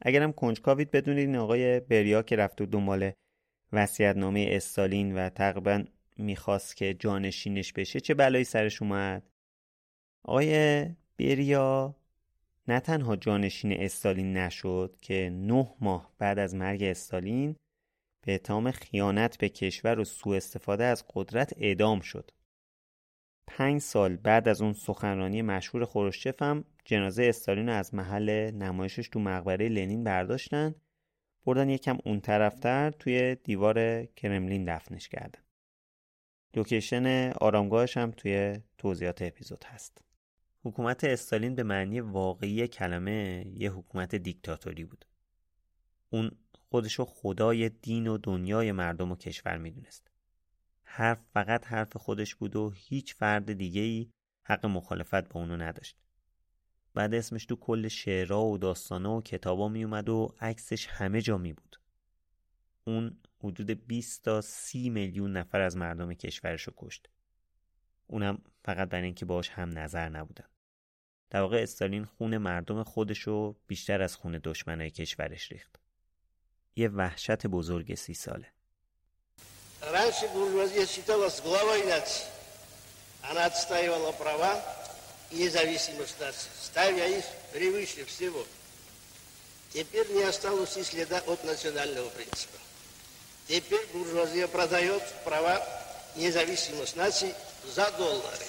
[0.03, 3.13] اگرم کنجکاوید بدونید این آقای بریا که رفت و دنبال
[3.73, 5.85] وصیت‌نامه استالین و تقریبا
[6.17, 9.23] می‌خواست که جانشینش بشه چه بلایی سرش اومد؟
[10.25, 10.85] آقای
[11.19, 11.97] بریا
[12.69, 17.57] نه تنها جانشین استالین نشد که نه ماه بعد از مرگ استالین
[18.27, 22.31] به اتهام خیانت به کشور و سوء استفاده از قدرت اعدام شد.
[23.49, 29.09] پنج سال بعد از اون سخنرانی مشهور خورشچف هم جنازه استالین رو از محل نمایشش
[29.09, 30.75] تو مقبره لنین برداشتن
[31.45, 35.41] بردن یکم اون طرفتر توی دیوار کرملین دفنش کردن.
[36.55, 40.05] لوکیشن آرامگاهش هم توی توضیحات اپیزود هست.
[40.65, 45.05] حکومت استالین به معنی واقعی کلمه یه حکومت دیکتاتوری بود.
[46.11, 46.31] اون
[46.71, 50.11] خودشو خدای دین و دنیای مردم و کشور می‌دونست.
[50.91, 54.11] حرف فقط حرف خودش بود و هیچ فرد دیگه ای
[54.43, 55.97] حق مخالفت با اونو نداشت.
[56.95, 61.39] بعد اسمش تو کل شعرها و داستانا و کتابا می اومد و عکسش همه جا
[61.39, 61.77] می بود.
[62.85, 67.09] اون حدود 20 تا 30 میلیون نفر از مردم کشورش رو کشت.
[68.07, 70.49] اونم فقط برای اینکه باش هم نظر نبودن.
[71.31, 75.81] در واقع استالین خون مردم خودش رو بیشتر از خون دشمنای کشورش ریخت.
[76.77, 78.58] یه وحشت بزرگ سی ساله.
[79.91, 82.27] Раньше буржуазия считалась главой нации.
[83.23, 84.63] Она отстаивала права
[85.31, 88.45] и независимость нации, ставя их превыше всего.
[89.73, 92.59] Теперь не осталось и следа от национального принципа.
[93.47, 95.67] Теперь буржуазия продает права
[96.17, 97.35] независимость наций
[97.75, 98.47] за доллары.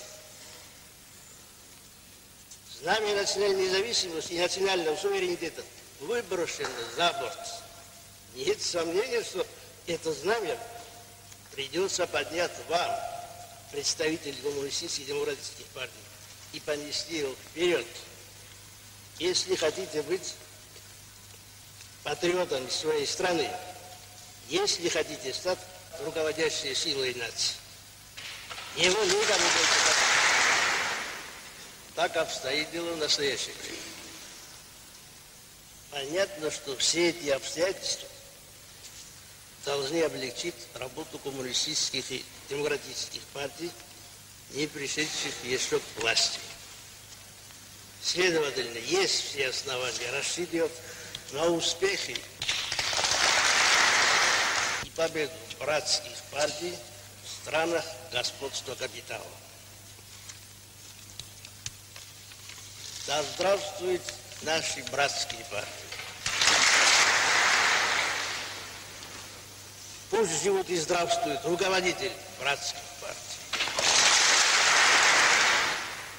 [2.81, 5.63] Знамя национальной независимости и национального суверенитета
[6.01, 7.39] выброшено за борт.
[8.35, 9.47] Нет сомнения, что
[9.87, 10.57] это знамя
[11.51, 12.91] придется поднять вам,
[13.71, 15.93] представитель коммунистических демократических партий,
[16.53, 17.85] и понести его вперед.
[19.19, 20.33] Если хотите быть
[22.03, 23.49] патриотами своей страны,
[24.47, 25.59] если хотите стать
[26.03, 27.55] руководящей силой нации.
[28.75, 29.79] Его никому больше
[31.95, 33.77] так обстоит дело в настоящее время.
[35.91, 38.07] Понятно, что все эти обстоятельства
[39.65, 43.71] должны облегчить работу коммунистических и демократических партий,
[44.51, 46.39] не пришедших еще к власти.
[48.01, 50.71] Следовательно, есть все основания рассчитывать
[51.33, 52.17] на успехи
[54.83, 56.75] и победу братских партий
[57.23, 59.25] в странах господства капитала.
[63.05, 64.01] Да здравствуют
[64.43, 65.88] наши братские партии.
[70.10, 73.38] Пусть живут и здравствуют руководитель братских партий.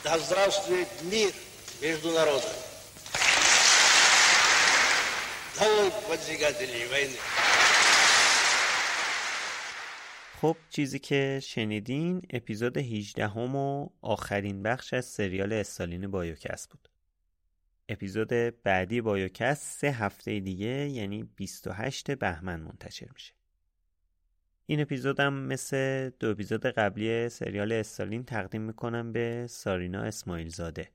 [0.03, 1.31] Да здравствует мир
[1.81, 2.53] между народами.
[5.59, 7.17] Долой поджигателей войны.
[10.41, 16.89] خب چیزی که شنیدین اپیزود 18 هم و آخرین بخش از سریال استالین بایوکس بود.
[17.89, 18.29] اپیزود
[18.63, 23.33] بعدی بایوکس سه هفته دیگه یعنی 28 بهمن منتشر میشه.
[24.70, 30.90] این اپیزودم مثل دو اپیزود قبلی سریال استالین تقدیم می‌کنم به سارینا اسماعیل زاده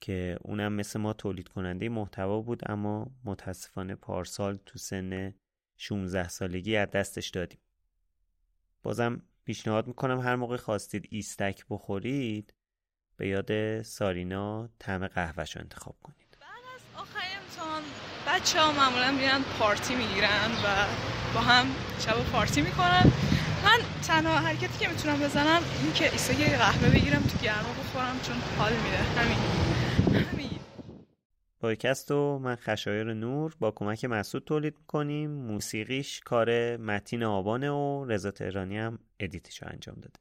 [0.00, 5.34] که اونم مثل ما تولید کننده محتوا بود اما متاسفانه پارسال تو سن
[5.76, 7.58] 16 سالگی از دستش دادیم.
[8.82, 12.54] بازم پیشنهاد می‌کنم هر موقع خواستید ایستک بخورید
[13.16, 17.82] به یاد سارینا طعم قهوهش رو انتخاب کنید بعد از آخر امتحان
[18.26, 20.86] بچه ها معمولا میرن پارتی می‌گیرن و
[21.36, 21.66] با هم
[21.98, 23.12] شب پارتی می‌کنن.
[23.64, 28.20] من تنها حرکتی که می‌تونم بزنم این که ایسا یه قهوه بگیرم تو گرما بخورم
[28.22, 28.96] چون حال میده.
[28.96, 29.38] همین.
[30.32, 30.50] همین.
[31.60, 35.30] پادکست و من خشایر نور با کمک مسعود تولید می‌کنیم.
[35.30, 40.20] موسیقیش کار متین آبانه و رضا تهرانی هم ادیتش رو انجام داده.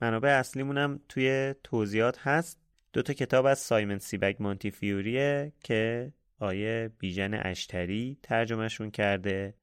[0.00, 2.58] منابع اصلیمونم توی توضیحات هست.
[2.92, 9.54] دو تا کتاب از سایمن سیبک مانتی فیوریه که آیه بیژن اشتری ترجمهشون کرده.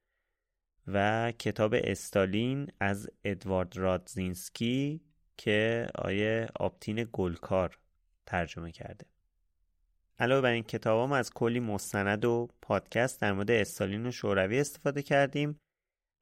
[0.87, 5.01] و کتاب استالین از ادوارد رادزینسکی
[5.37, 7.79] که آیه آپتین گلکار
[8.25, 9.05] ترجمه کرده.
[10.19, 15.01] علاوه بر این کتاب از کلی مستند و پادکست در مورد استالین و شوروی استفاده
[15.01, 15.59] کردیم.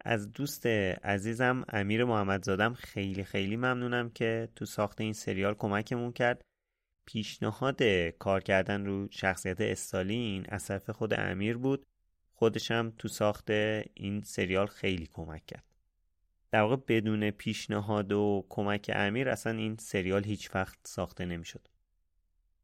[0.06, 6.42] از دوست عزیزم امیر محمدزادم خیلی خیلی ممنونم که تو ساخت این سریال کمکمون کرد.
[7.06, 7.84] پیشنهاد
[8.20, 11.86] کار کردن رو شخصیت استالین از طرف خود امیر بود.
[12.40, 15.64] خودشم تو ساخت این سریال خیلی کمک کرد.
[16.52, 21.68] در واقع بدون پیشنهاد و کمک امیر اصلا این سریال هیچ وقت ساخته نمی‌شد.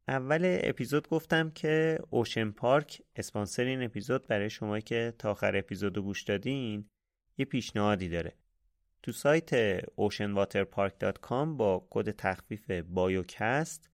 [0.08, 5.98] اول اپیزود گفتم که اوشن پارک اسپانسر این اپیزود برای شما که تا آخر اپیزود
[5.98, 6.90] گوش دادین
[7.38, 8.34] یه پیشنهادی داره.
[9.04, 13.90] تو سایت oceanwaterpark.com با کد تخفیف بایوکست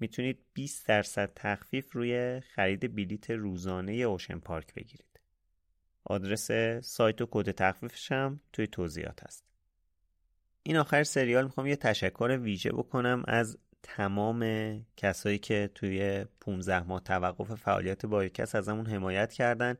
[0.00, 5.15] می‌تونید 20 درصد تخفیف روی خرید بلیت روزانه Ocean Park بگیرید.
[6.06, 6.50] آدرس
[6.86, 9.44] سایت و کد تخفیفش هم توی توضیحات هست.
[10.62, 14.42] این آخر سریال می‌خوام یه تشکر ویژه بکنم از تمام
[14.96, 19.76] کسایی که توی 15 ماه توقف فعالیت بایوکست ازمون حمایت کردن.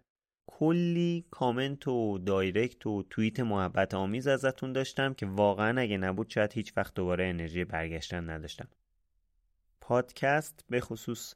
[0.46, 6.52] کلی کامنت و direct و توییت محبت آمیز ازتون داشتم که واقعا اگه نبود شاید
[6.52, 8.68] هیچ وقت دوباره انرژی برگشتن نداشتم.
[9.80, 11.34] پادکست به خصوص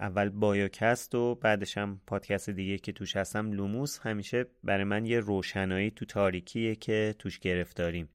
[0.00, 3.98] اول بایوکست و بعدش هم پادکست دیگه که توش هستم لوموس.
[3.98, 8.08] همیشه برای من یه روشنایی تو تاریکیه که توش گرفتاریم.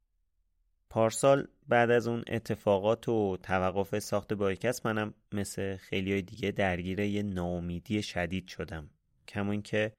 [0.90, 7.00] پارسال بعد از اون اتفاقات و توقف ساخت بایوکست منم مثل خیلی های دیگه درگیر
[7.00, 8.90] یه ناامیدی شدید شدم.
[9.28, 9.94] کمون که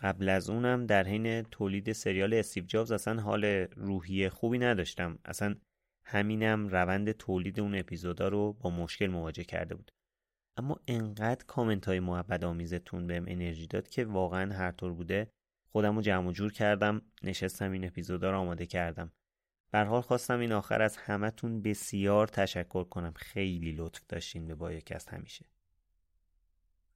[0.00, 3.44] قبل از اونم در حین تولید سریال استیو جابز اصلا حال
[3.76, 5.18] روحی خوبی نداشتم.
[5.24, 5.54] اصلا
[6.04, 9.90] همینم روند تولید اون اپیزودا رو با مشکل مواجه کرده بود.
[10.56, 15.30] اما انقدر کامنت های محبت آمیزتون بهم انرژی داد که واقعا هر طور بوده
[15.68, 19.12] خودم رو جمع جور کردم نشستم این اپیزودا رو آماده کردم.
[19.74, 23.12] حال خواستم این آخر از همتون بسیار تشکر کنم.
[23.16, 25.46] خیلی لطف داشتین به بایوکست همیشه.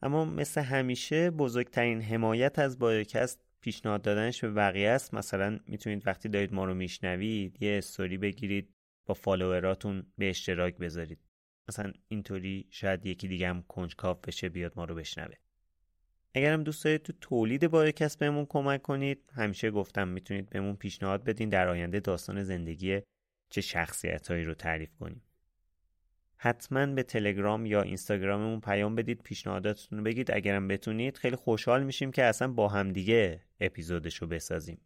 [0.02, 5.14] اما مثل همیشه بزرگترین حمایت از بایوکست پیشنهاد دادنش به بقیه است.
[5.14, 8.74] مثلا می‌تونید وقتی دارید ما رو میشنوید یه استوری بگیرید
[9.06, 11.25] با فالووراتون به اشتراک بذارید.
[11.68, 15.34] مثلا اینطوری شاید یکی دیگه هم کنجکاو بشه بیاد ما رو بشنوه.
[16.34, 21.48] اگرم دوست دارید تو تولید بایوکست بهمون کمک کنید همیشه گفتم می‌تونید بهمون پیشنهاد بدین
[21.48, 23.00] در آینده داستان زندگی
[23.50, 25.22] چه شخصیتهایی رو تعریف کنیم.
[26.36, 30.30] حتما به تلگرام یا اینستاگراممون پیام بدید پیشنهاداتتون رو بگید.
[30.30, 34.78] اگرم بتونید خیلی خوشحال میشیم که اصلا با همدیگه اپیزودش رو بسازیم.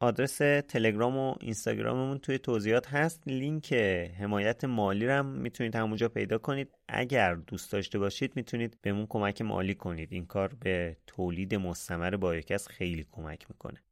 [0.00, 0.36] آدرس
[0.68, 3.22] تلگرام و اینستاگراممون توی توضیحات هست.
[3.26, 3.72] لینک
[4.18, 6.68] حمایت مالی رو هم می‌تونید همونجا پیدا کنید.
[6.88, 10.12] اگر دوست داشته باشید می‌تونید بهمون کمک مالی کنید.
[10.12, 13.82] این کار به تولید مستمر بایوکس خیلی کمک می‌کنه.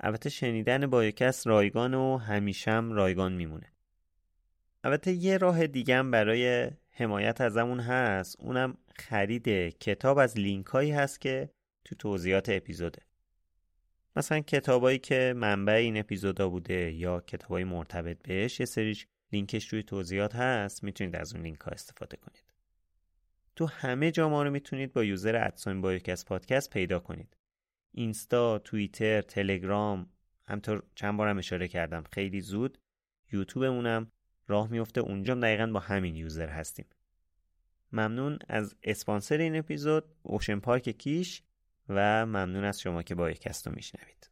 [0.00, 3.72] البته شنیدن بایوکس رایگان و همیشم رایگان میمونه.
[4.84, 8.36] البته یه راه دیگه هم برای حمایت ازمون هست.
[8.40, 11.50] اونم خرید کتاب از لینک هایی هست که
[11.84, 13.02] تو توضیحات اپیزوده.
[14.16, 19.82] مثلا کتابایی که منبع این اپیزودا بوده یا کتابای مرتبط بهش یه سریش لینکش روی
[19.82, 22.44] توضیحات هست می‌تونید از اون لینک ها استفاده کنید.
[23.56, 27.36] تو همه جا ما رو می‌تونید با user at sign بایوکست پادکست پیدا کنید.
[27.94, 30.10] اینستا، توییتر، تلگرام
[30.46, 32.78] همطور چند بارم اشاره کردم خیلی زود
[33.32, 34.10] یوتیوبمونم
[34.48, 36.86] راه میفته اونجا دقیقا با همین یوزر هستیم.
[37.92, 41.42] ممنون از اسپانسر این اپیزود اوشن پارک کیش.
[41.88, 43.26] و ممنون از شما که با
[43.66, 44.31] رو میشنوید.